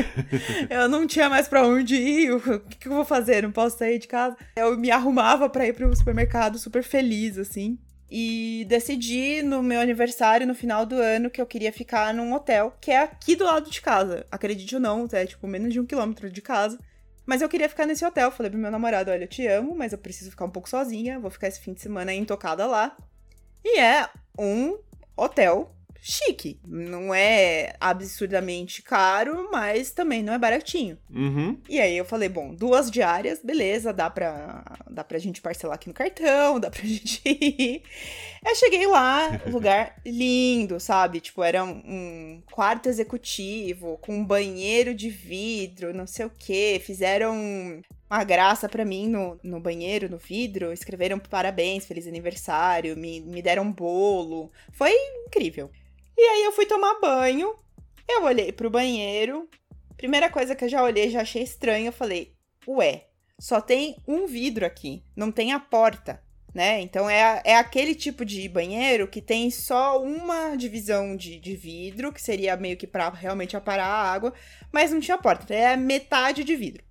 eu 0.71 0.89
não 0.89 1.07
tinha 1.07 1.29
mais 1.29 1.47
para 1.47 1.67
onde 1.67 1.95
ir, 1.95 2.33
o 2.33 2.41
que, 2.61 2.89
eu 2.89 2.93
vou 2.93 3.05
fazer? 3.05 3.43
Não 3.43 3.53
posso 3.53 3.77
sair 3.79 3.99
de 3.99 4.09
casa. 4.09 4.37
Eu 4.57 4.77
me 4.79 4.91
arrumava 4.91 5.51
para 5.51 5.67
ir 5.67 5.75
pro 5.75 5.95
supermercado 5.95 6.59
super 6.59 6.83
feliz, 6.83 7.37
assim. 7.37 7.79
E 8.11 8.65
decidi 8.69 9.43
no 9.43 9.63
meu 9.63 9.81
aniversário, 9.81 10.47
no 10.47 10.55
final 10.55 10.87
do 10.87 10.97
ano, 10.97 11.31
que 11.31 11.41
eu 11.41 11.47
queria 11.47 11.73
ficar 11.73 12.13
num 12.13 12.33
hotel 12.33 12.77
que 12.81 12.91
é 12.91 13.01
aqui 13.01 13.37
do 13.37 13.45
lado 13.45 13.71
de 13.71 13.81
casa. 13.81 14.27
Acredite 14.31 14.75
ou 14.75 14.81
não, 14.81 15.07
é 15.13 15.27
tipo 15.27 15.47
menos 15.47 15.73
de 15.73 15.81
um 15.81 15.87
quilômetro 15.87 16.31
de 16.31 16.41
casa. 16.41 16.79
Mas 17.27 17.41
eu 17.41 17.49
queria 17.49 17.69
ficar 17.69 17.87
nesse 17.87 18.05
hotel. 18.05 18.31
Falei 18.31 18.51
pro 18.51 18.59
meu 18.59 18.71
namorado: 18.71 19.11
olha, 19.11 19.25
eu 19.25 19.29
te 19.29 19.47
amo, 19.47 19.75
mas 19.75 19.93
eu 19.93 19.99
preciso 19.99 20.31
ficar 20.31 20.47
um 20.47 20.51
pouco 20.51 20.69
sozinha. 20.69 21.21
Vou 21.21 21.31
ficar 21.31 21.49
esse 21.49 21.61
fim 21.61 21.75
de 21.75 21.83
semana 21.83 22.13
intocada 22.15 22.67
lá. 22.67 22.97
E 23.65 23.79
é 23.79 24.09
um 24.39 24.79
hotel 25.17 25.75
chique. 26.03 26.59
Não 26.67 27.15
é 27.15 27.75
absurdamente 27.81 28.83
caro, 28.83 29.49
mas 29.53 29.93
também 29.93 30.21
não 30.21 30.33
é 30.33 30.39
baratinho. 30.39 30.99
Uhum. 31.09 31.57
E 31.69 31.81
aí 31.81 31.97
eu 31.97 32.05
falei, 32.05 32.29
bom, 32.29 32.53
duas 32.53 32.91
diárias, 32.91 33.41
beleza, 33.43 33.93
dá 33.93 34.11
pra, 34.11 34.65
dá 34.91 35.05
pra 35.05 35.19
gente 35.19 35.41
parcelar 35.41 35.77
aqui 35.77 35.87
no 35.87 35.95
cartão, 35.95 36.59
dá 36.61 36.69
pra 36.69 36.83
gente 36.83 37.23
ir. 37.25 37.83
Eu 38.45 38.57
cheguei 38.57 38.85
lá, 38.89 39.41
lugar 39.47 39.95
lindo, 40.05 40.81
sabe? 40.81 41.21
Tipo, 41.21 41.45
era 41.45 41.63
um, 41.63 42.43
quarto 42.51 42.89
executivo, 42.89 43.97
com 43.99 44.17
um 44.17 44.25
banheiro 44.25 44.93
de 44.93 45.09
vidro, 45.09 45.95
não 45.95 46.09
sei 46.09 46.27
o 46.27 46.33
quê. 46.37 46.83
Fizeram 46.85 47.81
uma 48.11 48.25
graça 48.25 48.69
para 48.69 48.85
mim 48.85 49.09
no, 49.09 49.39
no 49.41 49.61
banheiro, 49.61 50.11
no 50.11 50.19
vidro. 50.19 50.73
Escreveram 50.73 51.21
parabéns, 51.21 51.87
feliz 51.87 52.09
aniversário, 52.09 52.97
me, 52.97 53.21
me 53.21 53.41
deram 53.41 53.63
um 53.63 53.73
bolo. 53.73 54.51
Foi 54.73 54.91
incrível. 55.27 55.71
E 56.17 56.23
aí 56.23 56.45
eu 56.45 56.53
fui 56.53 56.67
tomar 56.67 57.01
banho, 57.01 57.55
eu 58.09 58.25
olhei 58.25 58.53
pro 58.53 58.71
banheiro. 58.71 59.49
Primeira 59.97 60.31
coisa 60.31 60.55
que 60.55 60.65
eu 60.65 60.69
já 60.69 60.83
olhei, 60.83 61.11
já 61.11 61.23
achei 61.23 61.43
estranho, 61.43 61.87
eu 61.87 61.93
falei, 61.93 62.35
ué, 62.67 63.07
só 63.41 63.61
tem 63.61 63.97
um 64.07 64.27
vidro 64.27 64.67
aqui, 64.67 65.05
não 65.17 65.33
tem 65.33 65.53
a 65.53 65.61
porta, 65.61 66.23
né? 66.55 66.81
Então 66.81 67.09
é, 67.09 67.41
é 67.45 67.57
aquele 67.57 67.95
tipo 67.95 68.25
de 68.25 68.49
banheiro 68.49 69.09
que 69.09 69.23
tem 69.23 69.51
só 69.51 70.03
uma 70.03 70.57
divisão 70.57 71.17
de, 71.17 71.39
de 71.39 71.57
vidro, 71.57 72.13
que 72.13 72.21
seria 72.21 72.57
meio 72.57 72.77
que 72.77 72.87
pra 72.87 73.09
realmente 73.11 73.57
aparar 73.57 73.87
a 73.87 74.13
água, 74.13 74.33
mas 74.73 74.93
não 74.93 75.01
tinha 75.01 75.19
porta, 75.19 75.55
é 75.55 75.77
metade 75.77 76.45
de 76.45 76.55
vidro. 76.55 76.85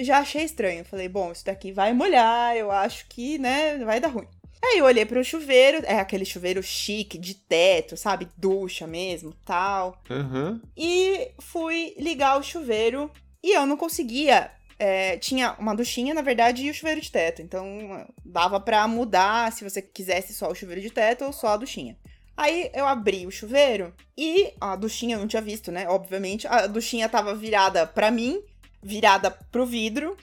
Já 0.00 0.18
achei 0.18 0.44
estranho, 0.44 0.84
falei, 0.84 1.08
bom, 1.08 1.32
isso 1.32 1.44
daqui 1.44 1.72
vai 1.72 1.92
molhar, 1.92 2.56
eu 2.56 2.70
acho 2.70 3.06
que, 3.08 3.36
né, 3.38 3.78
vai 3.78 3.98
dar 3.98 4.08
ruim. 4.08 4.28
Aí 4.62 4.78
eu 4.78 4.84
olhei 4.84 5.06
pro 5.06 5.24
chuveiro, 5.24 5.84
é 5.84 6.00
aquele 6.00 6.24
chuveiro 6.24 6.62
chique, 6.62 7.16
de 7.16 7.34
teto, 7.34 7.96
sabe? 7.96 8.28
Ducha 8.36 8.86
mesmo, 8.86 9.32
tal. 9.44 10.00
Uhum. 10.10 10.60
E 10.76 11.30
fui 11.38 11.94
ligar 11.98 12.38
o 12.38 12.42
chuveiro 12.42 13.10
e 13.42 13.56
eu 13.56 13.64
não 13.66 13.76
conseguia. 13.76 14.50
É, 14.80 15.16
tinha 15.16 15.56
uma 15.58 15.74
duchinha, 15.74 16.14
na 16.14 16.22
verdade, 16.22 16.64
e 16.64 16.70
o 16.70 16.74
chuveiro 16.74 17.00
de 17.00 17.10
teto. 17.10 17.42
Então 17.42 18.06
dava 18.24 18.60
pra 18.60 18.86
mudar 18.86 19.52
se 19.52 19.64
você 19.64 19.82
quisesse 19.82 20.34
só 20.34 20.50
o 20.50 20.54
chuveiro 20.54 20.80
de 20.80 20.90
teto 20.90 21.24
ou 21.24 21.32
só 21.32 21.48
a 21.48 21.56
duchinha. 21.56 21.96
Aí 22.36 22.70
eu 22.72 22.86
abri 22.86 23.26
o 23.26 23.32
chuveiro 23.32 23.92
e 24.16 24.52
a 24.60 24.76
duchinha 24.76 25.16
eu 25.16 25.20
não 25.20 25.26
tinha 25.26 25.42
visto, 25.42 25.72
né? 25.72 25.88
Obviamente, 25.88 26.46
a 26.46 26.68
duchinha 26.68 27.08
tava 27.08 27.34
virada 27.34 27.84
pra 27.84 28.12
mim, 28.12 28.40
virada 28.80 29.28
pro 29.28 29.66
vidro 29.66 30.16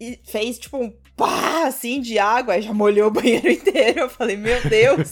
e 0.00 0.18
fez 0.24 0.58
tipo 0.58 0.78
um 0.78 0.92
pá, 1.20 1.66
assim, 1.66 2.00
de 2.00 2.18
água, 2.18 2.54
aí 2.54 2.62
já 2.62 2.72
molhou 2.72 3.08
o 3.08 3.10
banheiro 3.10 3.48
inteiro. 3.52 4.00
Eu 4.00 4.08
falei, 4.08 4.38
meu 4.38 4.58
Deus, 4.66 5.10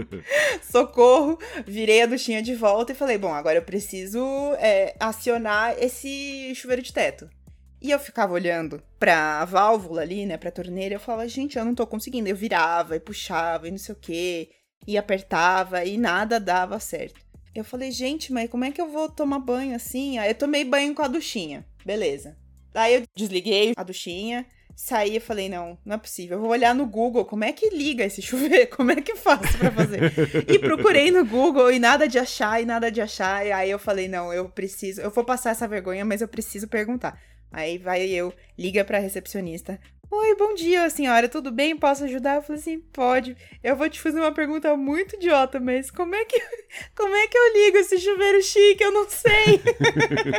socorro. 0.70 1.38
Virei 1.66 2.02
a 2.02 2.06
duchinha 2.06 2.42
de 2.42 2.54
volta 2.54 2.92
e 2.92 2.94
falei, 2.94 3.16
bom, 3.16 3.32
agora 3.32 3.56
eu 3.56 3.62
preciso 3.62 4.20
é, 4.58 4.94
acionar 5.00 5.74
esse 5.78 6.54
chuveiro 6.54 6.82
de 6.82 6.92
teto. 6.92 7.30
E 7.80 7.90
eu 7.90 7.98
ficava 7.98 8.34
olhando 8.34 8.82
pra 8.98 9.44
válvula 9.46 10.02
ali, 10.02 10.26
né, 10.26 10.36
pra 10.36 10.50
torneira, 10.50 10.96
eu 10.96 11.00
falava, 11.00 11.26
gente, 11.28 11.56
eu 11.56 11.64
não 11.64 11.74
tô 11.74 11.86
conseguindo. 11.86 12.28
Eu 12.28 12.36
virava 12.36 12.96
e 12.96 13.00
puxava 13.00 13.68
e 13.68 13.70
não 13.70 13.78
sei 13.78 13.94
o 13.94 13.98
quê, 13.98 14.50
e 14.86 14.98
apertava 14.98 15.82
e 15.84 15.96
nada 15.96 16.38
dava 16.38 16.78
certo. 16.78 17.20
Eu 17.54 17.64
falei, 17.64 17.90
gente, 17.90 18.32
mas 18.32 18.50
como 18.50 18.64
é 18.64 18.70
que 18.70 18.80
eu 18.80 18.90
vou 18.90 19.08
tomar 19.08 19.38
banho 19.38 19.74
assim? 19.74 20.18
Aí 20.18 20.30
eu 20.30 20.34
tomei 20.34 20.64
banho 20.64 20.94
com 20.94 21.02
a 21.02 21.08
duchinha, 21.08 21.64
beleza. 21.86 22.36
Aí 22.74 22.96
eu 22.96 23.02
desliguei 23.16 23.72
a 23.76 23.82
duchinha, 23.82 24.46
saí 24.78 25.16
e 25.16 25.20
falei, 25.20 25.48
não, 25.48 25.76
não 25.84 25.96
é 25.96 25.98
possível. 25.98 26.36
Eu 26.36 26.40
vou 26.40 26.50
olhar 26.50 26.72
no 26.72 26.86
Google 26.86 27.24
como 27.24 27.42
é 27.42 27.52
que 27.52 27.68
liga 27.70 28.04
esse 28.04 28.22
chuveiro, 28.22 28.70
como 28.76 28.92
é 28.92 28.96
que 29.00 29.16
faço 29.16 29.58
para 29.58 29.72
fazer. 29.72 30.00
e 30.48 30.56
procurei 30.56 31.10
no 31.10 31.26
Google 31.26 31.72
e 31.72 31.80
nada 31.80 32.06
de 32.06 32.16
achar, 32.16 32.62
e 32.62 32.64
nada 32.64 32.88
de 32.88 33.00
achar. 33.00 33.44
E 33.44 33.50
aí 33.50 33.68
eu 33.68 33.78
falei, 33.78 34.06
não, 34.06 34.32
eu 34.32 34.48
preciso, 34.48 35.00
eu 35.00 35.10
vou 35.10 35.24
passar 35.24 35.50
essa 35.50 35.66
vergonha, 35.66 36.04
mas 36.04 36.20
eu 36.20 36.28
preciso 36.28 36.68
perguntar. 36.68 37.20
Aí 37.50 37.76
vai 37.76 38.08
eu, 38.08 38.32
liga 38.56 38.84
pra 38.84 39.00
recepcionista. 39.00 39.80
Oi, 40.10 40.36
bom 40.36 40.54
dia, 40.54 40.88
senhora, 40.88 41.28
tudo 41.28 41.50
bem? 41.50 41.76
Posso 41.76 42.04
ajudar? 42.04 42.36
Eu 42.36 42.42
falei 42.42 42.60
assim, 42.60 42.78
pode. 42.78 43.36
Eu 43.62 43.76
vou 43.76 43.90
te 43.90 44.00
fazer 44.00 44.20
uma 44.20 44.32
pergunta 44.32 44.74
muito 44.76 45.16
idiota, 45.16 45.58
mas 45.58 45.90
como 45.90 46.14
é 46.14 46.24
que, 46.24 46.40
como 46.96 47.14
é 47.14 47.26
que 47.26 47.36
eu 47.36 47.52
ligo 47.52 47.78
esse 47.78 47.98
chuveiro 47.98 48.42
chique? 48.42 48.82
Eu 48.82 48.92
não 48.92 49.08
sei. 49.08 49.60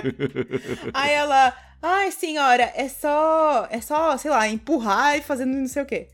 Aí 0.93 1.11
ela, 1.11 1.53
Ai, 1.81 2.11
senhora, 2.11 2.71
é 2.75 2.87
só. 2.89 3.67
É 3.69 3.79
só, 3.81 4.17
sei 4.17 4.31
lá, 4.31 4.47
empurrar 4.47 5.17
e 5.17 5.21
fazendo 5.21 5.55
não 5.55 5.67
sei 5.67 5.83
o 5.83 5.85
quê. 5.85 6.07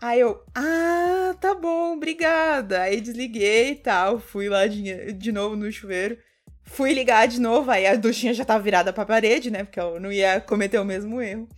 Aí 0.00 0.18
eu, 0.20 0.42
ah, 0.54 1.34
tá 1.40 1.54
bom, 1.54 1.94
obrigada. 1.94 2.82
Aí 2.82 3.00
desliguei 3.00 3.72
e 3.72 3.76
tal, 3.76 4.18
fui 4.18 4.48
lá 4.48 4.66
de, 4.66 5.12
de 5.12 5.30
novo 5.30 5.56
no 5.56 5.70
chuveiro. 5.70 6.16
Fui 6.64 6.94
ligar 6.94 7.26
de 7.28 7.40
novo, 7.40 7.70
aí 7.70 7.86
a 7.86 7.96
duchinha 7.96 8.32
já 8.32 8.44
tava 8.44 8.62
virada 8.62 8.92
pra 8.92 9.04
parede, 9.04 9.50
né? 9.50 9.64
Porque 9.64 9.78
eu 9.80 10.00
não 10.00 10.10
ia 10.10 10.40
cometer 10.40 10.78
o 10.78 10.84
mesmo 10.84 11.20
erro. 11.20 11.48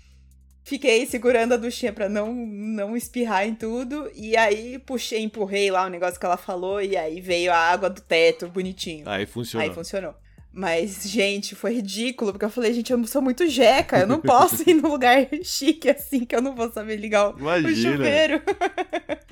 Fiquei 0.65 1.05
segurando 1.07 1.55
a 1.55 1.57
duchinha 1.57 1.93
pra 1.93 2.09
não, 2.09 2.33
não 2.33 2.97
espirrar 2.97 3.47
em 3.47 3.55
tudo. 3.55 4.11
E 4.15 4.37
aí 4.37 4.79
puxei, 4.79 5.21
empurrei 5.23 5.71
lá 5.71 5.87
o 5.87 5.91
negócio 5.91 6.19
que 6.19 6.27
ela 6.27 6.37
falou. 6.37 6.81
E 6.81 6.97
aí 6.97 7.21
veio 7.21 7.53
a 7.53 7.57
água 7.57 7.91
do 7.91 8.01
teto, 8.01 8.49
bonitinho. 8.49 9.09
Aí 9.09 9.27
funcionou. 9.27 9.69
Aí 9.69 9.75
funcionou. 9.75 10.15
Mas, 10.53 11.05
gente, 11.05 11.55
foi 11.55 11.75
ridículo, 11.75 12.33
porque 12.33 12.45
eu 12.45 12.51
falei, 12.51 12.75
gente, 12.75 12.93
eu 12.93 13.07
sou 13.07 13.23
muito 13.23 13.49
jeca, 13.49 14.01
eu 14.01 14.07
não 14.07 14.21
posso 14.21 14.69
ir 14.69 14.75
num 14.75 14.91
lugar 14.91 15.27
chique 15.43 15.89
assim, 15.89 16.27
que 16.27 16.37
eu 16.37 16.43
não 16.43 16.55
vou 16.55 16.71
saber 16.71 16.97
ligar 16.97 17.31
o, 17.31 17.35
o 17.35 17.75
chuveiro. 17.75 18.43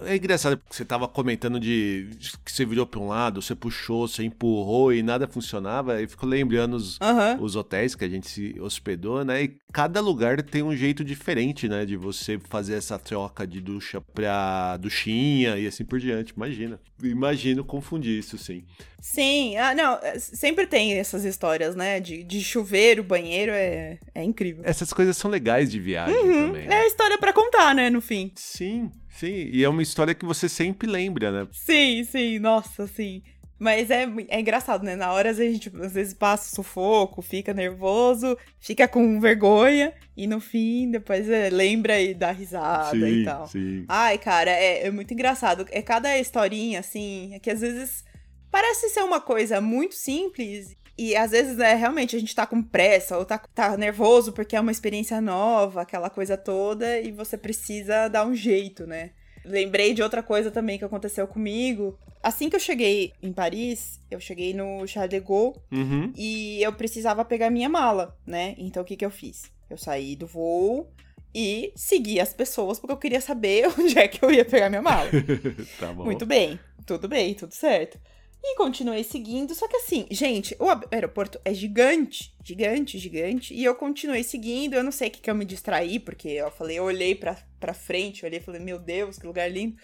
É 0.02 0.16
engraçado, 0.16 0.56
porque 0.56 0.74
você 0.74 0.84
tava 0.84 1.06
comentando 1.06 1.60
de 1.60 2.08
que 2.42 2.50
você 2.50 2.64
virou 2.64 2.86
pra 2.86 3.00
um 3.00 3.08
lado, 3.08 3.42
você 3.42 3.54
puxou, 3.54 4.08
você 4.08 4.24
empurrou 4.24 4.94
e 4.94 5.02
nada 5.02 5.28
funcionava, 5.28 6.00
e 6.00 6.06
ficou 6.06 6.26
lembrando 6.26 6.74
os, 6.74 6.98
uhum. 6.98 7.42
os 7.42 7.54
hotéis 7.54 7.94
que 7.94 8.04
a 8.04 8.08
gente 8.08 8.28
se 8.28 8.58
hospedou, 8.58 9.22
né? 9.22 9.44
E 9.44 9.58
cada 9.72 10.00
lugar 10.00 10.40
tem 10.42 10.62
um 10.62 10.74
jeito 10.74 11.04
diferente, 11.04 11.68
né? 11.68 11.84
De 11.84 11.96
você 11.96 12.38
fazer 12.48 12.74
essa 12.74 12.98
troca 12.98 13.46
de 13.46 13.60
ducha 13.60 14.00
pra 14.00 14.78
duchinha 14.78 15.58
e 15.58 15.66
assim 15.66 15.84
por 15.84 16.00
diante, 16.00 16.32
imagina. 16.34 16.80
Imagino 17.02 17.62
confundir 17.62 18.18
isso, 18.18 18.38
sim. 18.38 18.64
Sim, 19.00 19.56
ah, 19.56 19.74
não, 19.74 19.94
é, 20.02 20.18
sempre 20.18 20.66
tem 20.66 20.94
essas 20.94 21.24
histórias, 21.24 21.74
né? 21.74 22.00
De, 22.00 22.22
de 22.22 22.42
chuveiro, 22.42 23.02
banheiro, 23.02 23.52
é, 23.52 23.98
é 24.14 24.22
incrível. 24.22 24.62
Essas 24.66 24.92
coisas 24.92 25.16
são 25.16 25.30
legais 25.30 25.70
de 25.70 25.80
viagem 25.80 26.16
uhum, 26.16 26.46
também. 26.48 26.68
Né? 26.68 26.74
É 26.74 26.78
a 26.82 26.86
história 26.86 27.18
para 27.18 27.32
contar, 27.32 27.74
né, 27.74 27.88
no 27.90 28.00
fim. 28.00 28.32
Sim, 28.36 28.90
sim. 29.08 29.48
E 29.52 29.64
é 29.64 29.68
uma 29.68 29.82
história 29.82 30.14
que 30.14 30.24
você 30.24 30.48
sempre 30.48 30.88
lembra, 30.88 31.32
né? 31.32 31.48
Sim, 31.52 32.04
sim, 32.04 32.38
nossa, 32.38 32.86
sim. 32.86 33.22
Mas 33.60 33.90
é, 33.90 34.08
é 34.28 34.40
engraçado, 34.40 34.82
né? 34.84 34.96
Na 34.96 35.12
hora 35.12 35.30
a 35.30 35.34
gente 35.34 35.70
às 35.82 35.92
vezes 35.92 36.14
passa 36.14 36.54
sufoco, 36.54 37.20
fica 37.20 37.52
nervoso, 37.52 38.34
fica 38.58 38.88
com 38.88 39.20
vergonha, 39.20 39.92
e 40.16 40.26
no 40.26 40.40
fim, 40.40 40.90
depois 40.90 41.28
é, 41.28 41.50
lembra 41.50 42.00
e 42.00 42.14
dá 42.14 42.30
risada 42.30 42.92
sim, 42.92 43.20
e 43.20 43.24
tal. 43.24 43.46
Sim. 43.46 43.84
Ai, 43.86 44.16
cara, 44.16 44.50
é, 44.50 44.86
é 44.86 44.90
muito 44.90 45.12
engraçado. 45.12 45.66
É 45.70 45.82
cada 45.82 46.18
historinha, 46.18 46.80
assim, 46.80 47.34
é 47.34 47.38
que 47.38 47.50
às 47.50 47.60
vezes 47.60 48.02
parece 48.50 48.88
ser 48.90 49.02
uma 49.02 49.20
coisa 49.20 49.60
muito 49.60 49.94
simples. 49.94 50.76
E 50.98 51.16
às 51.16 51.30
vezes, 51.30 51.58
é, 51.58 51.74
realmente, 51.74 52.14
a 52.14 52.18
gente 52.20 52.34
tá 52.34 52.46
com 52.46 52.62
pressa 52.62 53.16
ou 53.16 53.24
tá, 53.24 53.38
tá 53.38 53.76
nervoso 53.76 54.32
porque 54.32 54.54
é 54.54 54.60
uma 54.60 54.72
experiência 54.72 55.20
nova, 55.20 55.82
aquela 55.82 56.10
coisa 56.10 56.36
toda, 56.36 57.00
e 57.00 57.10
você 57.10 57.38
precisa 57.38 58.08
dar 58.08 58.26
um 58.26 58.34
jeito, 58.34 58.86
né? 58.86 59.12
Lembrei 59.44 59.94
de 59.94 60.02
outra 60.02 60.22
coisa 60.22 60.50
também 60.50 60.78
que 60.78 60.84
aconteceu 60.84 61.26
comigo. 61.26 61.98
Assim 62.22 62.50
que 62.50 62.56
eu 62.56 62.60
cheguei 62.60 63.12
em 63.22 63.32
Paris, 63.32 63.98
eu 64.10 64.20
cheguei 64.20 64.52
no 64.52 64.86
Charles 64.86 65.10
de 65.10 65.20
Gaulle 65.20 65.56
uhum. 65.72 66.12
e 66.14 66.62
eu 66.62 66.72
precisava 66.72 67.24
pegar 67.24 67.48
minha 67.48 67.68
mala, 67.68 68.14
né? 68.26 68.54
Então 68.58 68.82
o 68.82 68.86
que, 68.86 68.96
que 68.96 69.04
eu 69.04 69.10
fiz? 69.10 69.50
Eu 69.70 69.78
saí 69.78 70.14
do 70.14 70.26
voo 70.26 70.92
e 71.34 71.72
segui 71.74 72.20
as 72.20 72.34
pessoas 72.34 72.78
porque 72.78 72.92
eu 72.92 72.98
queria 72.98 73.20
saber 73.20 73.68
onde 73.78 73.98
é 73.98 74.06
que 74.06 74.22
eu 74.22 74.30
ia 74.30 74.44
pegar 74.44 74.68
minha 74.68 74.82
mala. 74.82 75.08
tá 75.80 75.92
bom. 75.92 76.04
Muito 76.04 76.26
bem, 76.26 76.60
tudo 76.84 77.08
bem, 77.08 77.32
tudo 77.32 77.54
certo. 77.54 77.98
E 78.42 78.56
continuei 78.56 79.04
seguindo, 79.04 79.54
só 79.54 79.68
que 79.68 79.76
assim, 79.76 80.06
gente, 80.10 80.56
o 80.58 80.66
aeroporto 80.90 81.38
é 81.44 81.52
gigante, 81.52 82.34
gigante, 82.42 82.98
gigante, 82.98 83.52
e 83.54 83.62
eu 83.62 83.74
continuei 83.74 84.22
seguindo, 84.22 84.74
eu 84.74 84.82
não 84.82 84.90
sei 84.90 85.08
o 85.08 85.10
que 85.10 85.20
que 85.20 85.30
eu 85.30 85.34
me 85.34 85.44
distraí, 85.44 86.00
porque 86.00 86.28
eu 86.28 86.50
falei, 86.50 86.78
eu 86.78 86.84
olhei 86.84 87.14
pra, 87.14 87.36
pra 87.58 87.74
frente, 87.74 88.24
olhei 88.24 88.38
e 88.38 88.42
falei, 88.42 88.60
meu 88.60 88.78
Deus, 88.78 89.18
que 89.18 89.26
lugar 89.26 89.50
lindo. 89.50 89.76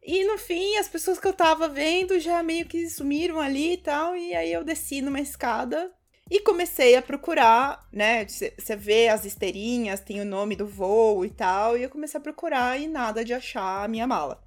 E 0.00 0.24
no 0.24 0.38
fim, 0.38 0.76
as 0.76 0.88
pessoas 0.88 1.18
que 1.18 1.26
eu 1.26 1.32
tava 1.32 1.66
vendo 1.66 2.20
já 2.20 2.42
meio 2.42 2.66
que 2.66 2.88
sumiram 2.88 3.40
ali 3.40 3.72
e 3.72 3.78
tal, 3.78 4.16
e 4.16 4.34
aí 4.34 4.52
eu 4.52 4.62
desci 4.62 5.00
numa 5.02 5.20
escada 5.20 5.92
e 6.30 6.40
comecei 6.40 6.94
a 6.94 7.02
procurar, 7.02 7.88
né? 7.92 8.26
Você 8.28 8.76
vê 8.76 9.08
as 9.08 9.24
esteirinhas, 9.24 10.00
tem 10.00 10.20
o 10.20 10.24
nome 10.24 10.54
do 10.54 10.66
voo 10.66 11.24
e 11.24 11.30
tal, 11.30 11.76
e 11.76 11.82
eu 11.82 11.90
comecei 11.90 12.18
a 12.18 12.22
procurar 12.22 12.80
e 12.80 12.86
nada 12.86 13.24
de 13.24 13.34
achar 13.34 13.84
a 13.84 13.88
minha 13.88 14.06
mala 14.06 14.43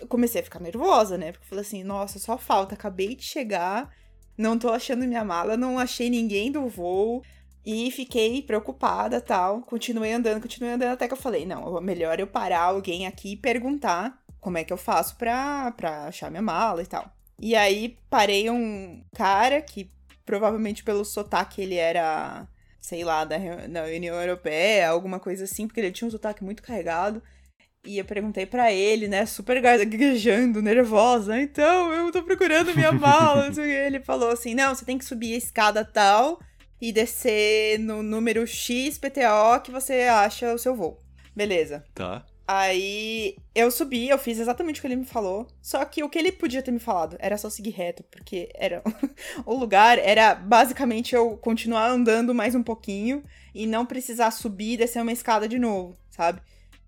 eu 0.00 0.06
comecei 0.06 0.40
a 0.40 0.44
ficar 0.44 0.60
nervosa, 0.60 1.18
né? 1.18 1.32
Porque 1.32 1.44
eu 1.44 1.48
falei 1.48 1.64
assim, 1.64 1.84
nossa, 1.84 2.18
só 2.18 2.38
falta, 2.38 2.74
acabei 2.74 3.14
de 3.14 3.24
chegar, 3.24 3.92
não 4.36 4.58
tô 4.58 4.70
achando 4.70 5.06
minha 5.06 5.24
mala, 5.24 5.56
não 5.56 5.78
achei 5.78 6.08
ninguém 6.10 6.50
do 6.50 6.66
voo. 6.68 7.22
E 7.66 7.90
fiquei 7.90 8.40
preocupada 8.40 9.20
tal. 9.20 9.60
Continuei 9.62 10.12
andando, 10.12 10.40
continuei 10.40 10.74
andando, 10.74 10.92
até 10.92 11.06
que 11.06 11.12
eu 11.12 11.18
falei, 11.18 11.44
não, 11.44 11.80
melhor 11.80 12.18
eu 12.18 12.26
parar 12.26 12.62
alguém 12.62 13.06
aqui 13.06 13.32
e 13.32 13.36
perguntar 13.36 14.18
como 14.40 14.56
é 14.56 14.64
que 14.64 14.72
eu 14.72 14.76
faço 14.76 15.16
pra, 15.16 15.70
pra 15.72 16.04
achar 16.06 16.30
minha 16.30 16.42
mala 16.42 16.82
e 16.82 16.86
tal. 16.86 17.12
E 17.38 17.54
aí 17.54 17.98
parei 18.08 18.48
um 18.50 19.04
cara 19.14 19.60
que 19.60 19.90
provavelmente 20.24 20.82
pelo 20.82 21.04
sotaque 21.04 21.60
ele 21.62 21.74
era, 21.76 22.46
sei 22.80 23.04
lá, 23.04 23.24
da, 23.24 23.36
da 23.66 23.84
União 23.84 24.14
Europeia, 24.20 24.88
alguma 24.88 25.20
coisa 25.20 25.44
assim, 25.44 25.66
porque 25.66 25.80
ele 25.80 25.92
tinha 25.92 26.08
um 26.08 26.10
sotaque 26.10 26.44
muito 26.44 26.62
carregado. 26.62 27.22
E 27.86 27.98
eu 27.98 28.04
perguntei 28.04 28.44
para 28.44 28.72
ele, 28.72 29.08
né, 29.08 29.24
super 29.24 29.60
gaguejando, 29.60 30.60
nervosa. 30.60 31.40
Então, 31.40 31.92
eu 31.92 32.10
tô 32.12 32.22
procurando 32.22 32.74
minha 32.74 32.92
mala. 32.92 33.50
ele 33.56 34.00
falou 34.00 34.30
assim: 34.30 34.54
não, 34.54 34.74
você 34.74 34.84
tem 34.84 34.98
que 34.98 35.04
subir 35.04 35.34
a 35.34 35.38
escada 35.38 35.84
tal 35.84 36.38
e 36.80 36.92
descer 36.92 37.78
no 37.78 38.02
número 38.02 38.46
X 38.46 38.98
PTO 38.98 39.60
que 39.64 39.70
você 39.70 40.02
acha 40.02 40.52
o 40.54 40.58
seu 40.58 40.74
voo. 40.74 40.98
Beleza. 41.34 41.84
Tá. 41.94 42.24
Aí 42.50 43.36
eu 43.54 43.70
subi, 43.70 44.08
eu 44.08 44.16
fiz 44.16 44.38
exatamente 44.38 44.78
o 44.78 44.80
que 44.80 44.86
ele 44.86 44.96
me 44.96 45.04
falou. 45.04 45.46
Só 45.60 45.84
que 45.84 46.02
o 46.02 46.08
que 46.08 46.18
ele 46.18 46.32
podia 46.32 46.62
ter 46.62 46.70
me 46.70 46.78
falado 46.78 47.14
era 47.18 47.36
só 47.36 47.50
seguir 47.50 47.70
reto, 47.70 48.02
porque 48.04 48.48
era 48.54 48.82
o 49.44 49.54
lugar 49.54 49.98
era 49.98 50.34
basicamente 50.34 51.14
eu 51.14 51.36
continuar 51.36 51.90
andando 51.90 52.34
mais 52.34 52.54
um 52.54 52.62
pouquinho 52.62 53.22
e 53.54 53.66
não 53.66 53.84
precisar 53.84 54.30
subir 54.30 54.72
e 54.72 54.76
descer 54.78 55.02
uma 55.02 55.12
escada 55.12 55.46
de 55.46 55.58
novo, 55.58 55.94
sabe? 56.08 56.40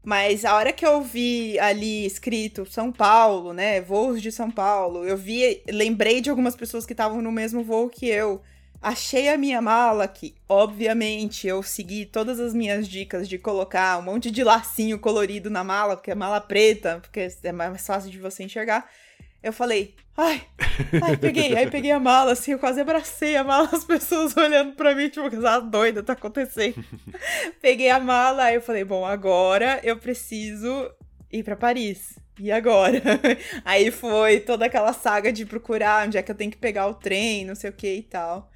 Mas 0.02 0.44
a 0.44 0.54
hora 0.54 0.72
que 0.72 0.86
eu 0.86 1.02
vi 1.02 1.58
ali 1.58 2.06
escrito 2.06 2.64
São 2.64 2.90
Paulo, 2.90 3.52
né, 3.52 3.80
voos 3.80 4.22
de 4.22 4.32
São 4.32 4.50
Paulo, 4.50 5.04
eu 5.04 5.16
vi, 5.16 5.62
lembrei 5.68 6.20
de 6.20 6.30
algumas 6.30 6.56
pessoas 6.56 6.86
que 6.86 6.94
estavam 6.94 7.20
no 7.20 7.30
mesmo 7.30 7.62
voo 7.62 7.88
que 7.90 8.06
eu. 8.06 8.40
Achei 8.82 9.28
a 9.28 9.36
minha 9.36 9.60
mala 9.60 10.08
que, 10.08 10.34
obviamente, 10.48 11.46
eu 11.46 11.62
segui 11.62 12.06
todas 12.06 12.40
as 12.40 12.54
minhas 12.54 12.88
dicas 12.88 13.28
de 13.28 13.36
colocar 13.36 13.98
um 13.98 14.02
monte 14.02 14.30
de 14.30 14.42
lacinho 14.42 14.98
colorido 14.98 15.50
na 15.50 15.62
mala, 15.62 15.96
porque 15.96 16.10
é 16.10 16.14
mala 16.14 16.40
preta, 16.40 16.98
porque 17.02 17.28
é 17.42 17.52
mais 17.52 17.86
fácil 17.86 18.10
de 18.10 18.18
você 18.18 18.42
enxergar. 18.42 18.88
Eu 19.42 19.52
falei, 19.52 19.94
ai, 20.16 20.42
ai, 21.02 21.16
peguei. 21.16 21.56
Aí 21.56 21.70
peguei 21.70 21.90
a 21.90 21.98
mala, 21.98 22.32
assim, 22.32 22.52
eu 22.52 22.58
quase 22.58 22.80
abracei 22.80 23.36
a 23.36 23.44
mala, 23.44 23.68
as 23.72 23.84
pessoas 23.84 24.36
olhando 24.36 24.74
pra 24.74 24.94
mim, 24.94 25.08
tipo, 25.08 25.26
essa 25.26 25.60
doida 25.60 26.02
tá 26.02 26.12
acontecendo. 26.12 26.84
peguei 27.60 27.90
a 27.90 27.98
mala, 27.98 28.44
aí 28.44 28.56
eu 28.56 28.62
falei, 28.62 28.84
bom, 28.84 29.04
agora 29.04 29.80
eu 29.82 29.96
preciso 29.96 30.90
ir 31.32 31.42
para 31.42 31.56
Paris. 31.56 32.18
E 32.38 32.50
agora? 32.50 33.02
aí 33.64 33.90
foi 33.90 34.40
toda 34.40 34.66
aquela 34.66 34.92
saga 34.92 35.32
de 35.32 35.44
procurar 35.44 36.06
onde 36.06 36.16
é 36.16 36.22
que 36.22 36.30
eu 36.30 36.34
tenho 36.34 36.50
que 36.50 36.56
pegar 36.56 36.86
o 36.86 36.94
trem, 36.94 37.44
não 37.44 37.54
sei 37.54 37.70
o 37.70 37.72
que 37.72 37.96
e 37.96 38.02
tal. 38.02 38.50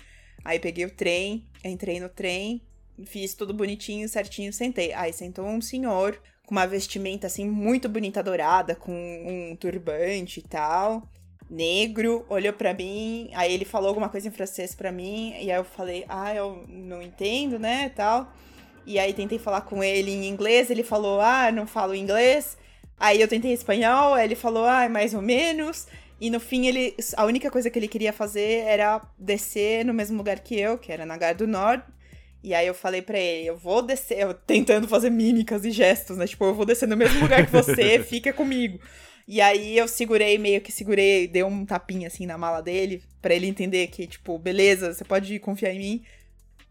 Aí 0.45 0.59
peguei 0.59 0.85
o 0.85 0.91
trem, 0.91 1.47
entrei 1.64 2.01
no 2.01 2.09
trem, 2.09 2.62
fiz 3.07 3.35
tudo 3.35 3.53
bonitinho, 3.53 4.09
certinho, 4.09 4.53
sentei. 4.53 4.93
Aí 4.93 5.12
sentou 5.12 5.47
um 5.47 5.61
senhor 5.61 6.18
com 6.47 6.55
uma 6.55 6.66
vestimenta 6.66 7.26
assim 7.26 7.49
muito 7.49 7.88
bonita 7.88 8.22
dourada, 8.22 8.74
com 8.74 8.92
um 8.92 9.57
turbante 9.57 10.40
e 10.40 10.42
tal, 10.42 11.09
negro, 11.51 12.24
olhou 12.28 12.53
para 12.53 12.74
mim, 12.74 13.30
aí 13.34 13.53
ele 13.53 13.64
falou 13.64 13.88
alguma 13.88 14.09
coisa 14.09 14.28
em 14.28 14.30
francês 14.30 14.74
para 14.74 14.92
mim, 14.92 15.30
e 15.40 15.51
aí 15.51 15.59
eu 15.59 15.64
falei: 15.64 16.05
"Ah, 16.09 16.34
eu 16.34 16.64
não 16.68 17.03
entendo, 17.03 17.59
né?", 17.59 17.90
tal. 17.90 18.32
E 18.86 18.99
aí 18.99 19.12
tentei 19.14 19.38
falar 19.38 19.62
com 19.62 19.82
ele 19.82 20.11
em 20.11 20.26
inglês, 20.28 20.70
ele 20.70 20.82
falou: 20.82 21.20
"Ah, 21.20 21.51
não 21.53 21.66
falo 21.66 21.95
inglês". 21.95 22.57
Aí 22.99 23.20
eu 23.20 23.28
tentei 23.28 23.53
espanhol, 23.53 24.16
ele 24.18 24.34
falou: 24.34 24.64
"Ah, 24.66 24.88
mais 24.88 25.14
ou 25.14 25.22
menos". 25.22 25.86
E 26.20 26.30
no 26.30 26.40
fim, 26.40 26.66
ele. 26.66 26.95
A 27.16 27.24
única 27.24 27.51
coisa 27.51 27.68
que 27.70 27.78
ele 27.78 27.88
queria 27.88 28.12
fazer 28.12 28.61
era 28.66 29.01
descer 29.18 29.84
no 29.84 29.92
mesmo 29.92 30.16
lugar 30.16 30.38
que 30.40 30.59
eu, 30.59 30.78
que 30.78 30.92
era 30.92 31.05
na 31.05 31.16
Gare 31.16 31.36
do 31.36 31.47
Norte. 31.47 31.84
E 32.45 32.53
aí 32.53 32.66
eu 32.66 32.74
falei 32.74 33.01
para 33.01 33.18
ele, 33.18 33.49
eu 33.49 33.57
vou 33.57 33.80
descer, 33.80 34.18
eu 34.18 34.34
tentando 34.34 34.86
fazer 34.86 35.09
mímicas 35.09 35.64
e 35.64 35.70
gestos, 35.70 36.18
né? 36.18 36.26
Tipo, 36.26 36.45
eu 36.45 36.55
vou 36.55 36.66
descer 36.66 36.86
no 36.86 36.95
mesmo 36.95 37.18
lugar 37.20 37.47
que 37.47 37.51
você, 37.51 37.99
fica 38.05 38.34
comigo. 38.34 38.78
E 39.26 39.40
aí 39.40 39.78
eu 39.78 39.88
segurei, 39.88 40.36
meio 40.36 40.61
que 40.61 40.70
segurei, 40.70 41.26
dei 41.26 41.42
um 41.42 41.64
tapinha 41.64 42.07
assim 42.07 42.26
na 42.26 42.36
mala 42.36 42.61
dele, 42.61 43.03
para 43.22 43.32
ele 43.32 43.47
entender 43.47 43.86
que, 43.86 44.07
tipo, 44.07 44.38
beleza, 44.38 44.92
você 44.92 45.03
pode 45.07 45.38
confiar 45.38 45.72
em 45.72 45.78
mim. 45.78 46.05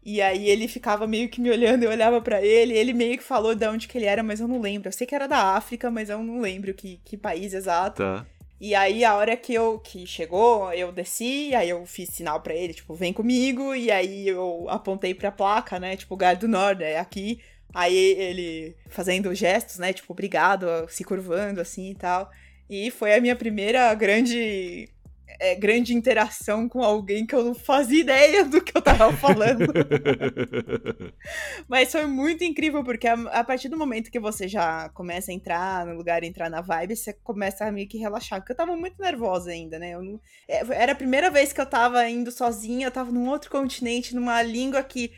E 0.04 0.22
aí 0.22 0.48
ele 0.48 0.68
ficava 0.68 1.08
meio 1.08 1.28
que 1.28 1.40
me 1.40 1.50
olhando, 1.50 1.82
eu 1.82 1.90
olhava 1.90 2.20
para 2.20 2.40
ele, 2.40 2.72
ele 2.72 2.92
meio 2.92 3.18
que 3.18 3.24
falou 3.24 3.52
de 3.52 3.66
onde 3.66 3.88
que 3.88 3.98
ele 3.98 4.06
era, 4.06 4.22
mas 4.22 4.38
eu 4.38 4.46
não 4.46 4.60
lembro. 4.60 4.86
Eu 4.86 4.92
sei 4.92 5.04
que 5.04 5.14
era 5.14 5.26
da 5.26 5.56
África, 5.56 5.90
mas 5.90 6.08
eu 6.08 6.22
não 6.22 6.40
lembro 6.40 6.72
que, 6.72 7.00
que 7.04 7.16
país 7.16 7.52
exato. 7.52 8.00
Tá. 8.00 8.24
E 8.60 8.74
aí, 8.74 9.04
a 9.04 9.14
hora 9.16 9.36
que 9.36 9.52
eu 9.52 9.78
que 9.78 10.06
chegou, 10.06 10.72
eu 10.72 10.92
desci, 10.92 11.54
aí 11.54 11.68
eu 11.68 11.84
fiz 11.86 12.08
sinal 12.10 12.40
para 12.40 12.54
ele, 12.54 12.72
tipo, 12.72 12.94
vem 12.94 13.12
comigo, 13.12 13.74
e 13.74 13.90
aí 13.90 14.28
eu 14.28 14.66
apontei 14.68 15.14
pra 15.14 15.32
placa, 15.32 15.78
né, 15.78 15.96
tipo, 15.96 16.16
Gar 16.16 16.36
do 16.36 16.48
Norte, 16.48 16.82
é 16.84 16.98
aqui. 16.98 17.40
Aí 17.74 17.94
ele 17.94 18.76
fazendo 18.88 19.34
gestos, 19.34 19.78
né, 19.78 19.92
tipo, 19.92 20.12
obrigado, 20.12 20.66
se 20.88 21.02
curvando 21.04 21.60
assim 21.60 21.90
e 21.90 21.94
tal. 21.94 22.30
E 22.70 22.90
foi 22.90 23.14
a 23.14 23.20
minha 23.20 23.36
primeira 23.36 23.92
grande 23.94 24.88
é, 25.40 25.54
grande 25.54 25.94
interação 25.94 26.68
com 26.68 26.82
alguém 26.82 27.26
que 27.26 27.34
eu 27.34 27.44
não 27.44 27.54
fazia 27.54 28.00
ideia 28.00 28.44
do 28.44 28.60
que 28.60 28.76
eu 28.76 28.82
tava 28.82 29.12
falando. 29.12 29.66
Mas 31.68 31.90
foi 31.90 32.06
muito 32.06 32.44
incrível, 32.44 32.84
porque 32.84 33.06
a, 33.06 33.14
a, 33.14 33.44
partir 33.44 33.68
do 33.68 33.76
momento 33.76 34.10
que 34.10 34.20
você 34.20 34.46
já 34.46 34.88
começa 34.90 35.30
a 35.30 35.34
entrar 35.34 35.86
no 35.86 35.94
lugar, 35.94 36.22
entrar 36.22 36.48
na 36.48 36.60
vibe, 36.60 36.96
você 36.96 37.12
começa 37.12 37.64
a 37.64 37.72
meio 37.72 37.88
que 37.88 37.98
relaxar. 37.98 38.40
Porque 38.40 38.52
eu 38.52 38.56
tava 38.56 38.76
muito 38.76 39.00
nervosa 39.00 39.50
ainda, 39.50 39.78
né? 39.78 39.96
Não, 39.96 40.20
é, 40.48 40.64
era 40.70 40.92
a 40.92 40.96
primeira 40.96 41.30
vez 41.30 41.52
que 41.52 41.60
eu 41.60 41.66
tava 41.66 42.08
indo 42.08 42.30
sozinha, 42.30 42.86
eu 42.86 42.92
tava 42.92 43.10
num 43.10 43.28
outro 43.28 43.50
continente, 43.50 44.14
numa 44.14 44.42
língua 44.42 44.82
que 44.82 45.12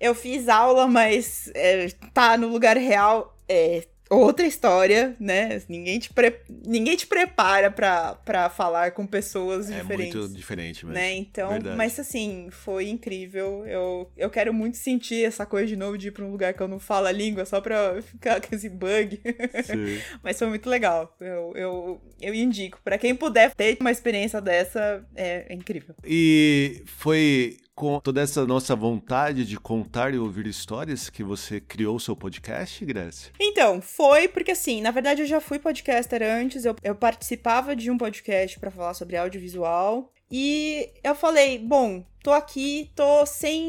eu 0.00 0.14
fiz 0.14 0.48
aula, 0.48 0.86
mas 0.86 1.50
é, 1.54 1.88
tá 2.12 2.36
no 2.36 2.48
lugar 2.48 2.76
real. 2.76 3.36
É, 3.48 3.86
outra 4.10 4.46
história, 4.46 5.16
né? 5.20 5.60
Ninguém 5.68 5.98
te, 5.98 6.12
pre... 6.12 6.40
Ninguém 6.66 6.96
te 6.96 7.06
prepara 7.06 7.70
para 7.70 8.50
falar 8.50 8.92
com 8.92 9.06
pessoas 9.06 9.70
é 9.70 9.80
diferentes. 9.80 10.14
É 10.14 10.18
muito 10.18 10.34
diferente 10.34 10.86
mesmo. 10.86 10.98
Né? 10.98 11.14
Então, 11.16 11.50
Verdade. 11.50 11.76
mas 11.76 11.98
assim, 11.98 12.48
foi 12.50 12.88
incrível. 12.88 13.64
Eu, 13.66 14.10
eu 14.16 14.30
quero 14.30 14.52
muito 14.52 14.76
sentir 14.76 15.24
essa 15.24 15.44
coisa 15.44 15.66
de 15.66 15.76
novo 15.76 15.98
de 15.98 16.08
ir 16.08 16.10
pra 16.10 16.24
um 16.24 16.30
lugar 16.30 16.54
que 16.54 16.62
eu 16.62 16.68
não 16.68 16.78
falo 16.78 17.06
a 17.06 17.12
língua 17.12 17.44
só 17.44 17.60
pra 17.60 18.00
ficar 18.02 18.40
com 18.40 18.54
esse 18.54 18.68
bug. 18.68 19.20
Mas 20.22 20.38
foi 20.38 20.48
muito 20.48 20.68
legal. 20.68 21.14
Eu, 21.20 21.52
eu, 21.54 22.00
eu 22.20 22.34
indico. 22.34 22.80
para 22.82 22.98
quem 22.98 23.14
puder 23.14 23.54
ter 23.54 23.76
uma 23.80 23.90
experiência 23.90 24.40
dessa, 24.40 25.04
é, 25.14 25.46
é 25.48 25.54
incrível. 25.54 25.94
E 26.04 26.82
foi 26.86 27.56
com 27.78 28.00
toda 28.00 28.20
essa 28.20 28.44
nossa 28.44 28.74
vontade 28.74 29.44
de 29.44 29.56
contar 29.56 30.12
e 30.12 30.18
ouvir 30.18 30.48
histórias 30.48 31.08
que 31.08 31.22
você 31.22 31.60
criou 31.60 31.94
o 31.94 32.00
seu 32.00 32.16
podcast, 32.16 32.84
Grécia? 32.84 33.30
Então, 33.38 33.80
foi 33.80 34.26
porque 34.26 34.50
assim, 34.50 34.80
na 34.80 34.90
verdade 34.90 35.22
eu 35.22 35.26
já 35.28 35.40
fui 35.40 35.60
podcaster 35.60 36.20
antes, 36.20 36.64
eu, 36.64 36.74
eu 36.82 36.96
participava 36.96 37.76
de 37.76 37.88
um 37.88 37.96
podcast 37.96 38.58
para 38.58 38.72
falar 38.72 38.94
sobre 38.94 39.16
audiovisual. 39.16 40.12
E 40.28 40.90
eu 41.04 41.14
falei, 41.14 41.56
bom, 41.56 42.04
tô 42.20 42.32
aqui, 42.32 42.90
tô 42.96 43.24
sem. 43.24 43.62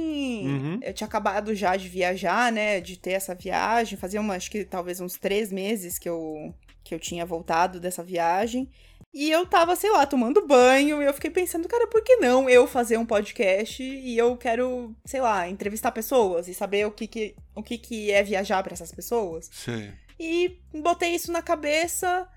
Uhum. 0.48 0.80
Eu 0.82 0.92
tinha 0.92 1.08
acabado 1.08 1.54
já 1.54 1.78
de 1.78 1.88
viajar, 1.88 2.52
né? 2.52 2.82
De 2.82 2.98
ter 2.98 3.12
essa 3.12 3.36
viagem. 3.36 3.96
Fazia 3.96 4.20
uma, 4.20 4.34
acho 4.34 4.50
que 4.50 4.66
talvez 4.66 5.00
uns 5.00 5.20
três 5.20 5.52
meses 5.52 6.00
que 6.00 6.10
eu, 6.10 6.52
que 6.84 6.96
eu 6.96 7.00
tinha 7.00 7.28
voltado 7.28 7.80
dessa 7.80 8.04
viagem. 8.04 8.68
E 9.14 9.32
eu 9.32 9.46
tava, 9.46 9.76
sei 9.76 9.90
lá, 9.92 10.06
tomando 10.06 10.46
banho, 10.46 11.02
e 11.02 11.06
eu 11.06 11.14
fiquei 11.14 11.32
pensando, 11.32 11.68
cara, 11.68 11.88
por 11.88 12.04
que 12.04 12.18
não 12.18 12.48
eu 12.48 12.68
fazer 12.68 12.98
um 12.98 13.06
podcast 13.06 13.82
e 13.82 14.16
eu 14.16 14.38
quero, 14.38 14.96
sei 15.04 15.20
lá, 15.20 15.50
entrevistar 15.50 15.92
pessoas 15.92 16.48
e 16.48 16.54
saber 16.54 16.86
o 16.86 16.92
que 16.92 17.08
que, 17.08 17.36
o 17.56 17.64
que, 17.64 17.78
que 17.78 18.12
é 18.12 18.22
viajar 18.22 18.62
para 18.62 18.74
essas 18.74 18.92
pessoas? 18.92 19.50
Sim. 19.52 19.92
E 20.20 20.60
botei 20.74 21.16
isso 21.16 21.32
na 21.32 21.42
cabeça. 21.42 22.28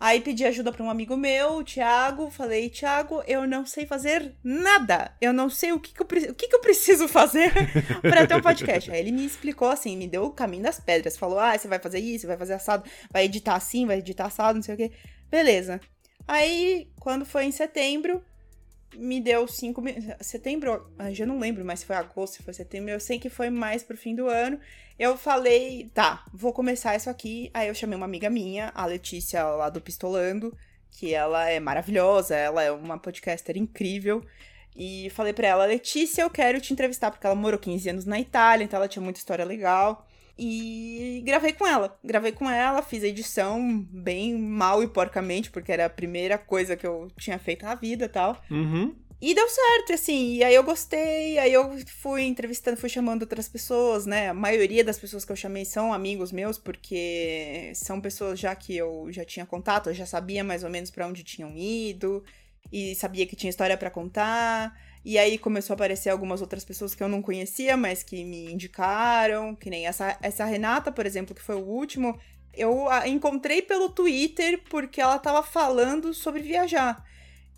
Aí 0.00 0.20
pedi 0.20 0.44
ajuda 0.44 0.72
para 0.72 0.82
um 0.82 0.90
amigo 0.90 1.16
meu, 1.16 1.56
o 1.56 1.64
Thiago. 1.64 2.30
Falei, 2.30 2.68
Thiago, 2.68 3.22
eu 3.26 3.46
não 3.46 3.66
sei 3.66 3.86
fazer 3.86 4.34
nada. 4.42 5.14
Eu 5.20 5.32
não 5.32 5.48
sei 5.50 5.72
o 5.72 5.80
que, 5.80 5.94
que, 5.94 6.00
eu, 6.02 6.30
o 6.30 6.34
que, 6.34 6.48
que 6.48 6.54
eu 6.54 6.60
preciso 6.60 7.06
fazer 7.06 7.52
para 8.02 8.26
ter 8.26 8.34
um 8.34 8.40
podcast. 8.40 8.90
Aí 8.90 9.00
ele 9.00 9.12
me 9.12 9.24
explicou 9.24 9.68
assim, 9.68 9.96
me 9.96 10.06
deu 10.06 10.24
o 10.24 10.30
caminho 10.30 10.62
das 10.62 10.80
pedras. 10.80 11.16
Falou, 11.16 11.38
ah, 11.38 11.56
você 11.56 11.68
vai 11.68 11.78
fazer 11.78 12.00
isso, 12.00 12.26
vai 12.26 12.36
fazer 12.36 12.54
assado, 12.54 12.88
vai 13.10 13.24
editar 13.24 13.56
assim, 13.56 13.86
vai 13.86 13.98
editar 13.98 14.26
assado, 14.26 14.56
não 14.56 14.62
sei 14.62 14.74
o 14.74 14.78
quê. 14.78 14.92
Beleza. 15.30 15.80
Aí, 16.26 16.88
quando 16.98 17.24
foi 17.24 17.44
em 17.44 17.52
setembro, 17.52 18.22
me 18.96 19.20
deu 19.20 19.46
cinco 19.46 19.82
setembro, 20.20 20.86
já 21.12 21.26
não 21.26 21.38
lembro 21.38 21.64
mais 21.64 21.80
se 21.80 21.86
foi 21.86 21.96
agosto, 21.96 22.36
se 22.36 22.42
foi 22.42 22.54
setembro, 22.54 22.90
eu 22.90 23.00
sei 23.00 23.18
que 23.18 23.28
foi 23.28 23.50
mais 23.50 23.82
pro 23.82 23.96
fim 23.96 24.14
do 24.14 24.28
ano. 24.28 24.58
Eu 24.98 25.16
falei, 25.16 25.90
tá, 25.92 26.24
vou 26.32 26.52
começar 26.52 26.94
isso 26.94 27.10
aqui. 27.10 27.50
Aí 27.52 27.68
eu 27.68 27.74
chamei 27.74 27.96
uma 27.96 28.06
amiga 28.06 28.30
minha, 28.30 28.70
a 28.74 28.86
Letícia 28.86 29.44
lá 29.44 29.68
do 29.68 29.80
Pistolando, 29.80 30.56
que 30.90 31.12
ela 31.12 31.48
é 31.48 31.58
maravilhosa, 31.58 32.36
ela 32.36 32.62
é 32.62 32.70
uma 32.70 32.98
podcaster 32.98 33.56
incrível. 33.56 34.24
E 34.76 35.10
falei 35.10 35.32
para 35.32 35.48
ela, 35.48 35.66
Letícia, 35.66 36.22
eu 36.22 36.30
quero 36.30 36.60
te 36.60 36.72
entrevistar 36.72 37.10
porque 37.10 37.26
ela 37.26 37.34
morou 37.34 37.58
15 37.58 37.88
anos 37.90 38.04
na 38.04 38.18
Itália, 38.20 38.64
então 38.64 38.76
ela 38.76 38.88
tinha 38.88 39.02
muita 39.02 39.18
história 39.18 39.44
legal. 39.44 40.06
E 40.36 41.22
gravei 41.24 41.52
com 41.52 41.66
ela. 41.66 41.98
Gravei 42.02 42.32
com 42.32 42.50
ela, 42.50 42.82
fiz 42.82 43.04
a 43.04 43.08
edição 43.08 43.86
bem 43.90 44.36
mal 44.36 44.82
e 44.82 44.88
porcamente, 44.88 45.50
porque 45.50 45.70
era 45.70 45.86
a 45.86 45.90
primeira 45.90 46.36
coisa 46.36 46.76
que 46.76 46.86
eu 46.86 47.08
tinha 47.18 47.38
feito 47.38 47.64
na 47.64 47.74
vida 47.74 48.06
e 48.06 48.08
tal. 48.08 48.42
Uhum. 48.50 48.94
E 49.20 49.34
deu 49.34 49.48
certo, 49.48 49.94
assim, 49.94 50.34
e 50.34 50.44
aí 50.44 50.54
eu 50.54 50.62
gostei, 50.62 51.38
aí 51.38 51.50
eu 51.50 51.78
fui 51.86 52.24
entrevistando, 52.24 52.76
fui 52.76 52.90
chamando 52.90 53.22
outras 53.22 53.48
pessoas, 53.48 54.04
né? 54.04 54.28
A 54.28 54.34
maioria 54.34 54.84
das 54.84 54.98
pessoas 54.98 55.24
que 55.24 55.32
eu 55.32 55.36
chamei 55.36 55.64
são 55.64 55.94
amigos 55.94 56.30
meus, 56.30 56.58
porque 56.58 57.72
são 57.74 58.00
pessoas 58.02 58.38
já 58.38 58.54
que 58.54 58.76
eu 58.76 59.06
já 59.10 59.24
tinha 59.24 59.46
contato, 59.46 59.88
eu 59.88 59.94
já 59.94 60.04
sabia 60.04 60.44
mais 60.44 60.62
ou 60.62 60.68
menos 60.68 60.90
para 60.90 61.06
onde 61.06 61.22
tinham 61.24 61.56
ido. 61.56 62.22
e 62.72 62.94
sabia 62.96 63.26
que 63.26 63.36
tinha 63.36 63.50
história 63.50 63.76
para 63.76 63.90
contar. 63.90 64.76
E 65.04 65.18
aí 65.18 65.36
começou 65.36 65.74
a 65.74 65.76
aparecer 65.76 66.08
algumas 66.08 66.40
outras 66.40 66.64
pessoas 66.64 66.94
que 66.94 67.02
eu 67.02 67.08
não 67.08 67.20
conhecia, 67.20 67.76
mas 67.76 68.02
que 68.02 68.24
me 68.24 68.50
indicaram, 68.50 69.54
que 69.54 69.68
nem 69.68 69.86
essa, 69.86 70.16
essa 70.22 70.44
Renata, 70.46 70.90
por 70.90 71.04
exemplo, 71.04 71.34
que 71.34 71.42
foi 71.42 71.56
o 71.56 71.66
último. 71.66 72.18
Eu 72.54 72.88
a 72.88 73.06
encontrei 73.06 73.60
pelo 73.60 73.90
Twitter 73.90 74.62
porque 74.70 75.00
ela 75.00 75.18
tava 75.18 75.42
falando 75.42 76.14
sobre 76.14 76.42
viajar. 76.42 77.04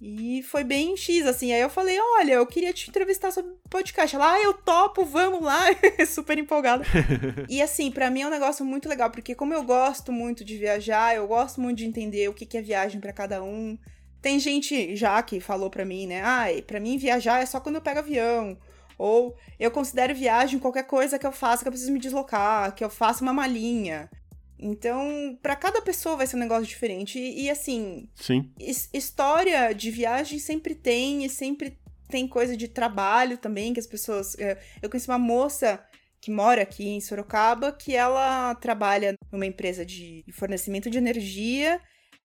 E 0.01 0.43
foi 0.43 0.63
bem 0.63 0.97
X, 0.97 1.25
assim. 1.27 1.53
Aí 1.53 1.61
eu 1.61 1.71
falei: 1.71 1.99
Olha, 2.19 2.35
eu 2.35 2.47
queria 2.47 2.73
te 2.73 2.91
entrevistar 2.91 3.31
sobre 3.31 3.53
podcast. 3.71 4.15
Ela, 4.15 4.35
ah, 4.35 4.43
eu 4.43 4.53
topo, 4.53 5.05
vamos 5.05 5.43
lá. 5.43 5.61
Super 6.07 6.39
empolgada. 6.39 6.85
e 7.49 7.63
assim, 7.63 7.91
para 7.91 8.11
mim 8.11 8.23
é 8.23 8.27
um 8.27 8.31
negócio 8.31 8.65
muito 8.65 8.89
legal, 8.89 9.11
porque 9.11 9.35
como 9.35 9.55
eu 9.55 9.63
gosto 9.63 10.13
muito 10.13 10.45
de 10.45 10.59
viajar, 10.59 11.17
eu 11.17 11.27
gosto 11.27 11.61
muito 11.61 11.79
de 11.79 11.87
entender 11.87 12.29
o 12.29 12.35
que, 12.35 12.45
que 12.45 12.59
é 12.59 12.63
viagem 12.63 13.01
para 13.01 13.13
cada 13.13 13.43
um. 13.43 13.79
Tem 14.27 14.41
gente 14.41 14.97
já 14.97 15.23
que 15.23 15.39
falou 15.39 15.71
pra 15.71 15.85
mim, 15.85 16.05
né? 16.09 16.21
Ai, 16.21 16.59
ah, 16.59 16.63
pra 16.65 16.81
mim 16.81 16.99
viajar 16.99 17.41
é 17.41 17.47
só 17.47 17.61
quando 17.61 17.77
eu 17.77 17.81
pego 17.81 18.01
avião. 18.01 18.59
Ou 18.99 19.37
eu 19.57 19.71
considero 19.71 20.13
viagem 20.17 20.59
qualquer 20.59 20.83
coisa 20.83 21.17
que 21.17 21.25
eu 21.25 21.31
faça 21.31 21.63
que 21.63 21.69
eu 21.69 21.71
preciso 21.71 21.93
me 21.93 22.01
deslocar, 22.01 22.75
que 22.75 22.83
eu 22.83 22.91
faça 22.91 23.23
uma 23.23 23.33
malinha. 23.33 24.11
Então, 24.59 25.39
para 25.41 25.55
cada 25.55 25.81
pessoa 25.81 26.17
vai 26.17 26.27
ser 26.27 26.35
um 26.35 26.41
negócio 26.41 26.67
diferente. 26.67 27.21
E, 27.21 27.45
e 27.45 27.51
assim, 27.51 28.09
Sim. 28.17 28.51
história 28.93 29.73
de 29.73 29.93
viagem 29.93 30.41
sempre 30.41 30.75
tem, 30.75 31.25
e 31.25 31.31
sempre 31.31 31.79
tem 32.09 32.27
coisa 32.27 32.57
de 32.57 32.67
trabalho 32.67 33.39
também, 33.39 33.73
que 33.73 33.79
as 33.79 33.87
pessoas. 33.87 34.37
Eh, 34.41 34.59
eu 34.83 34.91
conheci 34.91 35.07
uma 35.07 35.21
moça 35.21 35.81
que 36.21 36.33
mora 36.33 36.63
aqui 36.63 36.89
em 36.89 37.01
Sorocaba, 37.01 37.71
que 37.71 37.95
ela 37.95 38.57
trabalha 38.57 39.15
numa 39.31 39.47
empresa 39.47 39.87
de 39.87 40.25
fornecimento 40.33 40.91
de 40.91 40.99
energia 40.99 41.81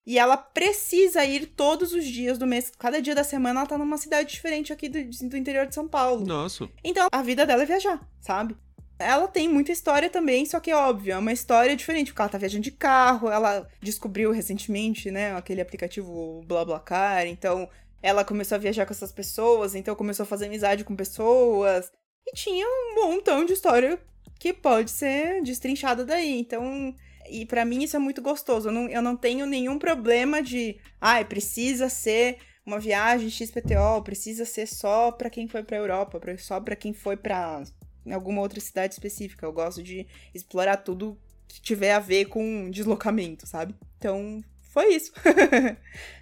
e 0.06 0.18
ela 0.18 0.36
precisa 0.36 1.24
ir 1.24 1.46
todos 1.46 1.92
os 1.92 2.04
dias 2.04 2.38
do 2.38 2.46
mês. 2.46 2.72
Cada 2.78 3.00
dia 3.00 3.14
da 3.14 3.24
semana 3.24 3.60
ela 3.60 3.68
tá 3.68 3.78
numa 3.78 3.96
cidade 3.96 4.30
diferente 4.30 4.72
aqui 4.72 4.88
do, 4.88 4.98
do 5.28 5.36
interior 5.36 5.66
de 5.66 5.74
São 5.74 5.86
Paulo. 5.86 6.26
Nossa. 6.26 6.68
Então 6.82 7.08
a 7.10 7.22
vida 7.22 7.46
dela 7.46 7.62
é 7.62 7.66
viajar, 7.66 8.00
sabe? 8.20 8.56
Ela 8.98 9.26
tem 9.26 9.48
muita 9.48 9.72
história 9.72 10.08
também, 10.08 10.46
só 10.46 10.60
que 10.60 10.70
é 10.70 10.76
óbvio, 10.76 11.12
é 11.12 11.18
uma 11.18 11.32
história 11.32 11.74
diferente, 11.74 12.12
porque 12.12 12.22
ela 12.22 12.28
tá 12.28 12.38
viajando 12.38 12.62
de 12.62 12.70
carro, 12.70 13.28
ela 13.28 13.68
descobriu 13.80 14.30
recentemente, 14.30 15.10
né, 15.10 15.34
aquele 15.34 15.60
aplicativo 15.60 16.42
BlaBlaCar, 16.46 17.26
então 17.26 17.68
ela 18.00 18.24
começou 18.24 18.54
a 18.56 18.60
viajar 18.60 18.86
com 18.86 18.92
essas 18.92 19.10
pessoas, 19.10 19.74
então 19.74 19.96
começou 19.96 20.22
a 20.22 20.26
fazer 20.26 20.46
amizade 20.46 20.84
com 20.84 20.94
pessoas, 20.94 21.90
e 22.24 22.32
tinha 22.32 22.64
um 22.64 22.94
montão 22.94 23.44
de 23.44 23.54
história 23.54 23.98
que 24.38 24.52
pode 24.52 24.90
ser 24.92 25.42
destrinchada 25.42 26.04
daí, 26.04 26.38
então 26.38 26.94
e 27.28 27.46
para 27.46 27.64
mim 27.64 27.82
isso 27.82 27.96
é 27.96 27.98
muito 27.98 28.22
gostoso. 28.22 28.68
Eu 28.68 28.72
não, 28.72 28.88
eu 28.88 29.02
não 29.02 29.16
tenho 29.16 29.46
nenhum 29.46 29.78
problema 29.78 30.42
de, 30.42 30.78
ai, 31.00 31.22
ah, 31.22 31.24
precisa 31.24 31.88
ser 31.88 32.38
uma 32.64 32.78
viagem 32.78 33.28
XPTO, 33.28 34.02
precisa 34.04 34.44
ser 34.44 34.66
só 34.66 35.10
para 35.10 35.30
quem 35.30 35.48
foi 35.48 35.62
para 35.62 35.76
Europa, 35.76 36.20
só 36.38 36.60
para 36.60 36.76
quem 36.76 36.92
foi 36.92 37.16
para 37.16 37.62
alguma 38.10 38.40
outra 38.40 38.60
cidade 38.60 38.94
específica. 38.94 39.44
Eu 39.46 39.52
gosto 39.52 39.82
de 39.82 40.06
explorar 40.34 40.78
tudo 40.78 41.18
que 41.48 41.60
tiver 41.60 41.92
a 41.92 41.98
ver 41.98 42.26
com 42.26 42.70
deslocamento, 42.70 43.46
sabe? 43.46 43.74
Então, 43.98 44.42
foi 44.60 44.94
isso. 44.94 45.12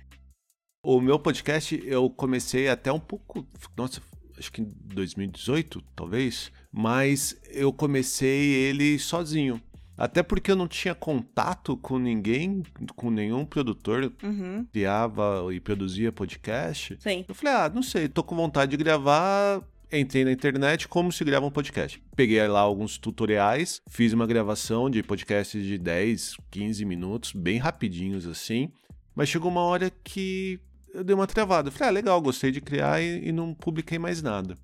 o 0.82 1.01
meu 1.01 1.18
podcast 1.18 1.80
eu 1.86 2.09
comecei 2.11 2.68
até 2.68 2.90
um 2.90 3.01
pouco, 3.01 3.46
nossa, 3.76 4.03
acho 4.38 4.51
que 4.51 4.62
em 4.62 4.72
2018, 4.82 5.82
talvez, 5.94 6.51
mas 6.72 7.38
eu 7.51 7.72
comecei 7.72 8.55
ele 8.55 8.98
sozinho. 8.98 9.62
Até 10.01 10.22
porque 10.22 10.51
eu 10.51 10.57
não 10.57 10.66
tinha 10.66 10.94
contato 10.94 11.76
com 11.76 11.98
ninguém, 11.98 12.62
com 12.96 13.11
nenhum 13.11 13.44
produtor 13.44 14.11
uhum. 14.22 14.64
criava 14.72 15.44
e 15.53 15.61
produzia 15.61 16.11
podcast. 16.11 16.96
Sim. 16.98 17.22
Eu 17.28 17.34
falei, 17.34 17.55
ah, 17.55 17.68
não 17.68 17.82
sei, 17.82 18.09
tô 18.09 18.24
com 18.24 18.34
vontade 18.34 18.70
de 18.70 18.78
gravar. 18.78 19.62
Entrei 19.92 20.24
na 20.24 20.32
internet 20.32 20.88
como 20.88 21.12
se 21.12 21.22
grava 21.22 21.44
um 21.44 21.51
podcast. 21.51 22.03
Peguei 22.16 22.48
lá 22.48 22.61
alguns 22.61 22.96
tutoriais, 22.96 23.82
fiz 23.90 24.14
uma 24.14 24.26
gravação 24.26 24.88
de 24.88 25.03
podcast 25.03 25.61
de 25.61 25.76
10, 25.76 26.36
15 26.51 26.84
minutos, 26.86 27.32
bem 27.32 27.59
rapidinhos 27.59 28.26
assim. 28.26 28.72
Mas 29.14 29.28
chegou 29.28 29.51
uma 29.51 29.61
hora 29.61 29.92
que 30.03 30.59
eu 30.94 31.05
dei 31.05 31.14
uma 31.14 31.26
travada. 31.26 31.68
Eu 31.68 31.72
falei, 31.72 31.88
ah, 31.88 31.92
legal, 31.92 32.22
gostei 32.22 32.51
de 32.51 32.62
criar 32.62 33.03
e, 33.03 33.28
e 33.28 33.32
não 33.32 33.53
publiquei 33.53 33.98
mais 33.98 34.22
nada. 34.22 34.57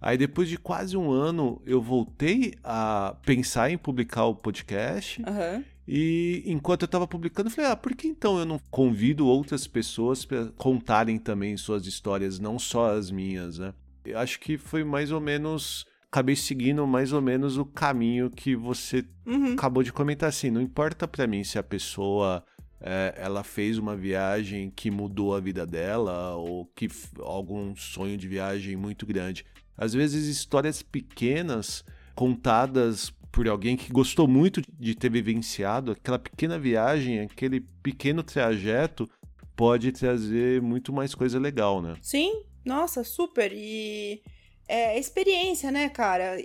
Aí 0.00 0.16
depois 0.16 0.48
de 0.48 0.56
quase 0.56 0.96
um 0.96 1.10
ano, 1.10 1.60
eu 1.66 1.82
voltei 1.82 2.54
a 2.64 3.16
pensar 3.24 3.70
em 3.70 3.76
publicar 3.76 4.24
o 4.24 4.34
podcast. 4.34 5.20
Uhum. 5.20 5.64
E 5.86 6.42
enquanto 6.46 6.82
eu 6.82 6.86
estava 6.86 7.06
publicando, 7.06 7.48
eu 7.48 7.52
falei: 7.52 7.70
ah, 7.70 7.76
por 7.76 7.94
que 7.94 8.08
então 8.08 8.38
eu 8.38 8.46
não 8.46 8.60
convido 8.70 9.26
outras 9.26 9.66
pessoas 9.66 10.24
para 10.24 10.46
contarem 10.56 11.18
também 11.18 11.56
suas 11.56 11.86
histórias, 11.86 12.38
não 12.38 12.58
só 12.58 12.96
as 12.96 13.10
minhas, 13.10 13.58
né? 13.58 13.74
Eu 14.04 14.18
acho 14.18 14.40
que 14.40 14.56
foi 14.56 14.84
mais 14.84 15.10
ou 15.10 15.20
menos. 15.20 15.84
Acabei 16.10 16.34
seguindo 16.34 16.84
mais 16.88 17.12
ou 17.12 17.20
menos 17.20 17.56
o 17.56 17.64
caminho 17.64 18.30
que 18.30 18.56
você 18.56 19.04
uhum. 19.24 19.52
acabou 19.52 19.82
de 19.82 19.92
comentar. 19.92 20.28
Assim, 20.28 20.50
não 20.50 20.60
importa 20.60 21.06
para 21.06 21.26
mim 21.26 21.44
se 21.44 21.56
a 21.56 21.62
pessoa 21.62 22.42
é, 22.80 23.14
ela 23.16 23.44
fez 23.44 23.78
uma 23.78 23.94
viagem 23.94 24.70
que 24.70 24.90
mudou 24.90 25.36
a 25.36 25.40
vida 25.40 25.66
dela 25.66 26.34
ou 26.34 26.66
que 26.74 26.88
algum 27.18 27.76
sonho 27.76 28.16
de 28.16 28.26
viagem 28.26 28.74
muito 28.74 29.04
grande. 29.06 29.44
Às 29.80 29.94
vezes, 29.94 30.26
histórias 30.26 30.82
pequenas 30.82 31.82
contadas 32.14 33.10
por 33.32 33.48
alguém 33.48 33.78
que 33.78 33.90
gostou 33.90 34.28
muito 34.28 34.60
de 34.78 34.94
ter 34.94 35.10
vivenciado 35.10 35.92
aquela 35.92 36.18
pequena 36.18 36.58
viagem, 36.58 37.20
aquele 37.20 37.60
pequeno 37.82 38.22
trajeto, 38.22 39.08
pode 39.56 39.90
trazer 39.90 40.60
muito 40.60 40.92
mais 40.92 41.14
coisa 41.14 41.38
legal, 41.38 41.80
né? 41.80 41.96
Sim, 42.02 42.42
nossa, 42.62 43.02
super. 43.02 43.52
E 43.54 44.22
é 44.68 44.98
experiência, 44.98 45.70
né, 45.70 45.88
cara? 45.88 46.36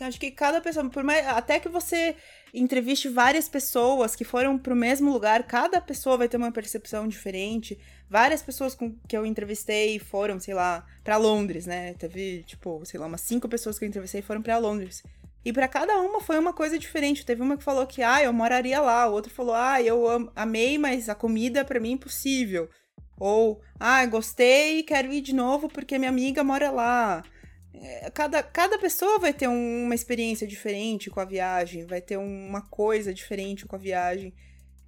Acho 0.00 0.18
que 0.18 0.32
cada 0.32 0.60
pessoa, 0.60 0.88
por 0.90 1.04
mais, 1.04 1.26
até 1.28 1.60
que 1.60 1.68
você 1.68 2.16
entreviste 2.52 3.08
várias 3.08 3.48
pessoas 3.48 4.16
que 4.16 4.24
foram 4.24 4.58
pro 4.58 4.74
mesmo 4.74 5.12
lugar, 5.12 5.44
cada 5.44 5.80
pessoa 5.80 6.16
vai 6.16 6.28
ter 6.28 6.36
uma 6.36 6.50
percepção 6.50 7.06
diferente. 7.06 7.78
Várias 8.10 8.42
pessoas 8.42 8.74
com, 8.74 8.94
que 9.06 9.16
eu 9.16 9.26
entrevistei 9.26 9.98
foram, 9.98 10.40
sei 10.40 10.54
lá, 10.54 10.86
para 11.04 11.16
Londres, 11.16 11.66
né? 11.66 11.94
Teve, 11.94 12.42
tipo, 12.44 12.84
sei 12.84 12.98
lá, 12.98 13.06
umas 13.06 13.20
cinco 13.20 13.48
pessoas 13.48 13.78
que 13.78 13.84
eu 13.84 13.88
entrevistei 13.88 14.22
foram 14.22 14.40
para 14.40 14.56
Londres. 14.56 15.02
E 15.44 15.52
para 15.52 15.68
cada 15.68 15.98
uma 16.00 16.20
foi 16.20 16.38
uma 16.38 16.52
coisa 16.52 16.78
diferente. 16.78 17.24
Teve 17.24 17.42
uma 17.42 17.56
que 17.56 17.64
falou 17.64 17.86
que, 17.86 18.02
ah, 18.02 18.22
eu 18.22 18.32
moraria 18.32 18.80
lá. 18.80 19.06
O 19.08 19.12
outro 19.12 19.32
falou, 19.32 19.54
ah, 19.54 19.80
eu 19.80 20.30
amei, 20.34 20.78
mas 20.78 21.08
a 21.08 21.14
comida 21.14 21.64
para 21.64 21.80
mim 21.80 21.90
é 21.90 21.92
impossível. 21.92 22.68
Ou, 23.18 23.60
ah, 23.78 24.04
gostei, 24.06 24.82
quero 24.82 25.12
ir 25.12 25.20
de 25.20 25.34
novo 25.34 25.68
porque 25.68 25.98
minha 25.98 26.10
amiga 26.10 26.44
mora 26.44 26.70
lá. 26.70 27.22
É, 27.74 28.10
cada, 28.10 28.42
cada 28.42 28.78
pessoa 28.78 29.18
vai 29.18 29.32
ter 29.32 29.48
uma 29.48 29.94
experiência 29.94 30.46
diferente 30.46 31.10
com 31.10 31.20
a 31.20 31.24
viagem, 31.24 31.86
vai 31.86 32.00
ter 32.00 32.16
uma 32.16 32.62
coisa 32.62 33.12
diferente 33.12 33.66
com 33.66 33.76
a 33.76 33.78
viagem. 33.78 34.34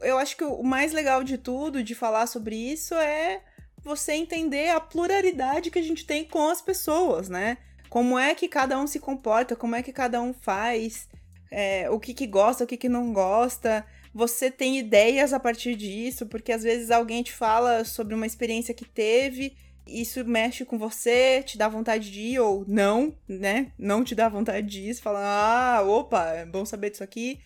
Eu 0.00 0.18
acho 0.18 0.36
que 0.36 0.44
o 0.44 0.62
mais 0.62 0.92
legal 0.92 1.22
de 1.22 1.38
tudo, 1.38 1.82
de 1.82 1.94
falar 1.94 2.26
sobre 2.26 2.56
isso, 2.56 2.94
é 2.94 3.42
você 3.82 4.12
entender 4.12 4.70
a 4.70 4.80
pluralidade 4.80 5.70
que 5.70 5.78
a 5.78 5.82
gente 5.82 6.04
tem 6.06 6.24
com 6.24 6.48
as 6.48 6.60
pessoas, 6.60 7.28
né? 7.28 7.58
Como 7.88 8.18
é 8.18 8.34
que 8.34 8.48
cada 8.48 8.78
um 8.78 8.86
se 8.86 9.00
comporta, 9.00 9.56
como 9.56 9.74
é 9.74 9.82
que 9.82 9.92
cada 9.92 10.20
um 10.20 10.32
faz, 10.32 11.08
é, 11.50 11.90
o 11.90 11.98
que, 11.98 12.14
que 12.14 12.26
gosta, 12.26 12.64
o 12.64 12.66
que, 12.66 12.76
que 12.76 12.88
não 12.88 13.12
gosta. 13.12 13.84
Você 14.14 14.50
tem 14.50 14.78
ideias 14.78 15.32
a 15.32 15.40
partir 15.40 15.74
disso, 15.74 16.26
porque 16.26 16.52
às 16.52 16.62
vezes 16.62 16.90
alguém 16.90 17.22
te 17.22 17.32
fala 17.32 17.84
sobre 17.84 18.14
uma 18.14 18.26
experiência 18.26 18.74
que 18.74 18.84
teve 18.84 19.56
isso 19.90 20.24
mexe 20.24 20.64
com 20.64 20.78
você, 20.78 21.42
te 21.42 21.58
dá 21.58 21.68
vontade 21.68 22.10
de 22.10 22.20
ir 22.20 22.38
ou 22.38 22.64
não, 22.66 23.14
né? 23.28 23.72
Não 23.78 24.04
te 24.04 24.14
dá 24.14 24.28
vontade 24.28 24.66
de 24.66 24.82
ir, 24.82 24.94
você 24.94 25.02
fala, 25.02 25.20
ah, 25.20 25.82
opa, 25.82 26.30
é 26.30 26.46
bom 26.46 26.64
saber 26.64 26.90
disso 26.90 27.02
aqui. 27.02 27.40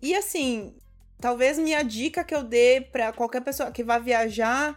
E 0.00 0.14
assim, 0.14 0.74
talvez 1.22 1.56
minha 1.56 1.84
dica 1.84 2.24
que 2.24 2.34
eu 2.34 2.42
dê 2.42 2.80
para 2.80 3.12
qualquer 3.12 3.42
pessoa 3.42 3.70
que 3.70 3.84
vá 3.84 3.96
viajar 3.96 4.76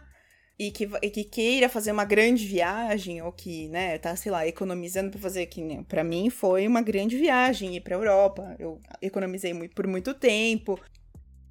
e 0.56 0.70
que, 0.70 0.88
e 1.02 1.10
que 1.10 1.24
queira 1.24 1.68
fazer 1.68 1.90
uma 1.90 2.04
grande 2.04 2.46
viagem 2.46 3.20
ou 3.20 3.32
que, 3.32 3.68
né, 3.68 3.98
tá, 3.98 4.14
sei 4.14 4.30
lá, 4.30 4.46
economizando 4.46 5.10
para 5.10 5.20
fazer 5.20 5.46
que, 5.46 5.60
né, 5.60 5.84
para 5.88 6.04
mim 6.04 6.30
foi 6.30 6.64
uma 6.68 6.80
grande 6.80 7.18
viagem 7.18 7.74
ir 7.74 7.80
para 7.80 7.96
Europa. 7.96 8.54
Eu 8.60 8.80
economizei 9.02 9.52
muito, 9.52 9.74
por 9.74 9.88
muito 9.88 10.14
tempo. 10.14 10.80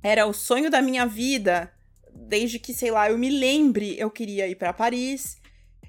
Era 0.02 0.26
o 0.26 0.34
sonho 0.34 0.72
da 0.72 0.82
minha 0.82 1.06
vida 1.06 1.70
desde 2.14 2.58
que, 2.58 2.74
sei 2.74 2.90
lá, 2.90 3.12
eu 3.12 3.18
me 3.18 3.30
lembre, 3.30 4.00
eu 4.00 4.10
queria 4.10 4.48
ir 4.48 4.56
para 4.56 4.72
Paris. 4.72 5.38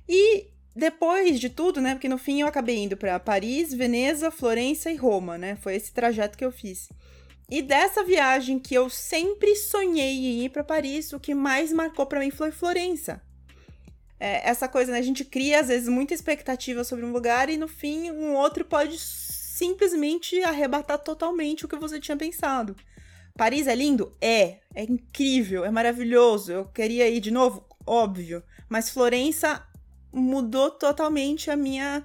E 0.09 0.49
depois 0.75 1.39
de 1.39 1.49
tudo, 1.49 1.81
né? 1.81 1.95
Porque 1.95 2.09
no 2.09 2.19
fim 2.19 2.41
eu 2.41 2.49
acabei 2.49 2.79
indo 2.79 2.97
para 2.97 3.21
Paris, 3.21 3.73
Veneza, 3.73 4.33
Florença 4.33 4.91
e 4.91 4.97
Roma, 4.97 5.39
né? 5.39 5.55
Foi 5.63 5.77
esse 5.77 5.93
trajeto 5.93 6.37
que 6.37 6.45
eu 6.45 6.51
fiz. 6.51 6.89
E 7.49 7.63
dessa 7.63 8.03
viagem 8.03 8.59
que 8.59 8.75
eu 8.75 8.91
sempre 8.91 9.55
sonhei 9.55 10.27
em 10.27 10.45
ir 10.45 10.51
para 10.51 10.65
Paris, 10.65 11.13
o 11.13 11.21
que 11.21 11.35
mais 11.35 11.73
marcou 11.73 12.05
para 12.07 12.21
mim 12.21 12.31
foi 12.31 12.51
Florença. 12.51 13.23
É, 14.19 14.49
essa 14.49 14.67
coisa, 14.67 14.93
né? 14.93 14.99
A 14.99 15.03
gente 15.03 15.25
cria 15.25 15.61
às 15.61 15.69
vezes 15.69 15.89
muita 15.89 16.15
expectativa 16.15 16.83
sobre 16.83 17.05
um 17.05 17.13
lugar 17.13 17.49
e 17.49 17.57
no 17.57 17.69
fim 17.69 18.11
um 18.11 18.35
outro 18.35 18.65
pode 18.65 18.99
simplesmente 18.99 20.43
arrebatar 20.43 20.99
totalmente 20.99 21.65
o 21.65 21.69
que 21.69 21.77
você 21.77 22.01
tinha 22.01 22.17
pensado. 22.17 22.75
Paris 23.37 23.67
é 23.67 23.75
lindo? 23.75 24.13
É. 24.21 24.59
É 24.75 24.83
incrível, 24.83 25.65
é 25.65 25.71
maravilhoso. 25.71 26.53
Eu 26.53 26.65
queria 26.67 27.09
ir 27.09 27.21
de 27.21 27.31
novo? 27.31 27.65
Óbvio. 27.87 28.43
Mas 28.69 28.91
Florença 28.91 29.65
mudou 30.13 30.71
totalmente 30.71 31.51
a 31.51 31.57
minha, 31.57 32.03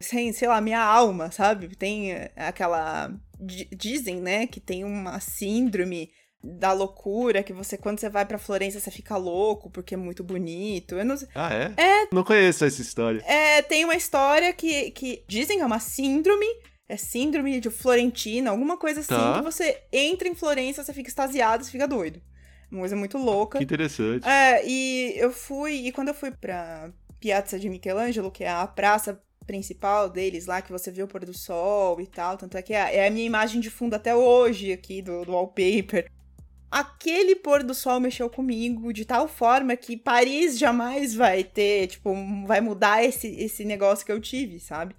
sei, 0.00 0.32
sei 0.32 0.46
lá, 0.46 0.60
minha 0.60 0.82
alma, 0.82 1.30
sabe? 1.30 1.74
Tem 1.74 2.12
aquela 2.36 3.10
dizem, 3.38 4.20
né, 4.20 4.46
que 4.46 4.60
tem 4.60 4.84
uma 4.84 5.18
síndrome 5.20 6.10
da 6.42 6.72
loucura, 6.72 7.42
que 7.42 7.52
você, 7.52 7.76
quando 7.76 7.98
você 7.98 8.08
vai 8.08 8.24
pra 8.24 8.38
Florença, 8.38 8.78
você 8.78 8.90
fica 8.90 9.16
louco 9.16 9.68
porque 9.70 9.94
é 9.94 9.96
muito 9.96 10.22
bonito. 10.22 10.94
Eu 10.96 11.04
não 11.04 11.16
Ah, 11.34 11.52
é? 11.52 11.72
É. 11.76 12.08
Não 12.12 12.22
conheço 12.22 12.64
essa 12.64 12.80
história. 12.80 13.20
É, 13.26 13.62
tem 13.62 13.84
uma 13.84 13.96
história 13.96 14.52
que, 14.52 14.90
que 14.92 15.24
dizem 15.26 15.56
que 15.56 15.62
é 15.62 15.66
uma 15.66 15.80
síndrome. 15.80 16.46
É 16.88 16.96
síndrome 16.96 17.58
de 17.58 17.68
Florentina, 17.68 18.50
alguma 18.50 18.76
coisa 18.76 19.00
assim, 19.00 19.08
Tá. 19.14 19.38
que 19.38 19.42
você 19.44 19.82
entra 19.92 20.28
em 20.28 20.36
Florença, 20.36 20.84
você 20.84 20.92
fica 20.92 21.08
extasiado, 21.08 21.64
você 21.64 21.70
fica 21.72 21.88
doido. 21.88 22.22
Uma 22.70 22.80
coisa 22.80 22.94
muito 22.94 23.18
louca. 23.18 23.58
Que 23.58 23.64
interessante. 23.64 24.24
É, 24.28 24.62
e 24.64 25.14
eu 25.16 25.32
fui, 25.32 25.86
e 25.88 25.92
quando 25.92 26.08
eu 26.08 26.14
fui 26.14 26.30
pra 26.30 26.92
Piazza 27.18 27.58
de 27.58 27.68
Michelangelo, 27.68 28.30
que 28.30 28.44
é 28.44 28.50
a 28.50 28.66
praça 28.68 29.20
principal 29.46 30.10
deles 30.10 30.46
lá, 30.46 30.60
que 30.60 30.72
você 30.72 30.90
vê 30.90 31.02
o 31.02 31.08
pôr 31.08 31.24
do 31.24 31.32
sol 31.32 32.00
e 32.00 32.06
tal, 32.06 32.36
tanto 32.36 32.56
é 32.56 32.62
que 32.62 32.74
é, 32.74 32.96
é 32.96 33.06
a 33.06 33.10
minha 33.10 33.26
imagem 33.26 33.60
de 33.60 33.70
fundo 33.70 33.94
até 33.94 34.14
hoje 34.14 34.72
aqui 34.72 35.00
do, 35.00 35.24
do 35.24 35.32
wallpaper. 35.32 36.10
Aquele 36.70 37.36
pôr 37.36 37.62
do 37.62 37.72
sol 37.72 38.00
mexeu 38.00 38.28
comigo 38.28 38.92
de 38.92 39.04
tal 39.04 39.28
forma 39.28 39.76
que 39.76 39.96
Paris 39.96 40.58
jamais 40.58 41.14
vai 41.14 41.44
ter, 41.44 41.86
tipo, 41.86 42.12
vai 42.44 42.60
mudar 42.60 43.04
esse, 43.04 43.28
esse 43.28 43.64
negócio 43.64 44.04
que 44.04 44.12
eu 44.12 44.20
tive, 44.20 44.58
sabe? 44.58 44.94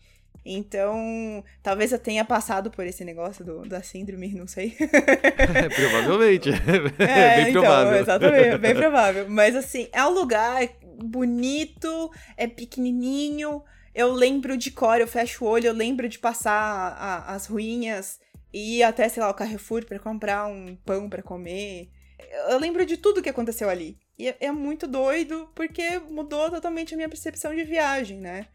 Então, 0.49 1.43
talvez 1.61 1.91
eu 1.91 1.99
tenha 1.99 2.23
passado 2.23 2.71
por 2.71 2.85
esse 2.87 3.03
negócio 3.03 3.43
do, 3.43 3.63
da 3.63 3.83
síndrome, 3.83 4.33
não 4.33 4.47
sei. 4.47 4.75
Provavelmente. 5.75 6.49
É, 6.99 7.43
bem 7.43 7.49
então, 7.49 7.61
provável. 7.61 7.99
exatamente, 7.99 8.57
bem 8.57 8.73
provável. 8.75 9.25
Mas 9.29 9.55
assim, 9.55 9.89
é 9.91 10.05
um 10.05 10.11
lugar 10.11 10.67
bonito, 11.03 12.09
é 12.37 12.47
pequenininho. 12.47 13.61
Eu 13.97 14.11
lembro 14.13 14.55
de 14.55 14.69
cor, 14.69 15.01
eu 15.01 15.07
fecho 15.07 15.43
o 15.43 15.47
olho, 15.47 15.65
eu 15.65 15.73
lembro 15.73 16.07
de 16.07 16.19
passar 16.19 16.53
a- 16.53 17.33
as 17.33 17.47
ruínas 17.47 18.19
e 18.53 18.77
ir 18.77 18.83
até, 18.83 19.09
sei 19.09 19.23
lá, 19.23 19.29
o 19.31 19.33
Carrefour 19.33 19.83
pra 19.85 19.97
comprar 19.97 20.45
um 20.45 20.75
pão 20.85 21.09
pra 21.09 21.23
comer. 21.23 21.89
Eu 22.47 22.59
lembro 22.59 22.85
de 22.85 22.95
tudo 22.95 23.23
que 23.23 23.29
aconteceu 23.29 23.67
ali. 23.67 23.97
E 24.15 24.27
é, 24.27 24.37
é 24.39 24.51
muito 24.51 24.85
doido 24.87 25.49
porque 25.55 25.97
mudou 26.11 26.47
totalmente 26.51 26.93
a 26.93 26.97
minha 26.97 27.09
percepção 27.09 27.55
de 27.55 27.63
viagem, 27.63 28.19
né? 28.19 28.45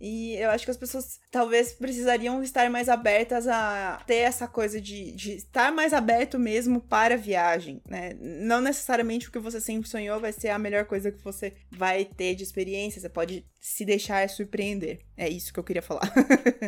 E 0.00 0.34
eu 0.36 0.48
acho 0.50 0.64
que 0.64 0.70
as 0.70 0.78
pessoas 0.78 1.18
talvez 1.30 1.72
precisariam 1.72 2.42
estar 2.42 2.70
mais 2.70 2.88
abertas 2.88 3.46
a 3.46 4.02
ter 4.06 4.16
essa 4.16 4.48
coisa 4.48 4.80
de, 4.80 5.12
de 5.12 5.32
estar 5.34 5.70
mais 5.70 5.92
aberto 5.92 6.38
mesmo 6.38 6.80
para 6.80 7.14
a 7.14 7.18
viagem, 7.18 7.82
né? 7.86 8.16
Não 8.18 8.62
necessariamente 8.62 9.28
o 9.28 9.30
que 9.32 9.38
você 9.38 9.60
sempre 9.60 9.90
sonhou 9.90 10.18
vai 10.18 10.32
ser 10.32 10.48
a 10.48 10.58
melhor 10.58 10.86
coisa 10.86 11.12
que 11.12 11.22
você 11.22 11.52
vai 11.70 12.06
ter 12.06 12.34
de 12.34 12.42
experiência, 12.42 12.98
você 12.98 13.10
pode 13.10 13.44
se 13.60 13.84
deixar 13.84 14.26
surpreender. 14.30 15.00
É 15.14 15.28
isso 15.28 15.52
que 15.52 15.60
eu 15.60 15.64
queria 15.64 15.82
falar. 15.82 16.10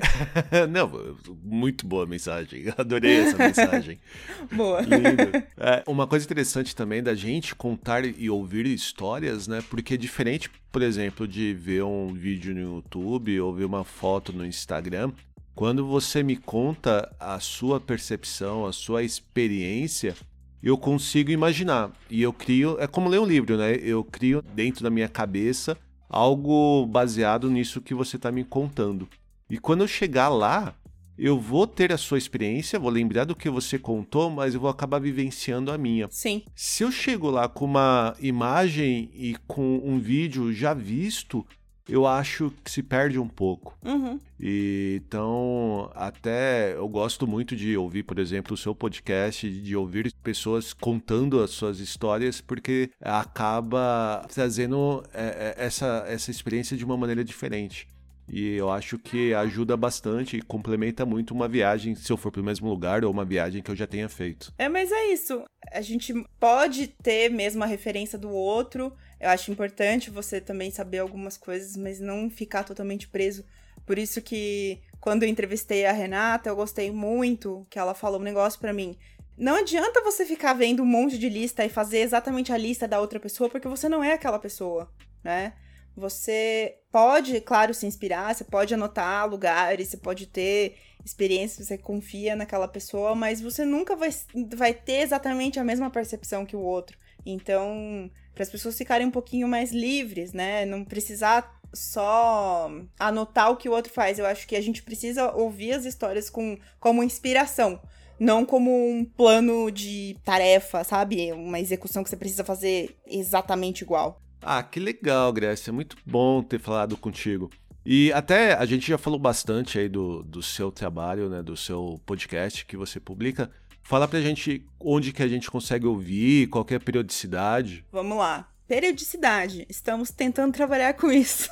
Não, 0.70 1.16
muito 1.42 1.86
boa 1.86 2.06
mensagem. 2.06 2.64
Adorei 2.76 3.20
essa 3.20 3.38
mensagem. 3.38 3.98
Boa. 4.52 4.82
Lindo. 4.82 5.32
É, 5.56 5.82
uma 5.86 6.06
coisa 6.06 6.26
interessante 6.26 6.76
também 6.76 7.02
da 7.02 7.14
gente 7.14 7.54
contar 7.54 8.04
e 8.04 8.28
ouvir 8.28 8.66
histórias, 8.66 9.48
né? 9.48 9.64
Porque 9.70 9.94
é 9.94 9.96
diferente, 9.96 10.50
por 10.70 10.82
exemplo, 10.82 11.26
de 11.26 11.54
ver 11.54 11.82
um 11.82 12.12
vídeo 12.12 12.54
no 12.54 12.60
YouTube 12.60 13.40
ou 13.40 13.54
ver 13.54 13.64
uma 13.64 13.84
foto 13.84 14.30
no 14.30 14.44
Instagram. 14.44 15.12
Quando 15.54 15.86
você 15.86 16.22
me 16.22 16.36
conta 16.36 17.10
a 17.18 17.40
sua 17.40 17.80
percepção, 17.80 18.66
a 18.66 18.72
sua 18.72 19.02
experiência, 19.02 20.14
eu 20.62 20.76
consigo 20.76 21.30
imaginar. 21.30 21.90
E 22.10 22.20
eu 22.20 22.34
crio. 22.34 22.76
É 22.78 22.86
como 22.86 23.08
ler 23.08 23.20
um 23.20 23.26
livro, 23.26 23.56
né? 23.56 23.76
Eu 23.76 24.04
crio 24.04 24.42
dentro 24.42 24.84
da 24.84 24.90
minha 24.90 25.08
cabeça 25.08 25.76
algo 26.12 26.86
baseado 26.86 27.50
nisso 27.50 27.80
que 27.80 27.94
você 27.94 28.16
está 28.16 28.30
me 28.30 28.44
contando. 28.44 29.08
E 29.48 29.58
quando 29.58 29.80
eu 29.80 29.88
chegar 29.88 30.28
lá, 30.28 30.74
eu 31.18 31.38
vou 31.38 31.66
ter 31.66 31.92
a 31.92 31.98
sua 31.98 32.18
experiência, 32.18 32.78
vou 32.78 32.90
lembrar 32.90 33.24
do 33.24 33.34
que 33.34 33.48
você 33.48 33.78
contou, 33.78 34.30
mas 34.30 34.54
eu 34.54 34.60
vou 34.60 34.70
acabar 34.70 35.00
vivenciando 35.00 35.72
a 35.72 35.78
minha. 35.78 36.08
Sim. 36.10 36.42
Se 36.54 36.82
eu 36.84 36.92
chego 36.92 37.30
lá 37.30 37.48
com 37.48 37.64
uma 37.64 38.14
imagem 38.20 39.10
e 39.14 39.36
com 39.46 39.80
um 39.84 39.98
vídeo 39.98 40.52
já 40.52 40.74
visto, 40.74 41.46
eu 41.88 42.06
acho 42.06 42.52
que 42.64 42.70
se 42.70 42.82
perde 42.82 43.18
um 43.18 43.28
pouco. 43.28 43.76
Uhum. 43.84 44.18
E, 44.38 45.00
então, 45.04 45.90
até 45.94 46.74
eu 46.74 46.88
gosto 46.88 47.26
muito 47.26 47.54
de 47.54 47.76
ouvir, 47.76 48.02
por 48.02 48.18
exemplo, 48.18 48.54
o 48.54 48.56
seu 48.56 48.74
podcast, 48.74 49.48
de 49.48 49.76
ouvir 49.76 50.12
pessoas 50.22 50.72
contando 50.72 51.40
as 51.40 51.50
suas 51.50 51.80
histórias, 51.80 52.40
porque 52.40 52.90
acaba 53.00 54.26
trazendo 54.32 55.02
é, 55.12 55.54
é, 55.56 55.64
essa, 55.64 56.04
essa 56.08 56.30
experiência 56.30 56.76
de 56.76 56.84
uma 56.84 56.96
maneira 56.96 57.24
diferente. 57.24 57.88
E 58.28 58.56
eu 58.56 58.70
acho 58.70 58.98
que 58.98 59.34
ajuda 59.34 59.76
bastante 59.76 60.36
e 60.36 60.42
complementa 60.42 61.04
muito 61.04 61.34
uma 61.34 61.48
viagem, 61.48 61.94
se 61.94 62.10
eu 62.10 62.16
for 62.16 62.30
para 62.30 62.40
o 62.40 62.44
mesmo 62.44 62.68
lugar, 62.68 63.04
ou 63.04 63.10
uma 63.10 63.24
viagem 63.24 63.62
que 63.62 63.70
eu 63.70 63.76
já 63.76 63.86
tenha 63.86 64.08
feito. 64.08 64.52
É, 64.56 64.68
mas 64.68 64.90
é 64.90 65.12
isso. 65.12 65.44
A 65.70 65.80
gente 65.80 66.14
pode 66.38 66.88
ter 67.02 67.30
mesmo 67.30 67.62
a 67.62 67.66
referência 67.66 68.18
do 68.18 68.30
outro. 68.30 68.92
Eu 69.22 69.28
acho 69.28 69.52
importante 69.52 70.10
você 70.10 70.40
também 70.40 70.72
saber 70.72 70.98
algumas 70.98 71.36
coisas, 71.36 71.76
mas 71.76 72.00
não 72.00 72.28
ficar 72.28 72.64
totalmente 72.64 73.06
preso. 73.06 73.44
Por 73.86 73.96
isso 73.96 74.20
que 74.20 74.82
quando 75.00 75.22
eu 75.22 75.28
entrevistei 75.28 75.86
a 75.86 75.92
Renata, 75.92 76.48
eu 76.48 76.56
gostei 76.56 76.90
muito 76.90 77.64
que 77.70 77.78
ela 77.78 77.94
falou 77.94 78.18
um 78.18 78.24
negócio 78.24 78.58
pra 78.58 78.72
mim. 78.72 78.98
Não 79.38 79.54
adianta 79.54 80.02
você 80.02 80.26
ficar 80.26 80.54
vendo 80.54 80.82
um 80.82 80.86
monte 80.86 81.16
de 81.16 81.28
lista 81.28 81.64
e 81.64 81.68
fazer 81.68 81.98
exatamente 81.98 82.52
a 82.52 82.56
lista 82.56 82.88
da 82.88 83.00
outra 83.00 83.20
pessoa, 83.20 83.48
porque 83.48 83.68
você 83.68 83.88
não 83.88 84.02
é 84.02 84.12
aquela 84.12 84.40
pessoa, 84.40 84.92
né? 85.22 85.52
Você 85.96 86.78
pode, 86.90 87.40
claro, 87.42 87.72
se 87.72 87.86
inspirar, 87.86 88.34
você 88.34 88.42
pode 88.42 88.74
anotar 88.74 89.28
lugares, 89.28 89.86
você 89.86 89.98
pode 89.98 90.26
ter 90.26 90.78
experiências, 91.04 91.68
você 91.68 91.78
confia 91.78 92.34
naquela 92.34 92.66
pessoa, 92.66 93.14
mas 93.14 93.40
você 93.40 93.64
nunca 93.64 93.94
vai, 93.94 94.10
vai 94.56 94.74
ter 94.74 95.02
exatamente 95.02 95.60
a 95.60 95.64
mesma 95.64 95.90
percepção 95.90 96.44
que 96.44 96.56
o 96.56 96.60
outro. 96.60 96.98
Então, 97.24 98.10
para 98.34 98.42
as 98.42 98.50
pessoas 98.50 98.76
ficarem 98.76 99.06
um 99.06 99.10
pouquinho 99.10 99.46
mais 99.46 99.72
livres, 99.72 100.32
né? 100.32 100.64
Não 100.64 100.84
precisar 100.84 101.60
só 101.72 102.70
anotar 102.98 103.50
o 103.50 103.56
que 103.56 103.68
o 103.68 103.72
outro 103.72 103.92
faz. 103.92 104.18
Eu 104.18 104.26
acho 104.26 104.46
que 104.46 104.56
a 104.56 104.60
gente 104.60 104.82
precisa 104.82 105.32
ouvir 105.32 105.72
as 105.72 105.84
histórias 105.84 106.28
com, 106.28 106.58
como 106.78 107.02
inspiração. 107.02 107.80
Não 108.18 108.44
como 108.44 108.70
um 108.70 109.04
plano 109.04 109.70
de 109.70 110.16
tarefa, 110.24 110.84
sabe? 110.84 111.32
Uma 111.32 111.58
execução 111.58 112.04
que 112.04 112.10
você 112.10 112.16
precisa 112.16 112.44
fazer 112.44 112.96
exatamente 113.06 113.82
igual. 113.82 114.20
Ah, 114.40 114.62
que 114.62 114.78
legal, 114.78 115.32
Grécia. 115.32 115.72
Muito 115.72 115.96
bom 116.06 116.42
ter 116.42 116.60
falado 116.60 116.96
contigo. 116.96 117.50
E 117.84 118.12
até 118.12 118.54
a 118.54 118.64
gente 118.64 118.86
já 118.86 118.96
falou 118.96 119.18
bastante 119.18 119.78
aí 119.78 119.88
do, 119.88 120.22
do 120.22 120.40
seu 120.40 120.70
trabalho, 120.70 121.28
né? 121.28 121.42
Do 121.42 121.56
seu 121.56 122.00
podcast 122.06 122.64
que 122.64 122.76
você 122.76 123.00
publica. 123.00 123.50
Fala 123.82 124.06
pra 124.06 124.20
gente 124.20 124.64
onde 124.80 125.12
que 125.12 125.22
a 125.22 125.28
gente 125.28 125.50
consegue 125.50 125.86
ouvir, 125.86 126.48
qual 126.48 126.64
que 126.64 126.74
é 126.74 126.76
a 126.76 126.80
periodicidade. 126.80 127.84
Vamos 127.90 128.16
lá. 128.16 128.48
Periodicidade. 128.66 129.66
Estamos 129.68 130.10
tentando 130.10 130.52
trabalhar 130.54 130.94
com 130.94 131.12
isso. 131.12 131.50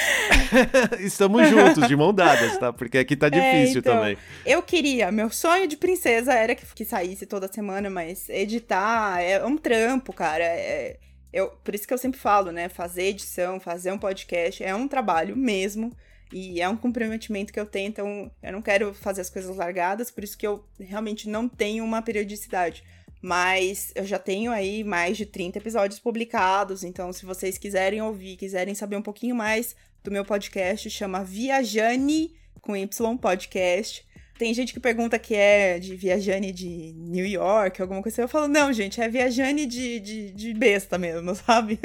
Estamos 1.00 1.46
juntos, 1.48 1.86
de 1.86 1.94
mão 1.94 2.14
dadas, 2.14 2.56
tá? 2.56 2.72
Porque 2.72 2.98
aqui 2.98 3.14
tá 3.16 3.28
difícil 3.28 3.80
então. 3.80 3.96
também. 3.96 4.16
Eu 4.46 4.62
queria, 4.62 5.12
meu 5.12 5.28
sonho 5.30 5.66
de 5.66 5.76
princesa 5.76 6.32
era 6.32 6.54
que, 6.54 6.64
que 6.74 6.84
saísse 6.84 7.26
toda 7.26 7.52
semana, 7.52 7.90
mas 7.90 8.28
editar 8.28 9.20
é 9.20 9.44
um 9.44 9.56
trampo, 9.56 10.12
cara. 10.12 10.44
É, 10.44 10.98
eu, 11.32 11.48
por 11.62 11.74
isso 11.74 11.86
que 11.86 11.92
eu 11.92 11.98
sempre 11.98 12.18
falo, 12.18 12.50
né? 12.50 12.68
Fazer 12.68 13.02
edição, 13.02 13.60
fazer 13.60 13.92
um 13.92 13.98
podcast 13.98 14.62
é 14.62 14.74
um 14.74 14.88
trabalho 14.88 15.36
mesmo. 15.36 15.92
E 16.32 16.60
é 16.60 16.68
um 16.68 16.76
comprometimento 16.76 17.52
que 17.52 17.58
eu 17.58 17.66
tenho, 17.66 17.88
então 17.88 18.30
eu 18.42 18.52
não 18.52 18.62
quero 18.62 18.94
fazer 18.94 19.20
as 19.20 19.30
coisas 19.30 19.56
largadas, 19.56 20.10
por 20.10 20.22
isso 20.22 20.38
que 20.38 20.46
eu 20.46 20.64
realmente 20.78 21.28
não 21.28 21.48
tenho 21.48 21.84
uma 21.84 22.02
periodicidade. 22.02 22.84
Mas 23.20 23.92
eu 23.94 24.04
já 24.04 24.18
tenho 24.18 24.50
aí 24.50 24.82
mais 24.82 25.16
de 25.16 25.26
30 25.26 25.58
episódios 25.58 26.00
publicados, 26.00 26.84
então 26.84 27.12
se 27.12 27.26
vocês 27.26 27.58
quiserem 27.58 28.00
ouvir, 28.00 28.36
quiserem 28.36 28.74
saber 28.74 28.96
um 28.96 29.02
pouquinho 29.02 29.34
mais 29.34 29.74
do 30.02 30.10
meu 30.10 30.24
podcast, 30.24 30.88
chama 30.88 31.24
Viajane 31.24 32.34
com 32.60 32.76
Y 32.76 33.16
Podcast. 33.18 34.08
Tem 34.38 34.54
gente 34.54 34.72
que 34.72 34.80
pergunta 34.80 35.18
que 35.18 35.34
é 35.34 35.78
de 35.78 35.94
Viajane 35.94 36.50
de 36.50 36.94
New 36.96 37.26
York, 37.26 37.82
alguma 37.82 38.00
coisa 38.00 38.14
assim. 38.14 38.22
Eu 38.22 38.28
falo, 38.28 38.48
não, 38.48 38.72
gente, 38.72 38.98
é 38.98 39.06
Viajane 39.06 39.66
de, 39.66 40.00
de, 40.00 40.30
de 40.30 40.54
besta 40.54 40.96
mesmo, 40.96 41.34
sabe? 41.44 41.78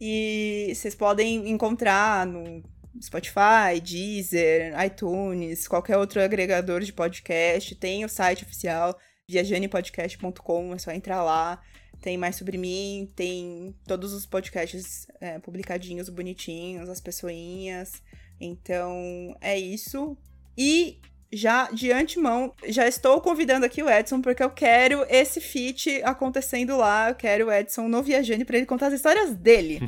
e 0.00 0.70
vocês 0.72 0.94
podem 0.94 1.50
encontrar 1.50 2.24
no 2.24 2.62
Spotify, 3.00 3.80
Deezer, 3.82 4.74
iTunes, 4.84 5.66
qualquer 5.68 5.96
outro 5.96 6.20
agregador 6.20 6.80
de 6.80 6.92
podcast. 6.92 7.74
Tem 7.74 8.04
o 8.04 8.08
site 8.08 8.44
oficial, 8.44 8.98
viajanepodcast.com, 9.28 10.74
é 10.74 10.78
só 10.78 10.90
entrar 10.90 11.22
lá. 11.22 11.60
Tem 12.00 12.18
mais 12.18 12.36
sobre 12.36 12.58
mim, 12.58 13.10
tem 13.16 13.74
todos 13.86 14.12
os 14.12 14.26
podcasts 14.26 15.06
é, 15.20 15.38
publicadinhos, 15.38 16.08
bonitinhos, 16.08 16.88
as 16.88 17.00
pessoinhas. 17.00 18.02
Então, 18.40 19.36
é 19.40 19.58
isso. 19.58 20.16
E 20.56 21.00
já 21.32 21.70
de 21.70 21.90
antemão, 21.90 22.52
já 22.68 22.86
estou 22.86 23.20
convidando 23.20 23.66
aqui 23.66 23.82
o 23.82 23.90
Edson, 23.90 24.20
porque 24.20 24.42
eu 24.42 24.50
quero 24.50 25.04
esse 25.08 25.40
feat 25.40 26.02
acontecendo 26.02 26.76
lá. 26.76 27.10
Eu 27.10 27.14
quero 27.14 27.46
o 27.46 27.52
Edson 27.52 27.88
no 27.88 28.02
Viajando 28.02 28.44
para 28.44 28.58
ele 28.58 28.66
contar 28.66 28.88
as 28.88 28.94
histórias 28.94 29.34
dele. 29.34 29.80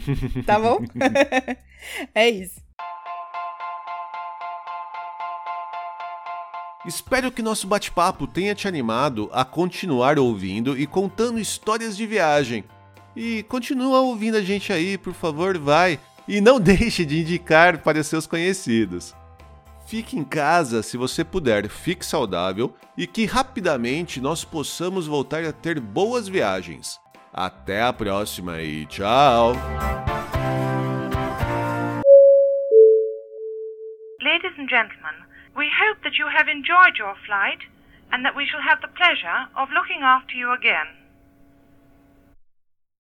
tá 0.45 0.59
bom? 0.59 0.79
é 2.15 2.29
isso. 2.29 2.68
Espero 6.89 7.31
que 7.31 7.43
nosso 7.43 7.67
bate-papo 7.67 8.27
tenha 8.27 8.55
te 8.55 8.67
animado 8.67 9.29
a 9.31 9.45
continuar 9.45 10.19
ouvindo 10.19 10.75
e 10.75 10.87
contando 10.87 11.39
histórias 11.39 11.95
de 11.95 12.07
viagem. 12.07 12.65
E 13.15 13.43
continua 13.43 14.01
ouvindo 14.01 14.39
a 14.39 14.41
gente 14.41 14.73
aí, 14.73 14.97
por 14.97 15.13
favor, 15.13 15.59
vai. 15.59 16.01
E 16.27 16.41
não 16.41 16.59
deixe 16.59 17.05
de 17.05 17.21
indicar 17.21 17.83
para 17.83 18.03
seus 18.03 18.27
conhecidos. 18.27 19.15
Fique 19.87 20.19
em 20.19 20.25
casa 20.25 20.83
se 20.83 20.97
você 20.97 21.23
puder, 21.23 21.69
fique 21.69 22.07
saudável 22.07 22.75
e 22.97 23.07
que 23.07 23.27
rapidamente 23.27 24.19
nós 24.19 24.43
possamos 24.43 25.07
voltar 25.07 25.45
a 25.45 25.53
ter 25.53 25.79
boas 25.79 26.27
viagens. 26.27 26.99
Até 27.31 27.83
a 27.83 27.93
próxima 27.93 28.63
e 28.63 28.87
tchau! 28.87 29.53
Ladies 34.23 34.59
and 34.59 34.69
gentlemen, 34.69 35.28
we 35.59 35.69
hope 35.75 35.99
that 36.05 36.17
you 36.17 36.29
have 36.31 36.47
enjoyed 36.47 36.95
your 36.97 37.17
flight 37.27 37.67
and 38.13 38.25
that 38.25 38.37
we 38.37 38.47
shall 38.47 38.63
have 38.63 38.81
the 38.81 38.95
pleasure 38.95 39.51
of 39.59 39.75
looking 39.75 40.03
after 40.03 40.35
you 40.35 40.55
again. 40.55 40.87